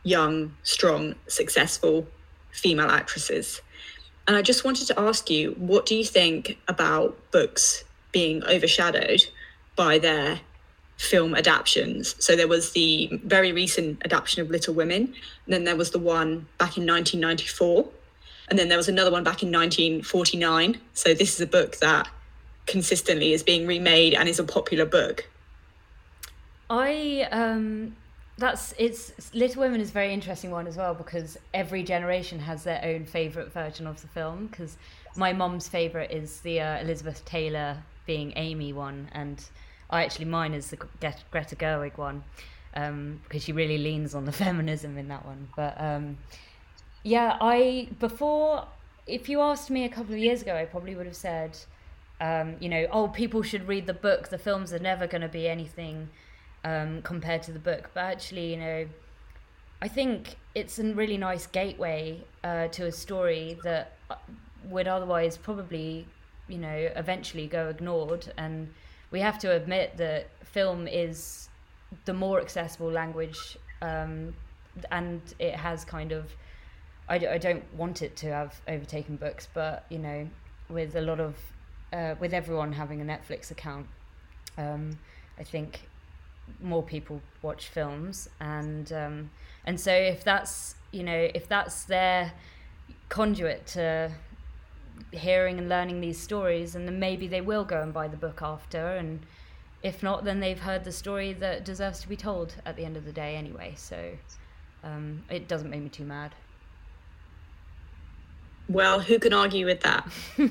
young, 0.03 0.55
strong, 0.63 1.15
successful 1.27 2.07
female 2.51 2.89
actresses. 2.89 3.61
And 4.27 4.37
I 4.37 4.43
just 4.43 4.65
wanted 4.65 4.87
to 4.89 5.01
ask 5.01 5.31
you, 5.31 5.53
what 5.53 5.87
do 5.87 5.95
you 5.95 6.05
think 6.05 6.59
about 6.69 7.17
books 7.31 7.85
being 8.13 8.45
overshadowed 8.45 9.27
by 9.77 9.99
their 9.99 10.41
film 11.01 11.35
adaptations. 11.35 12.15
So 12.19 12.37
there 12.37 12.47
was 12.47 12.73
the 12.73 13.09
very 13.25 13.53
recent 13.53 14.03
adaptation 14.05 14.43
of 14.43 14.51
Little 14.51 14.75
Women, 14.75 15.15
then 15.47 15.65
there 15.65 15.75
was 15.75 15.93
the 15.93 15.99
one 15.99 16.47
back 16.59 16.77
in 16.77 16.87
1994, 16.87 17.89
and 18.49 18.59
then 18.59 18.69
there 18.69 18.77
was 18.77 18.89
another 18.89 19.11
one 19.11 19.25
back 19.25 19.43
in 19.43 19.51
1949. 19.51 20.79
So 20.93 21.15
this 21.15 21.35
is 21.35 21.41
a 21.41 21.47
book 21.47 21.77
that 21.79 22.07
consistently 22.67 23.33
is 23.33 23.43
being 23.43 23.67
remade 23.67 24.13
and 24.13 24.29
is 24.29 24.39
a 24.39 24.45
popular 24.45 24.85
book. 24.85 25.27
I 26.69 27.27
um 27.33 27.97
that's 28.41 28.75
it's 28.79 29.13
Little 29.35 29.63
Women 29.63 29.81
is 29.81 29.91
a 29.91 29.93
very 29.93 30.13
interesting 30.13 30.51
one 30.51 30.67
as 30.67 30.77
well 30.77 30.95
because 30.95 31.37
every 31.53 31.83
generation 31.83 32.41
has 32.41 32.65
their 32.65 32.83
own 32.83 33.05
favorite 33.05 33.53
version 33.53 33.87
of 33.87 34.01
the 34.01 34.09
film 34.09 34.47
because 34.47 34.79
my 35.15 35.33
mom's 35.33 35.69
favorite 35.69 36.11
is 36.11 36.41
the 36.41 36.61
uh, 36.61 36.81
Elizabeth 36.81 37.23
Taylor 37.27 37.77
being 38.07 38.33
Amy 38.37 38.73
one 38.73 39.09
and 39.13 39.45
I 39.91 40.05
actually 40.05 40.25
mine 40.25 40.55
is 40.55 40.71
the 40.71 40.77
Greta 41.31 41.55
Gerwig 41.55 41.99
one 41.99 42.25
um, 42.75 43.21
because 43.25 43.45
she 43.45 43.53
really 43.53 43.77
leans 43.77 44.15
on 44.15 44.25
the 44.25 44.33
feminism 44.45 44.97
in 44.97 45.09
that 45.09 45.27
one. 45.27 45.49
But 45.55 45.79
um, 45.79 46.17
yeah, 47.03 47.37
I 47.41 47.89
before 47.99 48.67
if 49.07 49.29
you 49.29 49.43
asked 49.43 49.69
me 49.69 49.85
a 49.85 49.89
couple 49.91 50.15
of 50.15 50.19
years 50.19 50.41
ago, 50.41 50.57
I 50.57 50.65
probably 50.65 50.95
would 50.95 51.07
have 51.07 51.17
said, 51.17 51.59
um, 52.23 52.57
you 52.59 52.71
know, 52.71 52.87
oh, 52.91 53.09
people 53.09 53.43
should 53.43 53.69
read 53.69 53.87
the 53.87 53.95
book. 53.95 54.29
The 54.29 54.39
films 54.39 54.73
are 54.73 54.79
never 54.79 55.07
going 55.07 55.23
to 55.23 55.29
be 55.29 55.47
anything 55.47 56.09
um, 56.65 57.03
compared 57.03 57.43
to 57.45 57.53
the 57.53 57.59
book. 57.59 57.91
But 57.95 58.05
actually, 58.05 58.53
you 58.53 58.57
know, 58.59 58.87
I 59.83 59.89
think 59.89 60.37
it's 60.55 60.79
a 60.79 60.95
really 60.95 61.17
nice 61.17 61.47
gateway 61.47 62.23
uh, 62.45 62.69
to 62.69 62.87
a 62.87 62.93
story 62.93 63.59
that 63.65 63.93
uh, 64.11 64.17
would 64.65 64.89
otherwise 64.89 65.37
probably, 65.37 66.07
you 66.49 66.59
know, 66.59 66.91
eventually 66.97 67.47
go 67.47 67.69
ignored 67.69 68.33
and 68.37 68.69
we 69.11 69.21
have 69.21 69.39
to 69.41 69.51
admit 69.53 69.97
that 69.97 70.29
film 70.45 70.87
is 70.87 71.49
the 72.05 72.15
more 72.15 72.41
accessible 72.41 72.91
language 72.91 73.57
um, 73.83 74.35
and 74.91 75.21
it 75.39 75.55
has 75.55 75.85
kind 75.85 76.13
of 76.13 76.31
I, 77.09 77.15
I 77.15 77.39
don't 77.39 77.65
want 77.75 78.03
it 78.03 78.17
to 78.19 78.29
have 78.29 78.61
overtaken 78.69 79.17
books 79.17 79.49
but 79.53 79.85
you 79.89 79.99
know 79.99 80.29
with 80.69 80.95
a 80.95 81.01
lot 81.01 81.19
of 81.19 81.35
uh, 81.93 82.15
with 82.21 82.33
everyone 82.33 82.73
having 82.73 83.01
a 83.01 83.05
netflix 83.05 83.51
account 83.51 83.87
um, 84.57 84.97
i 85.39 85.43
think 85.43 85.81
more 86.61 86.83
people 86.83 87.21
watch 87.43 87.69
films 87.69 88.29
and 88.41 88.93
um, 88.93 89.31
and 89.65 89.79
so 89.81 89.93
if 89.93 90.25
that's 90.25 90.75
you 90.93 91.03
know 91.03 91.29
if 91.35 91.49
that's 91.49 91.85
their 91.85 92.33
conduit 93.09 93.67
to 93.67 94.11
hearing 95.13 95.59
and 95.59 95.69
learning 95.69 96.01
these 96.01 96.19
stories, 96.19 96.75
and 96.75 96.87
then 96.87 96.99
maybe 96.99 97.27
they 97.29 97.41
will 97.41 97.65
go 97.65 97.83
and 97.83 97.93
buy 97.93 98.09
the 98.09 98.17
book 98.17 98.41
after. 98.43 98.97
And 98.97 99.21
if 99.83 100.03
not, 100.03 100.25
then 100.25 100.41
they've 100.41 100.59
heard 100.59 100.85
the 100.85 100.93
story 100.93 101.33
that 101.35 101.65
deserves 101.65 102.01
to 102.01 102.09
be 102.09 102.17
told 102.17 102.55
at 102.65 102.77
the 102.77 102.85
end 102.85 102.97
of 102.97 103.05
the 103.05 103.13
day 103.13 103.37
anyway. 103.37 103.75
So 103.77 104.13
um, 104.85 105.23
it 105.31 105.49
doesn't 105.49 105.71
make 105.71 105.83
me 105.83 105.89
too 105.89 106.05
mad. 106.05 106.35
Well, 108.69 109.01
who 109.01 109.19
can 109.19 109.33
argue 109.33 109.67
with 109.67 109.81
that? 109.81 110.09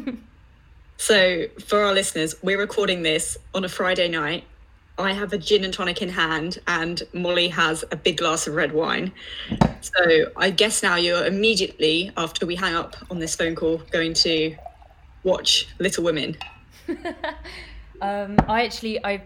so, 0.98 1.46
for 1.66 1.84
our 1.84 1.94
listeners, 1.94 2.36
we're 2.44 2.60
recording 2.60 3.02
this 3.02 3.38
on 3.56 3.64
a 3.64 3.70
Friday 3.70 4.10
night 4.10 4.44
I 5.00 5.14
have 5.14 5.32
a 5.32 5.38
gin 5.38 5.64
and 5.64 5.74
tonic 5.74 6.02
in 6.02 6.10
hand, 6.10 6.60
and 6.68 7.02
Molly 7.14 7.48
has 7.48 7.86
a 7.90 7.96
big 7.96 8.18
glass 8.18 8.48
of 8.48 8.56
red 8.56 8.74
wine. 8.74 9.14
So 9.80 10.30
I 10.36 10.50
guess 10.50 10.84
now 10.84 10.98
you're 10.98 11.26
immediately, 11.26 12.12
after 12.18 12.46
we 12.46 12.56
hang 12.56 12.76
up 12.76 12.98
on 13.10 13.20
this 13.20 13.34
phone 13.34 13.56
call, 13.56 13.78
going 13.92 14.14
to 14.16 14.56
watch 15.24 15.70
Little 15.80 16.04
Women. 16.04 16.36
um, 18.02 18.38
I 18.50 18.66
actually, 18.66 19.04
I, 19.06 19.22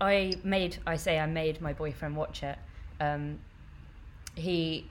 I 0.00 0.32
made, 0.42 0.78
I 0.86 0.96
say 0.96 1.18
I 1.18 1.26
made 1.26 1.60
my 1.60 1.74
boyfriend 1.74 2.16
watch 2.16 2.42
it. 2.42 2.56
Um, 2.98 3.38
he, 4.36 4.86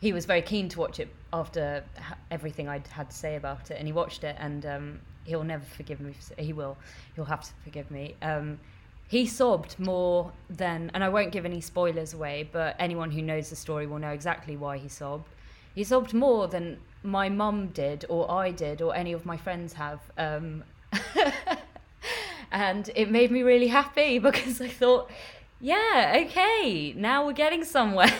he 0.00 0.12
was 0.12 0.26
very 0.26 0.42
keen 0.42 0.68
to 0.70 0.80
watch 0.80 0.98
it 0.98 1.08
after 1.32 1.84
everything 2.32 2.68
I'd 2.68 2.88
had 2.88 3.10
to 3.10 3.16
say 3.16 3.36
about 3.36 3.70
it, 3.70 3.76
and 3.78 3.86
he 3.86 3.92
watched 3.92 4.24
it, 4.24 4.34
and 4.40 4.66
um, 4.66 5.00
he'll 5.22 5.44
never 5.44 5.64
forgive 5.64 6.00
me. 6.00 6.14
He 6.36 6.52
will, 6.52 6.76
he'll 7.14 7.24
have 7.26 7.44
to 7.44 7.52
forgive 7.62 7.92
me 7.92 8.16
um, 8.22 8.58
he 9.08 9.26
sobbed 9.26 9.78
more 9.78 10.32
than, 10.50 10.90
and 10.92 11.04
I 11.04 11.08
won't 11.08 11.30
give 11.30 11.44
any 11.44 11.60
spoilers 11.60 12.12
away, 12.12 12.48
but 12.50 12.74
anyone 12.78 13.12
who 13.12 13.22
knows 13.22 13.50
the 13.50 13.56
story 13.56 13.86
will 13.86 14.00
know 14.00 14.10
exactly 14.10 14.56
why 14.56 14.78
he 14.78 14.88
sobbed. 14.88 15.28
He 15.74 15.84
sobbed 15.84 16.12
more 16.12 16.48
than 16.48 16.78
my 17.04 17.28
mum 17.28 17.68
did, 17.68 18.04
or 18.08 18.28
I 18.30 18.50
did, 18.50 18.82
or 18.82 18.96
any 18.96 19.12
of 19.12 19.24
my 19.24 19.36
friends 19.36 19.74
have. 19.74 20.00
Um, 20.18 20.64
and 22.50 22.90
it 22.96 23.08
made 23.08 23.30
me 23.30 23.42
really 23.42 23.68
happy 23.68 24.18
because 24.30 24.60
I 24.60 24.68
thought, 24.68 25.08
yeah, 25.60 26.24
okay, 26.26 26.92
now 26.96 27.26
we're 27.26 27.32
getting 27.32 27.64
somewhere. 27.64 28.12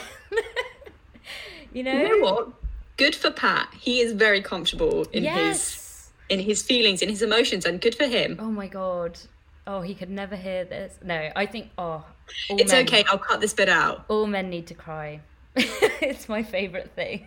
you 1.73 1.83
know? 1.83 1.99
You 2.01 2.21
know 2.21 2.25
what? 2.25 2.53
Good 2.97 3.17
for 3.17 3.33
Pat. 3.33 3.75
He 3.81 4.01
is 4.01 4.13
very 4.13 4.41
comfortable 4.41 5.05
in 5.13 5.25
yes. 5.25 5.37
his 5.37 5.83
in 6.29 6.41
his 6.41 6.63
feelings, 6.63 7.03
in 7.03 7.09
his 7.09 7.23
emotions, 7.23 7.65
and 7.65 7.81
good 7.81 7.95
for 7.95 8.07
him. 8.07 8.37
Oh 8.41 8.51
my 8.51 8.69
god 8.69 9.19
oh, 9.67 9.81
he 9.81 9.95
could 9.95 10.11
never 10.11 10.37
hear 10.37 10.65
this. 10.65 10.99
No, 11.03 11.31
I 11.35 11.47
think, 11.47 11.71
oh, 11.79 12.05
it's 12.49 12.73
men, 12.73 12.85
okay. 12.85 13.05
I'll 13.09 13.19
cut 13.19 13.41
this 13.41 13.55
bit 13.55 13.69
out. 13.69 14.05
All 14.09 14.27
men 14.27 14.51
need 14.51 14.67
to 14.69 14.75
cry. 14.75 15.21
it's 15.57 16.29
my 16.29 16.43
favorite 16.43 16.91
thing. 16.95 17.27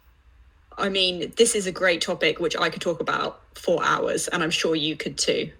I 0.78 0.88
mean, 0.88 1.32
this 1.36 1.54
is 1.54 1.66
a 1.66 1.72
great 1.72 2.00
topic 2.00 2.40
which 2.40 2.56
I 2.56 2.68
could 2.68 2.82
talk 2.82 3.00
about 3.00 3.40
for 3.54 3.84
hours, 3.84 4.28
and 4.28 4.42
I'm 4.42 4.50
sure 4.50 4.74
you 4.74 4.96
could 4.96 5.16
too. 5.16 5.50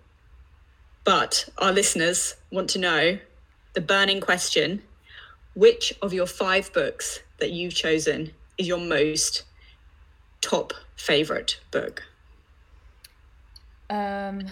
But 1.05 1.49
our 1.59 1.73
listeners 1.73 2.35
want 2.51 2.71
to 2.71 2.79
know 2.79 3.19
the 3.75 3.81
burning 3.81 4.21
question 4.21 4.83
which 5.55 5.95
of 6.03 6.13
your 6.13 6.27
five 6.27 6.73
books 6.73 7.21
that 7.39 7.53
you've 7.53 7.75
chosen 7.75 8.33
is 8.59 8.67
your 8.67 8.79
most 8.79 9.45
top 10.41 10.73
favorite 10.97 11.61
book? 11.71 12.03
Um, 13.89 14.47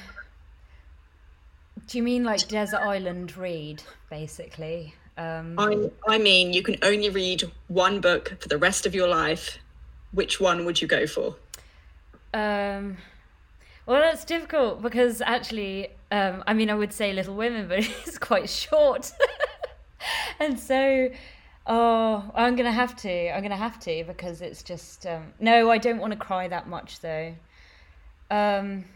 do 1.92 1.98
you 1.98 2.04
mean 2.04 2.24
like 2.24 2.48
Desert 2.48 2.80
Island 2.80 3.36
read, 3.36 3.82
basically? 4.08 4.94
Um, 5.18 5.56
I, 5.58 5.90
I 6.08 6.16
mean, 6.16 6.54
you 6.54 6.62
can 6.62 6.78
only 6.80 7.10
read 7.10 7.42
one 7.68 8.00
book 8.00 8.34
for 8.40 8.48
the 8.48 8.56
rest 8.56 8.86
of 8.86 8.94
your 8.94 9.08
life. 9.08 9.58
Which 10.12 10.40
one 10.40 10.64
would 10.64 10.80
you 10.80 10.88
go 10.88 11.06
for? 11.06 11.36
Um, 12.32 12.96
well, 13.84 14.00
that's 14.00 14.24
difficult 14.24 14.80
because 14.80 15.20
actually, 15.20 15.88
um, 16.10 16.42
I 16.46 16.54
mean, 16.54 16.70
I 16.70 16.74
would 16.74 16.94
say 16.94 17.12
Little 17.12 17.34
Women, 17.34 17.68
but 17.68 17.80
it's 18.06 18.16
quite 18.16 18.48
short. 18.48 19.12
and 20.40 20.58
so, 20.58 21.10
oh, 21.66 22.30
I'm 22.34 22.56
going 22.56 22.64
to 22.64 22.72
have 22.72 22.96
to. 23.02 23.34
I'm 23.34 23.40
going 23.40 23.50
to 23.50 23.56
have 23.56 23.78
to 23.80 24.02
because 24.04 24.40
it's 24.40 24.62
just. 24.62 25.06
Um, 25.06 25.34
no, 25.38 25.70
I 25.70 25.76
don't 25.76 25.98
want 25.98 26.14
to 26.14 26.18
cry 26.18 26.48
that 26.48 26.68
much 26.68 27.00
though. 27.00 27.34
Um, 28.30 28.86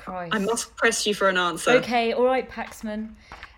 Christ. 0.00 0.34
I 0.34 0.38
must 0.38 0.76
press 0.76 1.06
you 1.06 1.14
for 1.14 1.28
an 1.28 1.36
answer. 1.36 1.72
Okay, 1.72 2.12
all 2.12 2.24
right, 2.24 2.48
Paxman. 2.48 3.14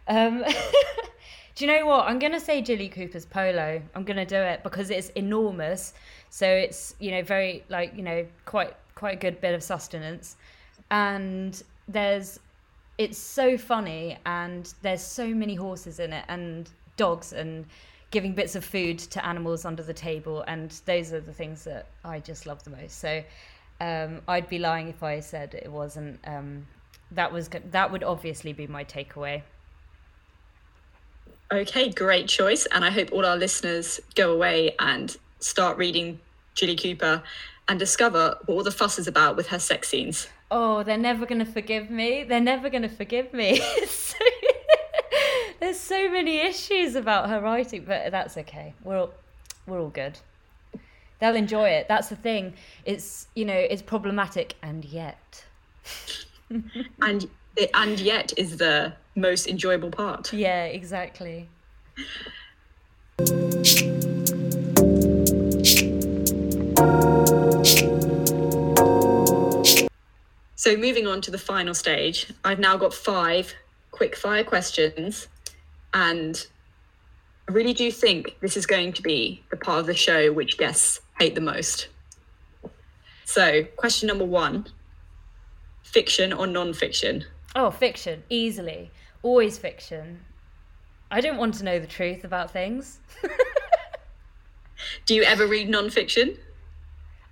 Um, 0.08 0.44
do 1.54 1.64
you 1.64 1.66
know 1.66 1.86
what? 1.86 2.06
I'm 2.06 2.18
going 2.18 2.32
to 2.32 2.40
say 2.40 2.62
Jilly 2.62 2.88
Cooper's 2.88 3.24
Polo. 3.26 3.80
I'm 3.94 4.04
going 4.04 4.16
to 4.16 4.26
do 4.26 4.36
it 4.36 4.62
because 4.62 4.90
it's 4.90 5.10
enormous. 5.10 5.94
So 6.30 6.46
it's, 6.46 6.94
you 6.98 7.10
know, 7.10 7.22
very, 7.22 7.64
like, 7.68 7.96
you 7.96 8.02
know, 8.02 8.26
quite 8.44 8.74
quite 8.94 9.14
a 9.14 9.20
good 9.20 9.40
bit 9.40 9.54
of 9.54 9.62
sustenance. 9.62 10.36
And 10.90 11.60
there's, 11.88 12.38
it's 12.98 13.18
so 13.18 13.58
funny 13.58 14.16
and 14.26 14.72
there's 14.82 15.02
so 15.02 15.26
many 15.26 15.54
horses 15.54 15.98
in 15.98 16.12
it 16.12 16.24
and 16.28 16.70
dogs 16.96 17.32
and 17.32 17.64
giving 18.12 18.34
bits 18.34 18.54
of 18.54 18.64
food 18.64 18.98
to 18.98 19.26
animals 19.26 19.64
under 19.64 19.82
the 19.82 19.94
table. 19.94 20.44
And 20.46 20.70
those 20.84 21.12
are 21.12 21.20
the 21.20 21.32
things 21.32 21.64
that 21.64 21.86
I 22.04 22.20
just 22.20 22.46
love 22.46 22.62
the 22.62 22.70
most. 22.70 23.00
So 23.00 23.24
um, 23.82 24.22
I'd 24.28 24.48
be 24.48 24.60
lying 24.60 24.88
if 24.88 25.02
I 25.02 25.18
said 25.20 25.54
it 25.54 25.70
wasn't. 25.70 26.20
Um, 26.24 26.66
that 27.10 27.32
was 27.32 27.48
that 27.48 27.90
would 27.90 28.04
obviously 28.04 28.52
be 28.52 28.68
my 28.68 28.84
takeaway. 28.84 29.42
Okay, 31.52 31.90
great 31.90 32.28
choice, 32.28 32.64
and 32.66 32.84
I 32.84 32.90
hope 32.90 33.10
all 33.12 33.26
our 33.26 33.36
listeners 33.36 33.98
go 34.14 34.32
away 34.32 34.76
and 34.78 35.16
start 35.40 35.76
reading 35.76 36.20
Jilly 36.54 36.76
Cooper 36.76 37.24
and 37.68 37.78
discover 37.78 38.38
what 38.46 38.54
all 38.54 38.62
the 38.62 38.70
fuss 38.70 39.00
is 39.00 39.08
about 39.08 39.36
with 39.36 39.48
her 39.48 39.58
sex 39.58 39.88
scenes. 39.88 40.28
Oh, 40.50 40.82
they're 40.84 40.96
never 40.96 41.26
going 41.26 41.44
to 41.44 41.50
forgive 41.50 41.90
me. 41.90 42.24
They're 42.24 42.40
never 42.40 42.70
going 42.70 42.82
to 42.82 42.88
forgive 42.88 43.32
me. 43.32 43.60
There's 45.60 45.78
so 45.78 46.10
many 46.10 46.38
issues 46.38 46.94
about 46.94 47.28
her 47.28 47.40
writing, 47.40 47.84
but 47.84 48.12
that's 48.12 48.36
okay. 48.36 48.74
We're 48.84 48.98
all, 48.98 49.10
we're 49.66 49.80
all 49.80 49.88
good 49.88 50.18
they'll 51.22 51.36
enjoy 51.36 51.68
it. 51.68 51.86
That's 51.88 52.08
the 52.08 52.16
thing. 52.16 52.54
It's 52.84 53.28
you 53.34 53.46
know 53.46 53.54
it's 53.54 53.80
problematic, 53.80 54.56
and 54.62 54.84
yet, 54.84 55.44
and 57.00 57.30
and 57.72 58.00
yet 58.00 58.32
is 58.36 58.58
the 58.58 58.92
most 59.14 59.46
enjoyable 59.46 59.90
part. 59.90 60.32
Yeah, 60.32 60.64
exactly. 60.64 61.48
So 70.56 70.76
moving 70.76 71.06
on 71.06 71.20
to 71.22 71.30
the 71.30 71.38
final 71.38 71.74
stage, 71.74 72.32
I've 72.44 72.58
now 72.58 72.76
got 72.76 72.94
five 72.94 73.54
quick 73.90 74.16
fire 74.16 74.44
questions. 74.44 75.28
And 75.94 76.46
I 77.52 77.54
really 77.54 77.74
do 77.74 77.90
think 77.90 78.34
this 78.40 78.56
is 78.56 78.64
going 78.64 78.94
to 78.94 79.02
be 79.02 79.42
the 79.50 79.58
part 79.58 79.80
of 79.80 79.86
the 79.86 79.92
show 79.92 80.32
which 80.32 80.56
guests 80.56 81.00
hate 81.18 81.34
the 81.34 81.42
most. 81.42 81.88
So, 83.26 83.64
question 83.76 84.06
number 84.06 84.24
one 84.24 84.68
fiction 85.82 86.32
or 86.32 86.46
non 86.46 86.72
fiction? 86.72 87.26
Oh, 87.54 87.70
fiction, 87.70 88.22
easily. 88.30 88.90
Always 89.22 89.58
fiction. 89.58 90.20
I 91.10 91.20
don't 91.20 91.36
want 91.36 91.52
to 91.56 91.64
know 91.64 91.78
the 91.78 91.86
truth 91.86 92.24
about 92.24 92.50
things. 92.50 93.00
do 95.04 95.14
you 95.14 95.22
ever 95.22 95.46
read 95.46 95.68
non 95.68 95.90
fiction? 95.90 96.38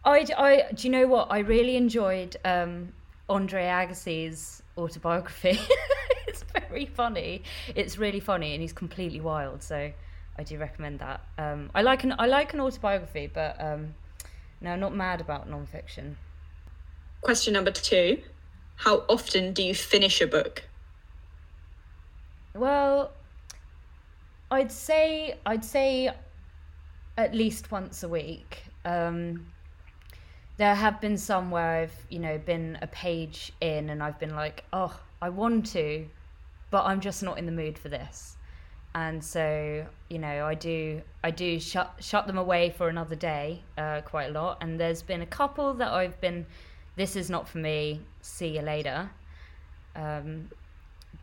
I, 0.05 0.27
I, 0.37 0.65
do 0.75 0.87
you 0.87 0.93
know 0.93 1.07
what? 1.07 1.29
I 1.31 1.39
really 1.39 1.77
enjoyed 1.77 2.37
um, 2.45 2.93
Andre 3.31 3.65
Agassi's 3.65 4.63
autobiography. 4.77 5.59
it's 6.27 6.45
very 6.69 6.85
funny. 6.85 7.43
It's 7.75 7.97
really 7.97 8.21
funny, 8.21 8.53
and 8.53 8.61
he's 8.61 8.75
completely 8.75 9.23
wild. 9.23 9.63
So 9.63 9.93
I 10.41 10.43
do 10.43 10.57
recommend 10.57 11.01
that. 11.01 11.21
Um, 11.37 11.71
I 11.75 11.83
like 11.83 12.03
an 12.03 12.15
I 12.19 12.25
like 12.25 12.55
an 12.55 12.61
autobiography, 12.61 13.27
but 13.27 13.61
um, 13.61 13.95
no, 14.63 14.75
not 14.75 14.97
mad 14.97 15.21
about 15.21 15.51
non-fiction. 15.51 16.17
Question 17.21 17.53
number 17.53 17.71
two: 17.71 18.23
How 18.77 19.05
often 19.07 19.53
do 19.53 19.63
you 19.63 19.75
finish 19.75 20.23
a 20.23 20.27
book? 20.27 20.65
Well, 22.55 23.13
I'd 24.51 24.73
say 24.73 25.35
I'd 25.45 25.63
say 25.63 26.11
at 27.19 27.35
least 27.35 27.71
once 27.71 28.03
a 28.03 28.09
week. 28.09 28.63
Um, 28.87 29.45
there 30.57 30.75
have 30.75 31.03
been 31.03 31.19
some 31.19 31.51
where 31.51 31.83
I've, 31.83 32.07
you 32.09 32.19
know, 32.19 32.39
been 32.39 32.79
a 32.81 32.87
page 32.87 33.53
in 33.61 33.91
and 33.91 34.03
I've 34.03 34.19
been 34.19 34.35
like, 34.35 34.65
oh, 34.73 34.99
I 35.21 35.29
want 35.29 35.67
to, 35.73 36.07
but 36.71 36.87
I'm 36.87 37.01
just 37.03 37.23
not 37.23 37.37
in 37.37 37.45
the 37.45 37.53
mood 37.53 37.79
for 37.79 37.91
this. 37.91 38.37
And 38.95 39.23
so, 39.23 39.87
you 40.09 40.19
know, 40.19 40.45
I 40.45 40.55
do, 40.55 41.03
I 41.23 41.31
do 41.31 41.61
shut 41.61 41.95
shut 42.01 42.27
them 42.27 42.39
away 42.39 42.71
for 42.71 42.89
another 42.89 43.15
day, 43.15 43.63
uh, 43.79 44.01
quite 44.01 44.31
a 44.31 44.33
lot. 44.33 44.59
And 44.61 44.81
there's 44.81 45.03
been 45.03 45.23
a 45.23 45.27
couple 45.27 45.75
that 45.75 45.93
I've 45.93 46.21
been, 46.21 46.45
this 46.97 47.15
is 47.15 47.31
not 47.31 47.49
for 47.49 47.59
me. 47.59 48.01
See 48.21 48.49
you 48.49 48.63
later. 48.63 49.11
Um, 49.95 50.51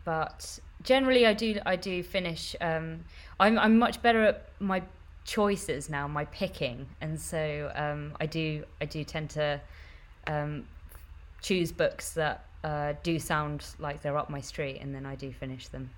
but 0.05 0.59
generally, 0.83 1.25
I 1.25 1.33
do, 1.33 1.59
I 1.65 1.75
do 1.75 2.03
finish. 2.03 2.55
Um, 2.61 3.03
I'm, 3.39 3.59
I'm 3.59 3.77
much 3.77 4.01
better 4.01 4.23
at 4.23 4.49
my 4.59 4.81
choices 5.27 5.89
now, 5.89 6.07
my 6.07 6.25
picking, 6.25 6.87
and 7.01 7.19
so 7.19 7.69
um, 7.75 8.13
I 8.19 8.25
do 8.25 8.63
I 8.81 8.85
do 8.85 9.03
tend 9.03 9.29
to 9.31 9.61
um, 10.25 10.65
choose 11.41 11.71
books 11.71 12.13
that 12.13 12.45
uh, 12.63 12.93
do 13.03 13.19
sound 13.19 13.65
like 13.77 14.01
they're 14.01 14.17
up 14.17 14.29
my 14.29 14.41
street, 14.41 14.79
and 14.81 14.95
then 14.95 15.05
I 15.05 15.15
do 15.15 15.31
finish 15.31 15.67
them. 15.67 15.89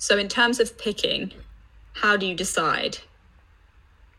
So, 0.00 0.16
in 0.16 0.28
terms 0.28 0.60
of 0.60 0.78
picking, 0.78 1.30
how 1.92 2.16
do 2.16 2.24
you 2.24 2.34
decide? 2.34 2.96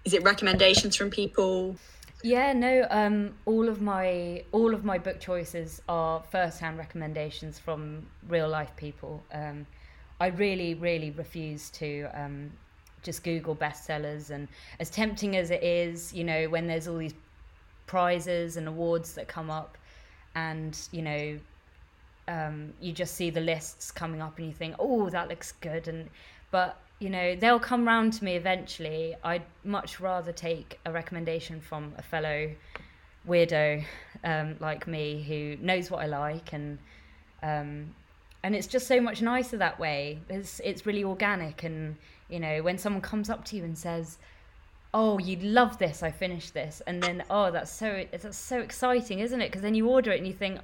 Is 0.06 0.14
it 0.14 0.22
recommendations 0.22 0.96
from 0.96 1.10
people? 1.10 1.76
Yeah, 2.22 2.54
no. 2.54 2.86
Um, 2.92 3.34
all 3.46 3.68
of 3.68 3.82
my 3.82 4.44
all 4.52 4.76
of 4.76 4.86
my 4.86 5.00
book 5.00 5.20
choices 5.20 5.82
are 5.90 6.22
first-hand 6.32 6.78
recommendations 6.78 7.58
from 7.58 8.06
real 8.28 8.48
life 8.48 8.70
people. 8.76 9.24
Um, 9.34 9.66
I 10.20 10.28
really, 10.28 10.76
really 10.76 11.10
refuse 11.10 11.72
to 11.72 12.08
um, 12.14 12.52
just 13.02 13.24
Google 13.24 13.56
bestsellers. 13.56 14.30
And 14.30 14.50
as 14.80 14.92
tempting 14.92 15.36
as 15.36 15.50
it 15.50 15.64
is, 15.64 16.14
you 16.14 16.24
know, 16.24 16.48
when 16.48 16.68
there's 16.68 16.88
all 16.88 16.98
these 16.98 17.16
prizes 17.88 18.56
and 18.56 18.68
awards 18.68 19.16
that 19.16 19.28
come 19.28 19.50
up, 19.50 19.80
and 20.36 20.78
you 20.92 21.02
know, 21.02 21.40
um, 22.32 22.74
you 22.80 22.92
just 22.94 23.16
see 23.16 23.30
the 23.30 23.42
lists 23.42 23.92
coming 23.92 24.22
up, 24.22 24.38
and 24.38 24.48
you 24.48 24.54
think, 24.54 24.76
oh, 24.80 25.10
that 25.10 25.28
looks 25.30 25.52
good, 25.54 25.88
and 25.88 26.10
but 26.50 26.80
you 27.00 27.10
know 27.10 27.36
they'll 27.36 27.60
come 27.60 27.86
round 27.86 28.14
to 28.14 28.24
me 28.24 28.36
eventually. 28.36 29.16
I'd 29.24 29.44
much 29.64 30.00
rather 30.00 30.32
take 30.32 30.80
a 30.86 30.92
recommendation 30.92 31.60
from 31.60 31.94
a 31.98 32.02
fellow 32.02 32.52
weirdo 33.28 33.84
um, 34.24 34.56
like 34.60 34.88
me 34.88 35.24
who 35.28 35.64
knows 35.64 35.92
what 35.92 36.02
I 36.02 36.08
like 36.08 36.54
and 36.54 36.80
um, 37.44 37.94
and 38.44 38.56
it's 38.56 38.66
just 38.66 38.88
so 38.88 39.00
much 39.00 39.22
nicer 39.22 39.58
that 39.58 39.80
way. 39.80 40.20
It's 40.30 40.60
it's 40.64 40.86
really 40.86 41.04
organic 41.04 41.64
and 41.64 41.96
you 42.32 42.40
know, 42.40 42.64
when 42.64 42.78
someone 42.78 43.02
comes 43.02 43.30
up 43.30 43.44
to 43.46 43.58
you 43.58 43.64
and 43.64 43.78
says, 43.78 44.18
"Oh, 44.94 45.20
you'd 45.20 45.44
love 45.44 45.78
this. 45.78 46.02
I 46.02 46.12
finished 46.12 46.54
this," 46.54 46.82
and 46.88 47.04
then, 47.04 47.24
"Oh, 47.30 47.52
that's 47.52 47.72
so 47.72 48.06
that's 48.12 48.38
so 48.38 48.60
exciting, 48.62 49.20
isn't 49.20 49.42
it?" 49.42 49.50
Because 49.50 49.62
then 49.62 49.76
you 49.76 49.90
order 49.90 50.12
it 50.12 50.18
and 50.18 50.26
you 50.26 50.34
think, 50.34 50.60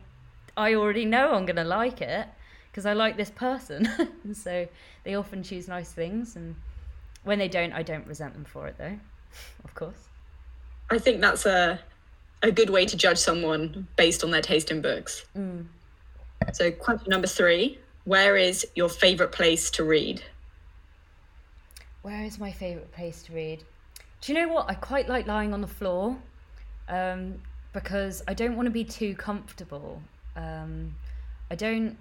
"I 0.57 0.73
already 0.73 1.05
know 1.05 1.33
I'm 1.33 1.45
gonna 1.45 1.63
like 1.63 2.01
it 2.01 2.27
because 2.69 2.85
I 2.85 2.93
like 2.93 3.15
this 3.15 3.29
person." 3.29 3.87
and 4.23 4.35
so 4.35 4.67
they 5.03 5.15
often 5.15 5.43
choose 5.43 5.67
nice 5.67 5.91
things, 5.91 6.35
and 6.35 6.55
when 7.23 7.39
they 7.39 7.47
don't, 7.47 7.71
I 7.73 7.83
don't 7.83 8.05
resent 8.07 8.33
them 8.33 8.45
for 8.45 8.67
it, 8.67 8.77
though. 8.77 8.97
of 9.63 9.73
course. 9.75 10.07
I 10.89 10.97
think 10.97 11.21
that's 11.21 11.45
a 11.45 11.79
a 12.43 12.51
good 12.51 12.69
way 12.69 12.85
to 12.85 12.95
judge 12.97 13.17
someone 13.17 13.87
based 13.95 14.23
on 14.23 14.31
their 14.31 14.41
taste 14.41 14.71
in 14.71 14.81
books. 14.81 15.25
Mm. 15.35 15.65
So, 16.53 16.71
question 16.71 17.09
number 17.09 17.27
three: 17.27 17.79
Where 18.05 18.37
is 18.37 18.65
your 18.75 18.89
favorite 18.89 19.31
place 19.31 19.69
to 19.71 19.83
read? 19.83 20.23
Where 22.01 22.23
is 22.23 22.39
my 22.39 22.51
favourite 22.51 22.91
place 22.93 23.23
to 23.23 23.33
read? 23.33 23.63
Do 24.21 24.31
you 24.31 24.39
know 24.39 24.53
what? 24.53 24.69
I 24.69 24.75
quite 24.75 25.09
like 25.09 25.27
lying 25.27 25.53
on 25.53 25.61
the 25.61 25.67
floor 25.67 26.17
um, 26.87 27.41
because 27.73 28.23
I 28.27 28.33
don't 28.33 28.55
want 28.55 28.67
to 28.67 28.71
be 28.71 28.83
too 28.83 29.13
comfortable. 29.15 30.01
Um, 30.37 30.95
I 31.51 31.55
don't 31.55 31.97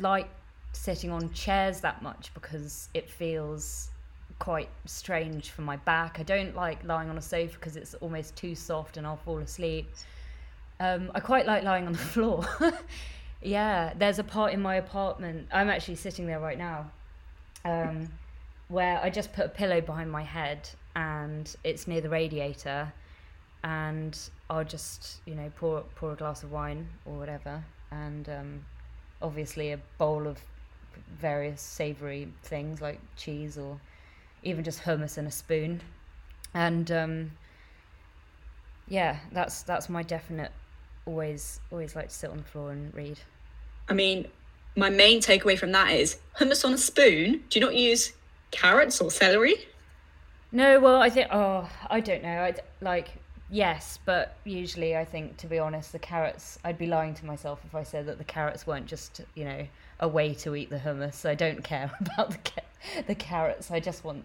like 0.00 0.28
sitting 0.72 1.10
on 1.10 1.32
chairs 1.32 1.80
that 1.80 2.02
much 2.02 2.32
because 2.34 2.88
it 2.92 3.08
feels 3.08 3.88
quite 4.38 4.68
strange 4.84 5.50
for 5.50 5.62
my 5.62 5.76
back. 5.76 6.18
I 6.18 6.22
don't 6.22 6.54
like 6.54 6.84
lying 6.84 7.08
on 7.08 7.16
a 7.16 7.22
sofa 7.22 7.54
because 7.54 7.76
it's 7.76 7.94
almost 7.94 8.36
too 8.36 8.54
soft 8.54 8.96
and 8.96 9.06
I'll 9.06 9.16
fall 9.16 9.38
asleep. 9.38 9.88
Um, 10.80 11.10
I 11.14 11.20
quite 11.20 11.46
like 11.46 11.62
lying 11.62 11.86
on 11.86 11.92
the 11.92 11.98
floor. 12.14 12.44
yeah, 13.42 13.94
there's 13.96 14.18
a 14.18 14.24
part 14.24 14.52
in 14.52 14.60
my 14.60 14.76
apartment. 14.76 15.48
I'm 15.52 15.70
actually 15.70 15.96
sitting 15.96 16.26
there 16.26 16.40
right 16.40 16.58
now. 16.58 16.90
Um, 17.64 18.08
where 18.68 19.00
I 19.02 19.10
just 19.10 19.32
put 19.32 19.46
a 19.46 19.48
pillow 19.48 19.80
behind 19.80 20.10
my 20.10 20.22
head 20.22 20.68
and 20.94 21.54
it's 21.64 21.86
near 21.86 22.00
the 22.00 22.08
radiator 22.08 22.92
and 23.64 24.18
I'll 24.50 24.64
just, 24.64 25.18
you 25.24 25.34
know, 25.34 25.50
pour 25.56 25.80
pour 25.94 26.12
a 26.12 26.16
glass 26.16 26.42
of 26.42 26.52
wine 26.52 26.88
or 27.04 27.18
whatever 27.18 27.64
and 27.90 28.28
um, 28.28 28.64
obviously 29.22 29.72
a 29.72 29.78
bowl 29.98 30.26
of 30.26 30.38
various 31.20 31.60
savory 31.60 32.28
things 32.42 32.80
like 32.80 33.00
cheese 33.16 33.58
or 33.58 33.78
even 34.42 34.64
just 34.64 34.82
hummus 34.82 35.18
and 35.18 35.28
a 35.28 35.30
spoon. 35.30 35.80
And 36.54 36.90
um, 36.90 37.32
yeah, 38.88 39.18
that's 39.32 39.62
that's 39.62 39.88
my 39.88 40.02
definite 40.02 40.52
always 41.04 41.60
always 41.70 41.94
like 41.94 42.08
to 42.08 42.14
sit 42.14 42.30
on 42.30 42.38
the 42.38 42.42
floor 42.44 42.72
and 42.72 42.94
read. 42.94 43.18
I 43.88 43.94
mean, 43.94 44.26
my 44.76 44.90
main 44.90 45.20
takeaway 45.20 45.58
from 45.58 45.72
that 45.72 45.92
is 45.92 46.18
hummus 46.38 46.64
on 46.64 46.72
a 46.72 46.78
spoon. 46.78 47.42
Do 47.48 47.58
you 47.58 47.64
not 47.64 47.74
use 47.74 48.12
carrots 48.50 49.00
or 49.00 49.10
celery? 49.10 49.66
No, 50.52 50.80
well, 50.80 51.02
I 51.02 51.10
think 51.10 51.28
oh, 51.32 51.68
I 51.88 52.00
don't 52.00 52.22
know. 52.22 52.42
I 52.42 52.54
like 52.80 53.08
yes, 53.50 53.98
but 54.04 54.36
usually 54.44 54.96
I 54.96 55.04
think 55.04 55.36
to 55.38 55.46
be 55.46 55.58
honest, 55.58 55.92
the 55.92 55.98
carrots. 55.98 56.58
I'd 56.64 56.78
be 56.78 56.86
lying 56.86 57.14
to 57.14 57.26
myself 57.26 57.60
if 57.64 57.74
I 57.74 57.82
said 57.82 58.06
that 58.06 58.18
the 58.18 58.24
carrots 58.24 58.66
weren't 58.66 58.86
just 58.86 59.20
you 59.34 59.44
know 59.44 59.66
a 60.00 60.08
way 60.08 60.34
to 60.34 60.54
eat 60.54 60.70
the 60.70 60.78
hummus. 60.78 61.28
I 61.28 61.34
don't 61.34 61.62
care 61.62 61.90
about 62.00 62.30
the 62.30 63.02
the 63.06 63.14
carrots. 63.14 63.70
I 63.70 63.80
just 63.80 64.04
want. 64.04 64.24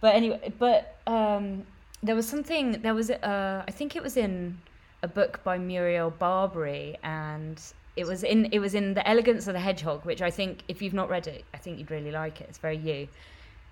But 0.00 0.14
anyway, 0.14 0.52
but 0.58 0.96
um, 1.06 1.64
there 2.02 2.14
was 2.14 2.28
something. 2.28 2.80
There 2.82 2.94
was 2.94 3.10
uh, 3.10 3.64
I 3.66 3.70
think 3.70 3.96
it 3.96 4.02
was 4.02 4.16
in 4.16 4.58
a 5.02 5.08
book 5.08 5.42
by 5.44 5.58
Muriel 5.58 6.10
Barbery, 6.10 6.96
and 7.02 7.60
it 7.96 8.06
was 8.06 8.22
in 8.22 8.46
it 8.52 8.58
was 8.60 8.74
in 8.74 8.94
the 8.94 9.06
Elegance 9.08 9.46
of 9.48 9.54
the 9.54 9.60
Hedgehog, 9.60 10.04
which 10.04 10.22
I 10.22 10.30
think 10.30 10.62
if 10.68 10.80
you've 10.82 10.94
not 10.94 11.08
read 11.08 11.26
it, 11.26 11.44
I 11.52 11.58
think 11.58 11.78
you'd 11.78 11.90
really 11.90 12.12
like 12.12 12.40
it. 12.40 12.46
It's 12.48 12.58
very 12.58 12.76
you. 12.76 13.08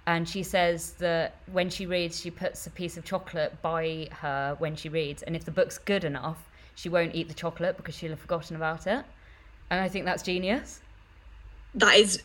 And 0.07 0.29
she 0.29 0.45
says 0.45 0.93
that 0.95 1.37
when 1.51 1.69
she 1.69 1.85
reads, 1.85 2.21
she 2.21 2.31
puts 2.31 2.67
a 2.67 2.71
piece 2.71 2.97
of 2.97 3.05
chocolate 3.05 3.61
by 3.61 4.09
her 4.13 4.55
when 4.59 4.77
she 4.77 4.89
reads, 4.89 5.23
and 5.23 5.35
if 5.35 5.45
the 5.45 5.51
book's 5.51 5.79
good 5.79 6.05
enough, 6.05 6.39
she 6.77 6.89
won't 6.89 7.15
eat 7.15 7.29
the 7.29 7.35
chocolate 7.35 7.77
because 7.77 7.97
she'll 7.97 8.11
have 8.11 8.21
forgotten 8.21 8.55
about 8.55 8.87
it. 8.87 9.05
And 9.71 9.81
I 9.81 9.89
think 9.89 10.05
that's 10.05 10.23
genius. 10.23 10.81
That 11.75 11.97
is 11.97 12.23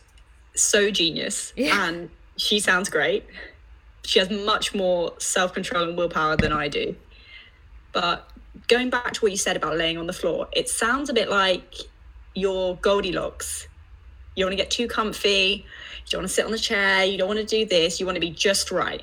so 0.54 0.90
genius. 0.90 1.52
Yeah. 1.56 1.88
And 1.88 2.10
she 2.36 2.60
sounds 2.60 2.88
great. 2.88 3.26
She 4.04 4.18
has 4.18 4.30
much 4.30 4.74
more 4.74 5.14
self 5.18 5.52
control 5.52 5.88
and 5.88 5.96
willpower 5.96 6.36
than 6.36 6.52
I 6.52 6.68
do. 6.68 6.94
But 7.92 8.28
going 8.68 8.90
back 8.90 9.12
to 9.14 9.20
what 9.20 9.32
you 9.32 9.38
said 9.38 9.56
about 9.56 9.76
laying 9.76 9.98
on 9.98 10.06
the 10.06 10.12
floor, 10.12 10.48
it 10.52 10.68
sounds 10.68 11.10
a 11.10 11.14
bit 11.14 11.28
like 11.28 11.74
your 12.34 12.76
Goldilocks. 12.76 13.66
You 14.34 14.44
don't 14.44 14.50
want 14.50 14.58
to 14.58 14.64
get 14.64 14.70
too 14.70 14.88
comfy. 14.88 15.64
You 16.04 16.10
don't 16.10 16.20
want 16.22 16.28
to 16.28 16.34
sit 16.34 16.44
on 16.44 16.52
the 16.52 16.58
chair. 16.58 17.04
You 17.04 17.18
don't 17.18 17.28
want 17.28 17.40
to 17.40 17.46
do 17.46 17.64
this. 17.66 18.00
You 18.00 18.06
want 18.06 18.16
to 18.16 18.20
be 18.20 18.30
just 18.30 18.70
right. 18.70 19.02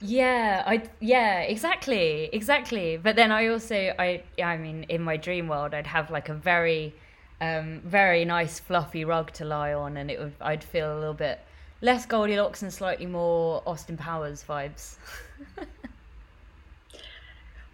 Yeah, 0.00 0.62
I 0.66 0.88
yeah, 1.00 1.40
exactly, 1.40 2.30
exactly. 2.32 2.96
But 2.96 3.16
then 3.16 3.32
I 3.32 3.48
also 3.48 3.94
I 3.98 4.22
I 4.42 4.56
mean 4.56 4.84
in 4.84 5.02
my 5.02 5.16
dream 5.16 5.48
world 5.48 5.74
I'd 5.74 5.86
have 5.88 6.10
like 6.10 6.28
a 6.28 6.34
very 6.34 6.94
Um, 7.40 7.82
very 7.84 8.24
nice 8.24 8.60
fluffy 8.60 9.04
rug 9.04 9.32
to 9.34 9.44
lie 9.44 9.72
on, 9.74 9.96
and 9.96 10.10
it 10.10 10.18
would 10.20 10.34
I'd 10.40 10.64
feel 10.64 10.92
a 10.92 10.98
little 10.98 11.14
bit 11.14 11.38
less 11.80 12.06
Goldilocks 12.06 12.62
and 12.62 12.72
slightly 12.72 13.06
more 13.06 13.62
Austin 13.66 13.96
Powers 13.96 14.44
vibes. 14.48 14.96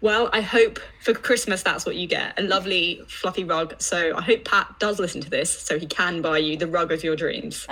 Well, 0.04 0.28
I 0.34 0.42
hope 0.42 0.80
for 1.00 1.14
Christmas 1.14 1.62
that's 1.62 1.86
what 1.86 1.96
you 1.96 2.06
get 2.06 2.38
a 2.38 2.42
lovely 2.42 3.00
fluffy 3.08 3.42
rug. 3.42 3.80
So 3.80 4.14
I 4.14 4.20
hope 4.20 4.44
Pat 4.44 4.78
does 4.78 5.00
listen 5.00 5.22
to 5.22 5.30
this 5.30 5.50
so 5.50 5.78
he 5.78 5.86
can 5.86 6.20
buy 6.20 6.36
you 6.36 6.58
the 6.58 6.66
rug 6.66 6.92
of 6.92 7.02
your 7.02 7.16
dreams. 7.16 7.66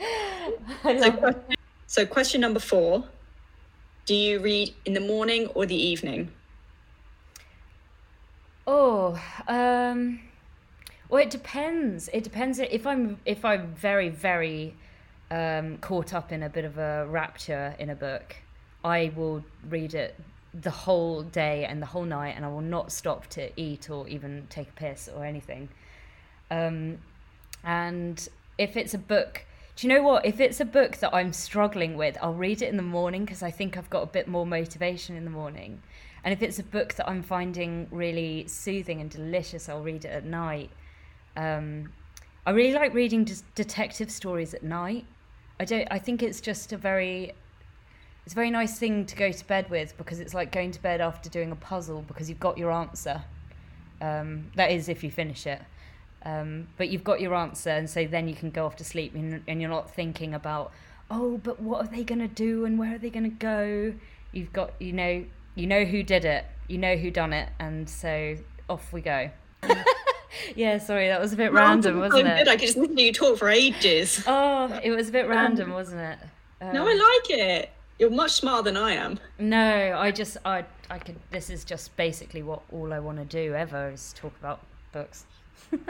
so, 0.82 1.34
so, 1.86 2.06
question 2.06 2.40
number 2.40 2.60
four 2.60 3.04
Do 4.06 4.14
you 4.14 4.40
read 4.40 4.74
in 4.86 4.94
the 4.94 5.00
morning 5.00 5.48
or 5.48 5.66
the 5.66 5.76
evening? 5.76 6.32
Oh, 8.66 9.20
um, 9.48 10.18
well, 11.10 11.22
it 11.22 11.28
depends. 11.28 12.08
It 12.14 12.24
depends 12.24 12.58
if 12.58 12.86
I'm 12.86 13.18
if 13.26 13.44
I'm 13.44 13.74
very 13.74 14.08
very 14.08 14.74
um, 15.30 15.76
caught 15.76 16.14
up 16.14 16.32
in 16.32 16.42
a 16.42 16.48
bit 16.48 16.64
of 16.64 16.78
a 16.78 17.06
rapture 17.06 17.76
in 17.78 17.90
a 17.90 17.94
book. 17.94 18.34
I 18.82 19.12
will 19.14 19.44
read 19.68 19.92
it 19.92 20.18
the 20.54 20.70
whole 20.70 21.22
day 21.22 21.64
and 21.64 21.80
the 21.80 21.86
whole 21.86 22.04
night, 22.04 22.34
and 22.36 22.44
I 22.44 22.48
will 22.48 22.60
not 22.60 22.92
stop 22.92 23.26
to 23.28 23.50
eat 23.60 23.88
or 23.88 24.06
even 24.08 24.46
take 24.50 24.68
a 24.68 24.72
piss 24.72 25.08
or 25.08 25.24
anything. 25.24 25.68
Um, 26.50 26.98
and 27.64 28.28
if 28.58 28.76
it's 28.76 28.94
a 28.94 28.98
book, 28.98 29.44
do 29.76 29.86
you 29.86 29.94
know 29.94 30.02
what? 30.02 30.26
If 30.26 30.40
it's 30.40 30.60
a 30.60 30.64
book 30.64 30.98
that 30.98 31.14
I'm 31.14 31.32
struggling 31.32 31.96
with, 31.96 32.18
I'll 32.20 32.34
read 32.34 32.60
it 32.60 32.68
in 32.68 32.76
the 32.76 32.82
morning 32.82 33.24
because 33.24 33.42
I 33.42 33.50
think 33.50 33.76
I've 33.76 33.88
got 33.88 34.02
a 34.02 34.06
bit 34.06 34.28
more 34.28 34.44
motivation 34.44 35.16
in 35.16 35.24
the 35.24 35.30
morning. 35.30 35.82
And 36.24 36.32
if 36.32 36.42
it's 36.42 36.58
a 36.58 36.62
book 36.62 36.94
that 36.94 37.08
I'm 37.08 37.22
finding 37.22 37.88
really 37.90 38.46
soothing 38.46 39.00
and 39.00 39.10
delicious, 39.10 39.68
I'll 39.68 39.82
read 39.82 40.04
it 40.04 40.10
at 40.10 40.24
night. 40.24 40.70
Um, 41.36 41.92
I 42.44 42.50
really 42.50 42.74
like 42.74 42.92
reading 42.92 43.26
detective 43.54 44.10
stories 44.10 44.52
at 44.52 44.62
night. 44.62 45.06
I 45.58 45.64
don't. 45.64 45.88
I 45.90 45.98
think 45.98 46.22
it's 46.22 46.40
just 46.40 46.72
a 46.72 46.76
very 46.76 47.32
it's 48.24 48.34
a 48.34 48.36
very 48.36 48.50
nice 48.50 48.78
thing 48.78 49.04
to 49.06 49.16
go 49.16 49.32
to 49.32 49.46
bed 49.46 49.68
with 49.68 49.96
because 49.96 50.20
it's 50.20 50.34
like 50.34 50.52
going 50.52 50.70
to 50.72 50.82
bed 50.82 51.00
after 51.00 51.28
doing 51.28 51.50
a 51.50 51.56
puzzle 51.56 52.04
because 52.06 52.28
you've 52.28 52.40
got 52.40 52.56
your 52.56 52.70
answer. 52.70 53.22
Um, 54.00 54.50
that 54.56 54.70
is, 54.70 54.88
if 54.88 55.02
you 55.02 55.10
finish 55.10 55.46
it. 55.46 55.60
Um, 56.24 56.68
but 56.76 56.88
you've 56.88 57.04
got 57.04 57.20
your 57.20 57.34
answer, 57.34 57.70
and 57.70 57.90
so 57.90 58.06
then 58.06 58.28
you 58.28 58.34
can 58.34 58.50
go 58.50 58.64
off 58.64 58.76
to 58.76 58.84
sleep, 58.84 59.14
and, 59.14 59.42
and 59.48 59.60
you're 59.60 59.70
not 59.70 59.92
thinking 59.92 60.34
about, 60.34 60.72
oh, 61.10 61.38
but 61.38 61.60
what 61.60 61.84
are 61.84 61.88
they 61.88 62.04
going 62.04 62.20
to 62.20 62.28
do 62.28 62.64
and 62.64 62.78
where 62.78 62.94
are 62.94 62.98
they 62.98 63.10
going 63.10 63.24
to 63.24 63.28
go? 63.28 63.92
You've 64.30 64.52
got, 64.52 64.72
you 64.80 64.92
know, 64.92 65.24
you 65.54 65.66
know 65.66 65.84
who 65.84 66.02
did 66.02 66.24
it, 66.24 66.46
you 66.68 66.78
know 66.78 66.96
who 66.96 67.10
done 67.10 67.32
it, 67.32 67.48
and 67.58 67.88
so 67.88 68.36
off 68.68 68.92
we 68.92 69.00
go. 69.00 69.30
yeah, 70.56 70.78
sorry, 70.78 71.08
that 71.08 71.20
was 71.20 71.32
a 71.32 71.36
bit 71.36 71.52
random, 71.52 71.98
wasn't 71.98 72.28
it? 72.28 72.38
Good. 72.38 72.48
I 72.48 72.56
could 72.56 72.66
just 72.66 72.78
listen 72.78 72.96
to 72.96 73.02
you 73.02 73.12
talk 73.12 73.38
for 73.38 73.48
ages. 73.48 74.22
Oh, 74.26 74.80
it 74.82 74.90
was 74.90 75.08
a 75.08 75.12
bit 75.12 75.28
random, 75.28 75.72
wasn't 75.72 76.00
it? 76.00 76.18
Um, 76.60 76.72
no, 76.72 76.86
I 76.86 76.94
like 76.94 77.38
it. 77.38 77.70
You're 77.98 78.10
much 78.10 78.32
smarter 78.32 78.62
than 78.62 78.76
I 78.76 78.92
am. 78.92 79.18
No, 79.38 79.96
I 79.98 80.10
just 80.10 80.36
I 80.44 80.64
I 80.90 80.98
could. 80.98 81.16
This 81.30 81.50
is 81.50 81.64
just 81.64 81.96
basically 81.96 82.42
what 82.42 82.62
all 82.72 82.92
I 82.92 82.98
want 82.98 83.18
to 83.18 83.24
do 83.24 83.54
ever 83.54 83.90
is 83.90 84.12
talk 84.14 84.32
about 84.40 84.60
books. 84.92 85.24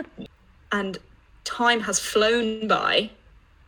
and 0.72 0.98
time 1.44 1.80
has 1.80 1.98
flown 1.98 2.68
by, 2.68 3.10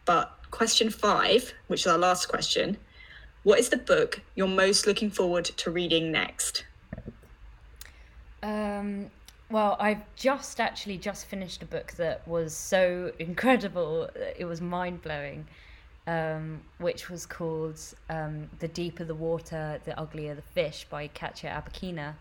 but 0.05 0.37
question 0.51 0.91
five, 0.91 1.53
which 1.67 1.81
is 1.81 1.87
our 1.87 1.99
last 1.99 2.29
question, 2.29 2.77
what 3.43 3.59
is 3.59 3.69
the 3.69 3.77
book 3.77 4.21
you're 4.35 4.47
most 4.47 4.87
looking 4.87 5.11
forward 5.11 5.45
to 5.45 5.71
reading 5.71 6.11
next? 6.11 6.65
Um, 8.43 9.11
well, 9.51 9.77
I've 9.81 10.03
just 10.17 10.61
actually 10.61 10.99
just 10.99 11.27
finished 11.27 11.63
a 11.63 11.67
book 11.67 11.93
that 11.93 12.27
was 12.27 12.55
so 12.55 13.13
incredible. 13.19 14.09
It 14.39 14.45
was 14.45 14.61
mind 14.61 15.03
blowing 15.03 15.47
um, 16.07 16.61
which 16.79 17.09
was 17.09 17.27
called 17.27 17.81
um, 18.11 18.49
The 18.59 18.69
Deeper 18.69 19.05
the 19.05 19.15
Water, 19.15 19.81
The 19.85 19.99
Uglier 19.99 20.35
the 20.35 20.43
Fish 20.43 20.87
by 20.91 21.09
Katya 21.09 21.51
Apekina. 21.51 22.15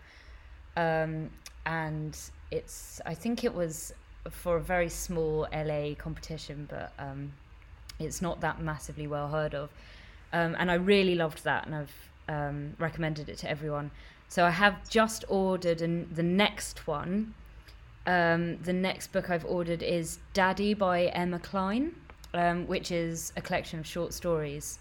Um, 0.78 1.30
and 1.66 2.18
it's, 2.52 3.02
I 3.06 3.14
think 3.14 3.44
it 3.44 3.54
was 3.54 3.94
for 4.30 4.58
a 4.58 4.62
very 4.62 4.90
small 4.90 5.48
LA 5.54 5.96
competition, 5.98 6.68
but 6.70 6.94
um, 6.98 7.34
it's 8.00 8.22
not 8.22 8.42
that 8.42 8.62
massively 8.62 9.08
well 9.08 9.28
heard 9.28 9.54
of. 9.54 9.70
Um, 10.32 10.56
and 10.58 10.72
I 10.72 10.76
really 10.76 11.16
loved 11.16 11.44
that, 11.44 11.66
and 11.66 11.76
I've 11.76 12.10
um, 12.28 12.74
recommended 12.80 13.30
it 13.30 13.38
to 13.40 13.50
everyone. 13.50 13.92
So 14.30 14.46
I 14.46 14.50
have 14.50 14.90
just 14.90 15.26
ordered 15.28 15.82
an, 15.82 16.10
the 16.14 16.24
next 16.24 16.88
one. 16.88 17.34
the 18.06 18.58
next 18.74 19.12
book 19.12 19.30
I've 19.30 19.46
ordered 19.46 19.84
is 19.84 20.20
Daddy 20.34 20.74
by 20.74 21.06
Emma 21.08 21.40
Cline 21.40 21.96
um, 22.34 22.68
which 22.68 22.92
is 22.92 23.34
a 23.38 23.42
collection 23.42 23.80
of 23.80 23.88
short 23.88 24.14
stories. 24.14 24.80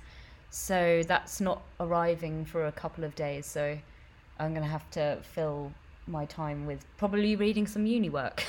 So 0.51 1.03
that's 1.07 1.41
not 1.41 1.63
arriving 1.81 2.45
for 2.45 2.67
a 2.67 2.73
couple 2.73 3.05
of 3.05 3.15
days. 3.15 3.47
So 3.47 3.79
I'm 4.39 4.51
going 4.53 4.65
to 4.65 4.71
have 4.71 4.89
to 4.93 5.19
fill 5.23 5.73
my 6.07 6.25
time 6.27 6.67
with 6.67 6.85
probably 6.97 7.37
reading 7.37 7.67
some 7.67 7.87
uni 7.87 8.11
work. 8.11 8.45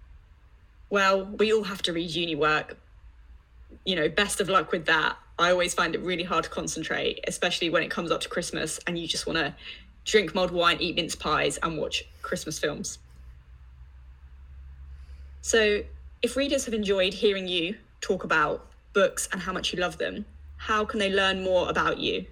well, 0.90 1.24
we 1.24 1.52
all 1.52 1.64
have 1.64 1.82
to 1.82 1.92
read 1.92 2.10
uni 2.10 2.34
work. 2.34 2.76
You 3.84 3.96
know, 3.96 4.08
best 4.08 4.40
of 4.40 4.48
luck 4.48 4.72
with 4.72 4.86
that. 4.86 5.16
I 5.38 5.50
always 5.50 5.74
find 5.74 5.94
it 5.94 6.00
really 6.00 6.22
hard 6.22 6.44
to 6.44 6.50
concentrate, 6.50 7.20
especially 7.28 7.68
when 7.70 7.82
it 7.82 7.90
comes 7.90 8.10
up 8.10 8.20
to 8.22 8.28
Christmas 8.28 8.80
and 8.86 8.98
you 8.98 9.06
just 9.06 9.26
want 9.26 9.38
to 9.38 9.54
drink 10.04 10.34
mulled 10.34 10.50
wine, 10.50 10.78
eat 10.80 10.96
mince 10.96 11.14
pies, 11.14 11.58
and 11.62 11.76
watch 11.76 12.04
Christmas 12.22 12.58
films. 12.58 12.98
So, 15.42 15.82
if 16.22 16.36
readers 16.36 16.64
have 16.64 16.74
enjoyed 16.74 17.12
hearing 17.12 17.46
you 17.46 17.76
talk 18.06 18.24
about 18.24 18.66
books 18.92 19.28
and 19.32 19.40
how 19.40 19.52
much 19.52 19.72
you 19.72 19.80
love 19.80 19.98
them, 19.98 20.24
how 20.56 20.84
can 20.84 20.98
they 21.00 21.10
learn 21.10 21.42
more 21.42 21.68
about 21.68 21.98
you? 21.98 22.24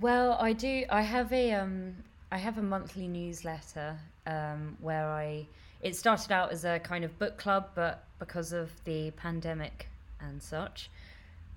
Well, 0.00 0.38
I 0.40 0.52
do. 0.52 0.84
I 0.88 1.02
have 1.02 1.32
a 1.32 1.52
um, 1.52 1.94
I 2.30 2.38
have 2.38 2.56
a 2.56 2.62
monthly 2.62 3.08
newsletter 3.08 3.98
um, 4.26 4.76
where 4.80 5.06
I. 5.06 5.46
It 5.82 5.96
started 5.96 6.30
out 6.30 6.52
as 6.52 6.64
a 6.64 6.78
kind 6.78 7.04
of 7.04 7.18
book 7.18 7.36
club, 7.36 7.70
but 7.74 8.04
because 8.20 8.52
of 8.52 8.70
the 8.84 9.10
pandemic 9.10 9.88
and 10.20 10.40
such, 10.40 10.88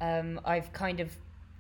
um, 0.02 0.42
I've 0.44 0.74
kind 0.74 1.00
of 1.00 1.16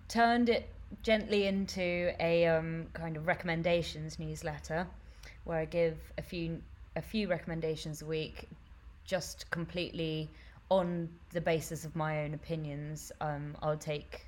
turned 0.07 0.49
it 0.49 0.67
gently 1.03 1.45
into 1.45 2.11
a 2.19 2.47
um, 2.47 2.87
kind 2.93 3.15
of 3.15 3.27
recommendations 3.27 4.17
newsletter, 4.17 4.87
where 5.43 5.59
I 5.59 5.65
give 5.65 5.97
a 6.17 6.21
few 6.21 6.61
a 6.95 7.01
few 7.01 7.29
recommendations 7.29 8.01
a 8.01 8.05
week, 8.05 8.49
just 9.05 9.49
completely 9.51 10.29
on 10.69 11.09
the 11.31 11.41
basis 11.41 11.85
of 11.85 11.95
my 11.95 12.23
own 12.23 12.33
opinions, 12.33 13.11
um, 13.21 13.55
I'll 13.61 13.77
take 13.77 14.25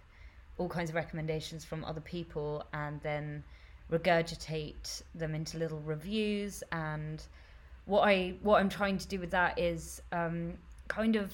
all 0.58 0.70
kinds 0.70 0.90
of 0.90 0.96
recommendations 0.96 1.66
from 1.66 1.84
other 1.86 2.02
people 2.02 2.64
and 2.74 3.00
then 3.02 3.44
regurgitate 3.92 5.02
them 5.16 5.34
into 5.36 5.58
little 5.58 5.80
reviews. 5.80 6.64
And 6.72 7.24
what 7.86 8.02
I 8.02 8.36
what 8.42 8.60
I'm 8.60 8.70
trying 8.70 8.98
to 8.98 9.08
do 9.08 9.20
with 9.20 9.32
that 9.32 9.58
is 9.58 10.02
um, 10.12 10.54
kind 10.88 11.16
of 11.16 11.34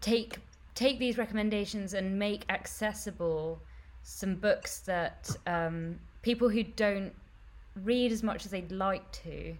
take 0.00 0.38
take 0.74 0.98
these 0.98 1.18
recommendations 1.18 1.94
and 1.94 2.18
make 2.18 2.44
accessible 2.48 3.60
some 4.02 4.34
books 4.34 4.80
that 4.80 5.30
um, 5.46 5.98
people 6.22 6.48
who 6.48 6.62
don't 6.62 7.12
read 7.84 8.12
as 8.12 8.22
much 8.22 8.44
as 8.44 8.50
they'd 8.50 8.72
like 8.72 9.10
to. 9.12 9.54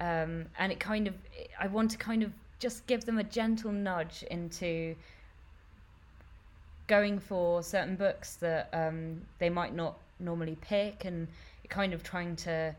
Um, 0.00 0.46
and 0.58 0.72
it 0.72 0.80
kind 0.80 1.06
of, 1.06 1.14
I 1.58 1.66
want 1.68 1.90
to 1.92 1.98
kind 1.98 2.22
of 2.22 2.32
just 2.64 2.86
give 2.86 3.04
them 3.04 3.18
a 3.18 3.22
gentle 3.22 3.70
nudge 3.70 4.24
into 4.30 4.96
going 6.86 7.18
for 7.18 7.62
certain 7.62 7.94
books 7.94 8.36
that 8.36 8.70
um, 8.72 9.20
they 9.38 9.50
might 9.50 9.74
not 9.74 9.98
normally 10.18 10.56
pick 10.62 11.04
and 11.04 11.28
kind 11.68 11.92
of 11.92 12.02
trying 12.02 12.34
to 12.34 12.74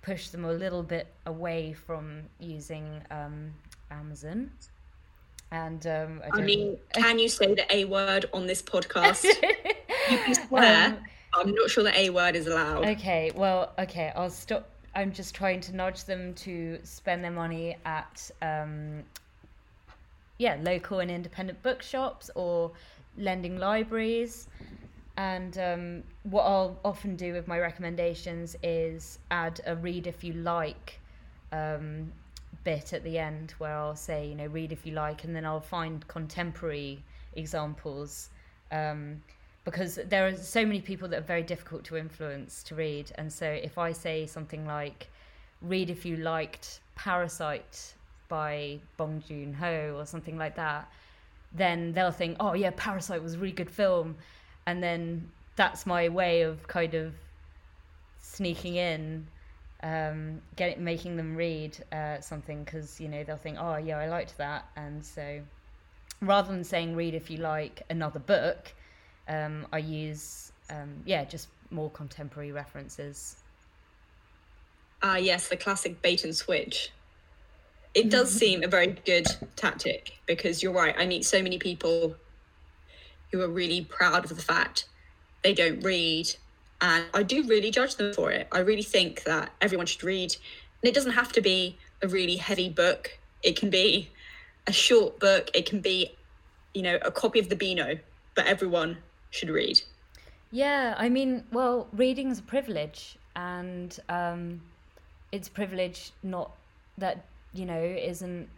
push 0.00 0.28
them 0.28 0.46
a 0.46 0.52
little 0.52 0.82
bit 0.82 1.08
away 1.26 1.74
from 1.74 2.22
using 2.40 3.02
um, 3.10 3.52
Amazon. 3.90 4.50
And 5.50 5.86
um, 5.86 6.22
I, 6.32 6.38
I 6.38 6.40
mean, 6.40 6.78
can 6.94 7.18
you 7.18 7.28
say 7.28 7.54
the 7.54 7.66
A 7.70 7.84
word 7.84 8.24
on 8.32 8.46
this 8.46 8.62
podcast? 8.62 9.24
you 10.10 10.18
can 10.24 10.34
swear. 10.34 10.86
Um, 10.86 10.98
I'm 11.34 11.54
not 11.54 11.68
sure 11.68 11.84
the 11.84 11.98
A 12.00 12.08
word 12.08 12.34
is 12.34 12.46
allowed. 12.46 12.86
Okay, 12.88 13.30
well, 13.34 13.74
okay, 13.78 14.10
I'll 14.16 14.30
stop 14.30 14.70
I'm 14.98 15.12
just 15.12 15.32
trying 15.32 15.60
to 15.60 15.76
nudge 15.76 16.06
them 16.06 16.34
to 16.34 16.80
spend 16.82 17.22
their 17.22 17.30
money 17.30 17.76
at 17.84 18.28
um, 18.42 19.04
yeah 20.38 20.58
local 20.60 20.98
and 20.98 21.08
independent 21.08 21.62
bookshops 21.62 22.32
or 22.34 22.72
lending 23.16 23.58
libraries. 23.58 24.48
And 25.16 25.56
um, 25.58 26.02
what 26.24 26.42
I'll 26.42 26.76
often 26.84 27.14
do 27.14 27.32
with 27.32 27.46
my 27.46 27.60
recommendations 27.60 28.56
is 28.64 29.20
add 29.30 29.60
a 29.66 29.76
read 29.76 30.08
if 30.08 30.24
you 30.24 30.32
like 30.32 30.98
um, 31.52 32.12
bit 32.64 32.92
at 32.92 33.04
the 33.04 33.18
end 33.18 33.54
where 33.58 33.76
I'll 33.76 33.94
say, 33.94 34.26
you 34.26 34.34
know, 34.34 34.46
read 34.46 34.72
if 34.72 34.84
you 34.84 34.94
like, 34.94 35.22
and 35.22 35.34
then 35.34 35.46
I'll 35.46 35.60
find 35.60 36.06
contemporary 36.08 37.04
examples. 37.36 38.30
Um, 38.72 39.22
because 39.70 39.98
there 40.06 40.26
are 40.26 40.34
so 40.34 40.64
many 40.64 40.80
people 40.80 41.08
that 41.08 41.18
are 41.18 41.26
very 41.26 41.42
difficult 41.42 41.84
to 41.84 41.96
influence 41.96 42.62
to 42.64 42.74
read. 42.74 43.12
And 43.16 43.32
so 43.32 43.46
if 43.46 43.76
I 43.76 43.92
say 43.92 44.26
something 44.26 44.66
like, 44.66 45.08
read 45.60 45.90
if 45.90 46.04
you 46.06 46.16
liked 46.16 46.80
Parasite 46.94 47.94
by 48.28 48.78
Bong 48.96 49.22
Joon 49.26 49.52
Ho 49.54 49.96
or 49.98 50.06
something 50.06 50.38
like 50.38 50.56
that, 50.56 50.90
then 51.52 51.92
they'll 51.92 52.10
think, 52.10 52.36
oh 52.40 52.54
yeah, 52.54 52.70
Parasite 52.76 53.22
was 53.22 53.34
a 53.34 53.38
really 53.38 53.52
good 53.52 53.70
film, 53.70 54.16
and 54.66 54.82
then 54.82 55.30
that's 55.56 55.86
my 55.86 56.08
way 56.08 56.42
of 56.42 56.66
kind 56.68 56.94
of 56.94 57.14
sneaking 58.20 58.76
in, 58.76 59.26
um, 59.82 60.40
getting 60.56 60.84
making 60.84 61.16
them 61.16 61.36
read 61.36 61.76
uh, 61.92 62.20
something 62.20 62.64
because 62.64 63.00
you 63.00 63.08
know 63.08 63.24
they'll 63.24 63.36
think, 63.36 63.56
oh 63.58 63.76
yeah, 63.76 63.98
I 63.98 64.08
liked 64.08 64.36
that, 64.38 64.66
and 64.76 65.04
so 65.04 65.40
rather 66.20 66.52
than 66.52 66.64
saying 66.64 66.94
read 66.96 67.14
if 67.14 67.30
you 67.30 67.38
like 67.38 67.82
another 67.88 68.18
book, 68.18 68.72
um, 69.28 69.66
I 69.72 69.78
use 69.78 70.52
um, 70.70 71.02
yeah 71.04 71.24
just 71.24 71.48
more 71.70 71.90
contemporary 71.90 72.52
references. 72.52 73.36
Ah, 75.02 75.12
uh, 75.12 75.16
yes, 75.16 75.48
the 75.48 75.56
classic 75.56 76.02
bait 76.02 76.24
and 76.24 76.34
switch. 76.34 76.90
It 77.94 78.10
does 78.10 78.32
seem 78.32 78.62
a 78.62 78.68
very 78.68 78.98
good 79.04 79.26
tactic 79.56 80.18
because 80.26 80.62
you're 80.62 80.72
right. 80.72 80.94
I 80.98 81.06
meet 81.06 81.24
so 81.24 81.42
many 81.42 81.58
people 81.58 82.16
who 83.30 83.40
are 83.40 83.48
really 83.48 83.82
proud 83.82 84.24
of 84.24 84.36
the 84.36 84.42
fact 84.42 84.86
they 85.42 85.54
don't 85.54 85.80
read. 85.80 86.34
And 86.80 87.04
I 87.14 87.22
do 87.22 87.42
really 87.44 87.70
judge 87.70 87.96
them 87.96 88.12
for 88.14 88.30
it. 88.30 88.46
I 88.52 88.60
really 88.60 88.82
think 88.82 89.24
that 89.24 89.50
everyone 89.60 89.86
should 89.86 90.04
read. 90.04 90.36
And 90.82 90.88
it 90.88 90.94
doesn't 90.94 91.12
have 91.12 91.32
to 91.32 91.40
be 91.40 91.78
a 92.02 92.08
really 92.08 92.36
heavy 92.36 92.68
book, 92.68 93.18
it 93.42 93.56
can 93.56 93.70
be 93.70 94.10
a 94.66 94.72
short 94.72 95.18
book, 95.18 95.50
it 95.54 95.66
can 95.66 95.80
be, 95.80 96.16
you 96.74 96.82
know, 96.82 96.98
a 97.02 97.10
copy 97.10 97.40
of 97.40 97.48
the 97.48 97.56
Beano, 97.56 97.98
but 98.36 98.46
everyone 98.46 98.98
should 99.30 99.50
read. 99.50 99.80
Yeah, 100.50 100.94
I 100.96 101.08
mean, 101.08 101.44
well, 101.52 101.88
reading 101.92 102.30
is 102.30 102.38
a 102.38 102.42
privilege, 102.42 103.18
and 103.36 103.98
um, 104.08 104.60
it's 105.32 105.48
a 105.48 105.50
privilege 105.50 106.12
not 106.22 106.52
that 106.96 107.24
you 107.52 107.66
know 107.66 107.80
isn't 107.80 108.48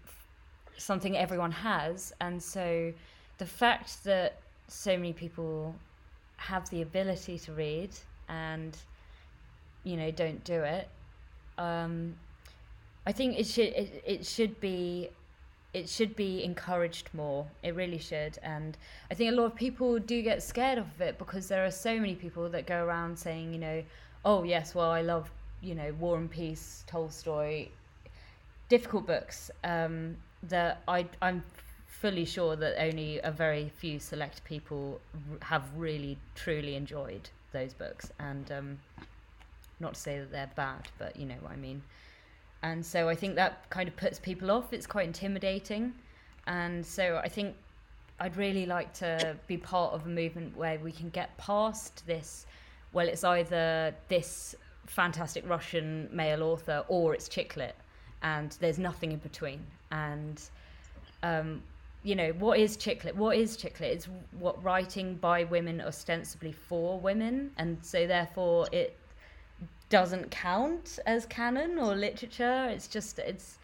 something 0.76 1.16
everyone 1.16 1.52
has, 1.52 2.12
and 2.20 2.42
so 2.42 2.92
the 3.38 3.46
fact 3.46 4.04
that 4.04 4.40
so 4.68 4.96
many 4.96 5.12
people 5.12 5.74
have 6.36 6.68
the 6.70 6.82
ability 6.82 7.38
to 7.38 7.52
read 7.52 7.90
and 8.28 8.76
you 9.84 9.96
know 9.96 10.10
don't 10.10 10.42
do 10.44 10.62
it 10.62 10.88
um, 11.58 12.14
i 13.06 13.12
think 13.12 13.38
it 13.38 13.46
should 13.46 13.68
it, 13.74 14.02
it 14.06 14.26
should 14.26 14.58
be 14.60 15.08
it 15.72 15.88
should 15.88 16.16
be 16.16 16.42
encouraged 16.42 17.08
more. 17.12 17.46
It 17.62 17.74
really 17.74 17.98
should. 17.98 18.38
And 18.42 18.76
i 19.10 19.14
think 19.14 19.30
a 19.32 19.34
lot 19.34 19.44
of 19.44 19.54
people 19.54 19.98
do 19.98 20.22
get 20.22 20.42
scared 20.42 20.78
of 20.78 21.00
it 21.00 21.18
because 21.18 21.48
there 21.48 21.64
are 21.64 21.70
so 21.70 21.98
many 21.98 22.14
people 22.14 22.48
that 22.48 22.66
go 22.66 22.84
around 22.84 23.18
saying 23.18 23.52
you 23.52 23.58
know 23.58 23.82
oh 24.24 24.42
yes 24.42 24.74
well 24.74 24.90
i 24.90 25.00
love 25.00 25.30
you 25.60 25.74
know 25.74 25.92
war 25.98 26.16
and 26.16 26.30
peace 26.30 26.84
tolstoy. 26.86 27.68
Difficult 28.68 29.06
books 29.06 29.50
um, 29.64 30.16
that 30.44 30.82
i 30.88 31.06
i'm 31.22 31.42
fully 31.86 32.24
sure 32.24 32.56
that 32.56 32.80
only 32.82 33.20
a 33.20 33.30
very 33.30 33.70
few 33.76 33.98
select 33.98 34.42
people 34.44 35.00
have 35.42 35.64
really 35.76 36.16
truly 36.34 36.74
enjoyed 36.74 37.28
those 37.52 37.74
books. 37.74 38.10
And 38.18 38.50
um, 38.52 38.78
not 39.80 39.94
to 39.94 40.00
say 40.00 40.18
that 40.18 40.30
they're 40.30 40.50
bad 40.54 40.88
but 40.98 41.16
you 41.16 41.26
know 41.26 41.36
what 41.40 41.52
i 41.52 41.56
mean 41.56 41.82
and 42.62 42.84
so 42.84 43.08
i 43.08 43.14
think 43.14 43.34
that 43.34 43.68
kind 43.70 43.88
of 43.88 43.96
puts 43.96 44.18
people 44.18 44.50
off. 44.50 44.72
It's 44.72 44.86
quite 44.86 45.06
intimidating. 45.06 45.94
And 46.46 46.84
so 46.84 47.20
i 47.22 47.28
think 47.28 47.54
i'd 48.20 48.36
really 48.36 48.66
like 48.66 48.92
to 48.94 49.36
be 49.46 49.56
part 49.56 49.92
of 49.92 50.06
a 50.06 50.08
movement 50.08 50.56
where 50.56 50.78
we 50.78 50.92
can 50.92 51.10
get 51.10 51.36
past 51.38 52.06
this 52.06 52.46
well 52.92 53.08
it's 53.08 53.24
either 53.24 53.94
this 54.08 54.54
fantastic 54.86 55.48
russian 55.48 56.08
male 56.12 56.42
author 56.42 56.84
or 56.88 57.14
it's 57.14 57.28
chick 57.28 57.56
lit 57.56 57.76
and 58.22 58.56
there's 58.60 58.78
nothing 58.78 59.12
in 59.12 59.18
between. 59.18 59.60
And 59.90 60.40
um, 61.22 61.62
you 62.02 62.14
know 62.14 62.30
what 62.38 62.58
is 62.58 62.78
chick 62.78 63.04
lit 63.04 63.14
what 63.14 63.36
is 63.36 63.58
chick 63.58 63.78
lit 63.78 63.90
it's 63.90 64.08
what 64.38 64.62
writing 64.64 65.16
by 65.16 65.44
women 65.44 65.80
ostensibly 65.80 66.52
for 66.52 66.98
women. 66.98 67.50
And 67.56 67.78
so 67.82 68.06
therefore 68.06 68.68
it 68.72 68.96
doesn't 69.90 70.30
count 70.30 70.98
as 71.06 71.26
canon 71.26 71.78
or 71.78 71.94
literature 71.94 72.66
it's 72.70 72.88
just 72.88 73.18
it's 73.18 73.58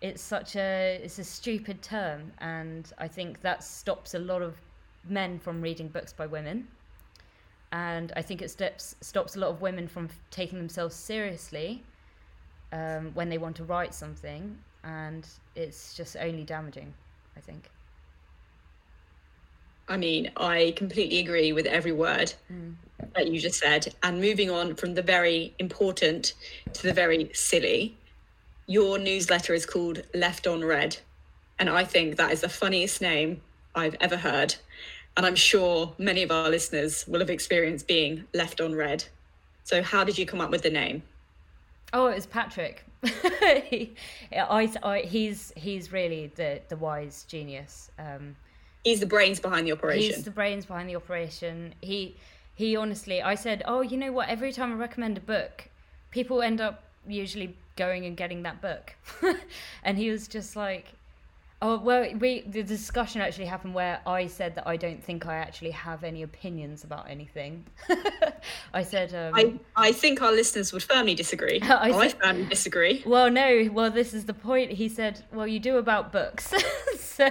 it's 0.00 0.22
such 0.22 0.54
a 0.56 1.00
it's 1.02 1.18
a 1.18 1.24
stupid 1.24 1.82
term 1.82 2.32
and 2.38 2.92
i 2.98 3.08
think 3.08 3.40
that 3.40 3.64
stops 3.64 4.14
a 4.14 4.18
lot 4.18 4.42
of 4.42 4.54
men 5.08 5.38
from 5.38 5.60
reading 5.60 5.88
books 5.88 6.12
by 6.12 6.26
women 6.26 6.68
and 7.72 8.12
i 8.14 8.22
think 8.22 8.40
it 8.40 8.50
stops 8.50 8.94
stops 9.00 9.34
a 9.34 9.40
lot 9.40 9.50
of 9.50 9.60
women 9.60 9.88
from 9.88 10.08
taking 10.30 10.58
themselves 10.58 10.94
seriously 10.94 11.82
um, 12.72 13.10
when 13.14 13.28
they 13.28 13.38
want 13.38 13.56
to 13.56 13.64
write 13.64 13.92
something 13.94 14.56
and 14.84 15.26
it's 15.56 15.94
just 15.94 16.16
only 16.16 16.44
damaging 16.44 16.94
I 17.36 17.40
think. 17.40 17.70
I 19.88 19.96
mean, 19.96 20.30
I 20.36 20.74
completely 20.76 21.18
agree 21.18 21.52
with 21.52 21.66
every 21.66 21.92
word 21.92 22.32
mm. 22.50 22.74
that 23.14 23.28
you 23.28 23.40
just 23.40 23.58
said. 23.58 23.94
And 24.02 24.20
moving 24.20 24.50
on 24.50 24.74
from 24.74 24.94
the 24.94 25.02
very 25.02 25.54
important 25.58 26.34
to 26.72 26.82
the 26.82 26.92
very 26.92 27.30
silly, 27.34 27.96
your 28.66 28.98
newsletter 28.98 29.54
is 29.54 29.66
called 29.66 30.02
Left 30.14 30.46
on 30.46 30.64
Red. 30.64 30.98
And 31.58 31.68
I 31.68 31.84
think 31.84 32.16
that 32.16 32.32
is 32.32 32.40
the 32.40 32.48
funniest 32.48 33.00
name 33.00 33.40
I've 33.74 33.96
ever 34.00 34.16
heard. 34.16 34.54
And 35.16 35.26
I'm 35.26 35.36
sure 35.36 35.94
many 35.98 36.22
of 36.22 36.30
our 36.30 36.48
listeners 36.48 37.04
will 37.06 37.20
have 37.20 37.30
experienced 37.30 37.86
being 37.86 38.24
left 38.32 38.60
on 38.60 38.74
red. 38.74 39.04
So, 39.64 39.82
how 39.82 40.04
did 40.04 40.18
you 40.18 40.26
come 40.26 40.40
up 40.40 40.50
with 40.50 40.62
the 40.62 40.70
name? 40.70 41.02
Oh, 41.92 42.06
it 42.06 42.14
was 42.14 42.26
Patrick. 42.26 42.84
he, 43.68 43.94
I, 44.32 44.72
I, 44.82 45.00
he's 45.00 45.52
he's 45.56 45.92
really 45.92 46.32
the 46.34 46.60
the 46.68 46.76
wise 46.76 47.24
genius. 47.28 47.90
Um, 47.98 48.36
he's 48.84 49.00
the 49.00 49.06
brains 49.06 49.40
behind 49.40 49.66
the 49.66 49.72
operation. 49.72 50.14
He's 50.14 50.24
the 50.24 50.30
brains 50.30 50.66
behind 50.66 50.88
the 50.88 50.96
operation. 50.96 51.74
He 51.80 52.16
he 52.54 52.76
honestly, 52.76 53.22
I 53.22 53.34
said, 53.34 53.62
oh, 53.66 53.80
you 53.80 53.96
know 53.96 54.12
what? 54.12 54.28
Every 54.28 54.52
time 54.52 54.72
I 54.72 54.76
recommend 54.76 55.16
a 55.16 55.20
book, 55.20 55.68
people 56.10 56.42
end 56.42 56.60
up 56.60 56.84
usually 57.06 57.56
going 57.76 58.04
and 58.04 58.16
getting 58.16 58.42
that 58.42 58.60
book, 58.60 58.94
and 59.82 59.96
he 59.96 60.10
was 60.10 60.28
just 60.28 60.56
like, 60.56 60.94
Oh 61.64 61.78
well, 61.78 62.12
we 62.18 62.40
the 62.40 62.64
discussion 62.64 63.20
actually 63.20 63.44
happened 63.44 63.72
where 63.72 64.00
I 64.04 64.26
said 64.26 64.56
that 64.56 64.66
I 64.66 64.76
don't 64.76 65.02
think 65.02 65.26
I 65.26 65.36
actually 65.36 65.70
have 65.70 66.02
any 66.02 66.22
opinions 66.22 66.82
about 66.82 67.08
anything. 67.08 67.64
I 68.74 68.82
said 68.82 69.14
um, 69.14 69.32
I 69.32 69.60
I 69.76 69.92
think 69.92 70.20
our 70.20 70.32
listeners 70.32 70.72
would 70.72 70.82
firmly 70.82 71.14
disagree. 71.14 71.60
I, 71.62 71.92
said, 71.92 72.16
I 72.20 72.26
firmly 72.26 72.46
disagree. 72.46 73.04
Well, 73.06 73.30
no. 73.30 73.70
Well, 73.72 73.92
this 73.92 74.12
is 74.12 74.24
the 74.24 74.34
point. 74.34 74.72
He 74.72 74.88
said, 74.88 75.24
"Well, 75.32 75.46
you 75.46 75.60
do 75.60 75.76
about 75.76 76.10
books." 76.10 76.52
so, 76.98 77.30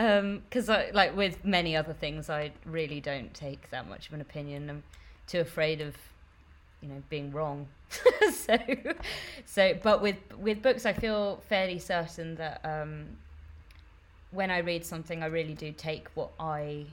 because 0.00 0.68
um, 0.68 0.82
like 0.92 1.16
with 1.16 1.44
many 1.44 1.76
other 1.76 1.92
things, 1.92 2.30
I 2.30 2.52
really 2.64 3.00
don't 3.00 3.32
take 3.34 3.70
that 3.70 3.88
much 3.88 4.08
of 4.08 4.14
an 4.14 4.20
opinion. 4.20 4.70
I'm 4.70 4.82
too 5.26 5.40
afraid 5.40 5.80
of 5.80 5.94
you 6.80 6.88
know 6.88 7.02
being 7.08 7.30
wrong 7.30 7.68
so 8.32 8.56
so 9.44 9.74
but 9.82 10.00
with 10.00 10.16
with 10.38 10.62
books 10.62 10.86
i 10.86 10.92
feel 10.92 11.42
fairly 11.48 11.78
certain 11.78 12.34
that 12.36 12.60
um, 12.64 13.06
when 14.30 14.50
i 14.50 14.58
read 14.58 14.84
something 14.84 15.22
i 15.22 15.26
really 15.26 15.54
do 15.54 15.72
take 15.72 16.08
what 16.14 16.30
i 16.40 16.84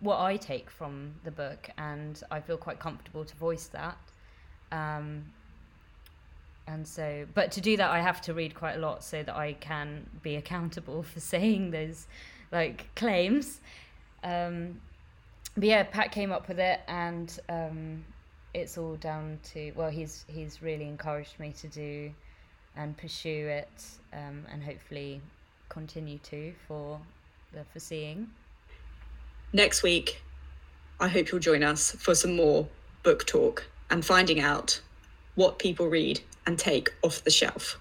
what 0.00 0.18
i 0.20 0.36
take 0.36 0.70
from 0.70 1.14
the 1.24 1.30
book 1.30 1.68
and 1.76 2.22
i 2.30 2.40
feel 2.40 2.56
quite 2.56 2.78
comfortable 2.78 3.24
to 3.24 3.36
voice 3.36 3.66
that 3.66 3.98
um, 4.72 5.24
and 6.66 6.86
so 6.86 7.26
but 7.34 7.52
to 7.52 7.60
do 7.60 7.76
that 7.76 7.90
i 7.90 8.00
have 8.00 8.20
to 8.20 8.32
read 8.32 8.54
quite 8.54 8.76
a 8.76 8.78
lot 8.78 9.04
so 9.04 9.22
that 9.22 9.36
i 9.36 9.52
can 9.54 10.08
be 10.22 10.36
accountable 10.36 11.02
for 11.14 11.20
saying 11.20 11.70
those 11.70 12.06
like 12.52 12.94
claims. 12.94 13.60
Um, 14.22 14.80
but 15.54 15.64
yeah 15.64 15.82
pat 15.82 16.12
came 16.12 16.32
up 16.32 16.48
with 16.48 16.58
it 16.58 16.80
and 16.88 17.38
um, 17.48 18.04
it's 18.54 18.78
all 18.78 18.96
down 18.96 19.38
to 19.52 19.72
well 19.74 19.90
he's 19.90 20.24
he's 20.28 20.62
really 20.62 20.84
encouraged 20.84 21.38
me 21.38 21.52
to 21.52 21.68
do 21.68 22.10
and 22.76 22.96
pursue 22.96 23.46
it 23.48 23.84
um, 24.12 24.44
and 24.50 24.62
hopefully 24.62 25.20
continue 25.68 26.18
to 26.18 26.52
for 26.66 27.00
the 27.52 27.64
foreseeing. 27.72 28.28
Next 29.52 29.82
week 29.82 30.22
i 31.00 31.08
hope 31.08 31.30
you'll 31.30 31.40
join 31.40 31.62
us 31.62 31.92
for 31.92 32.14
some 32.14 32.36
more 32.36 32.66
book 33.02 33.26
talk 33.26 33.64
and 33.90 34.04
finding 34.04 34.40
out 34.40 34.80
what 35.34 35.58
people 35.58 35.88
read 35.88 36.20
and 36.46 36.58
take 36.58 36.94
off 37.02 37.22
the 37.24 37.30
shelf. 37.30 37.78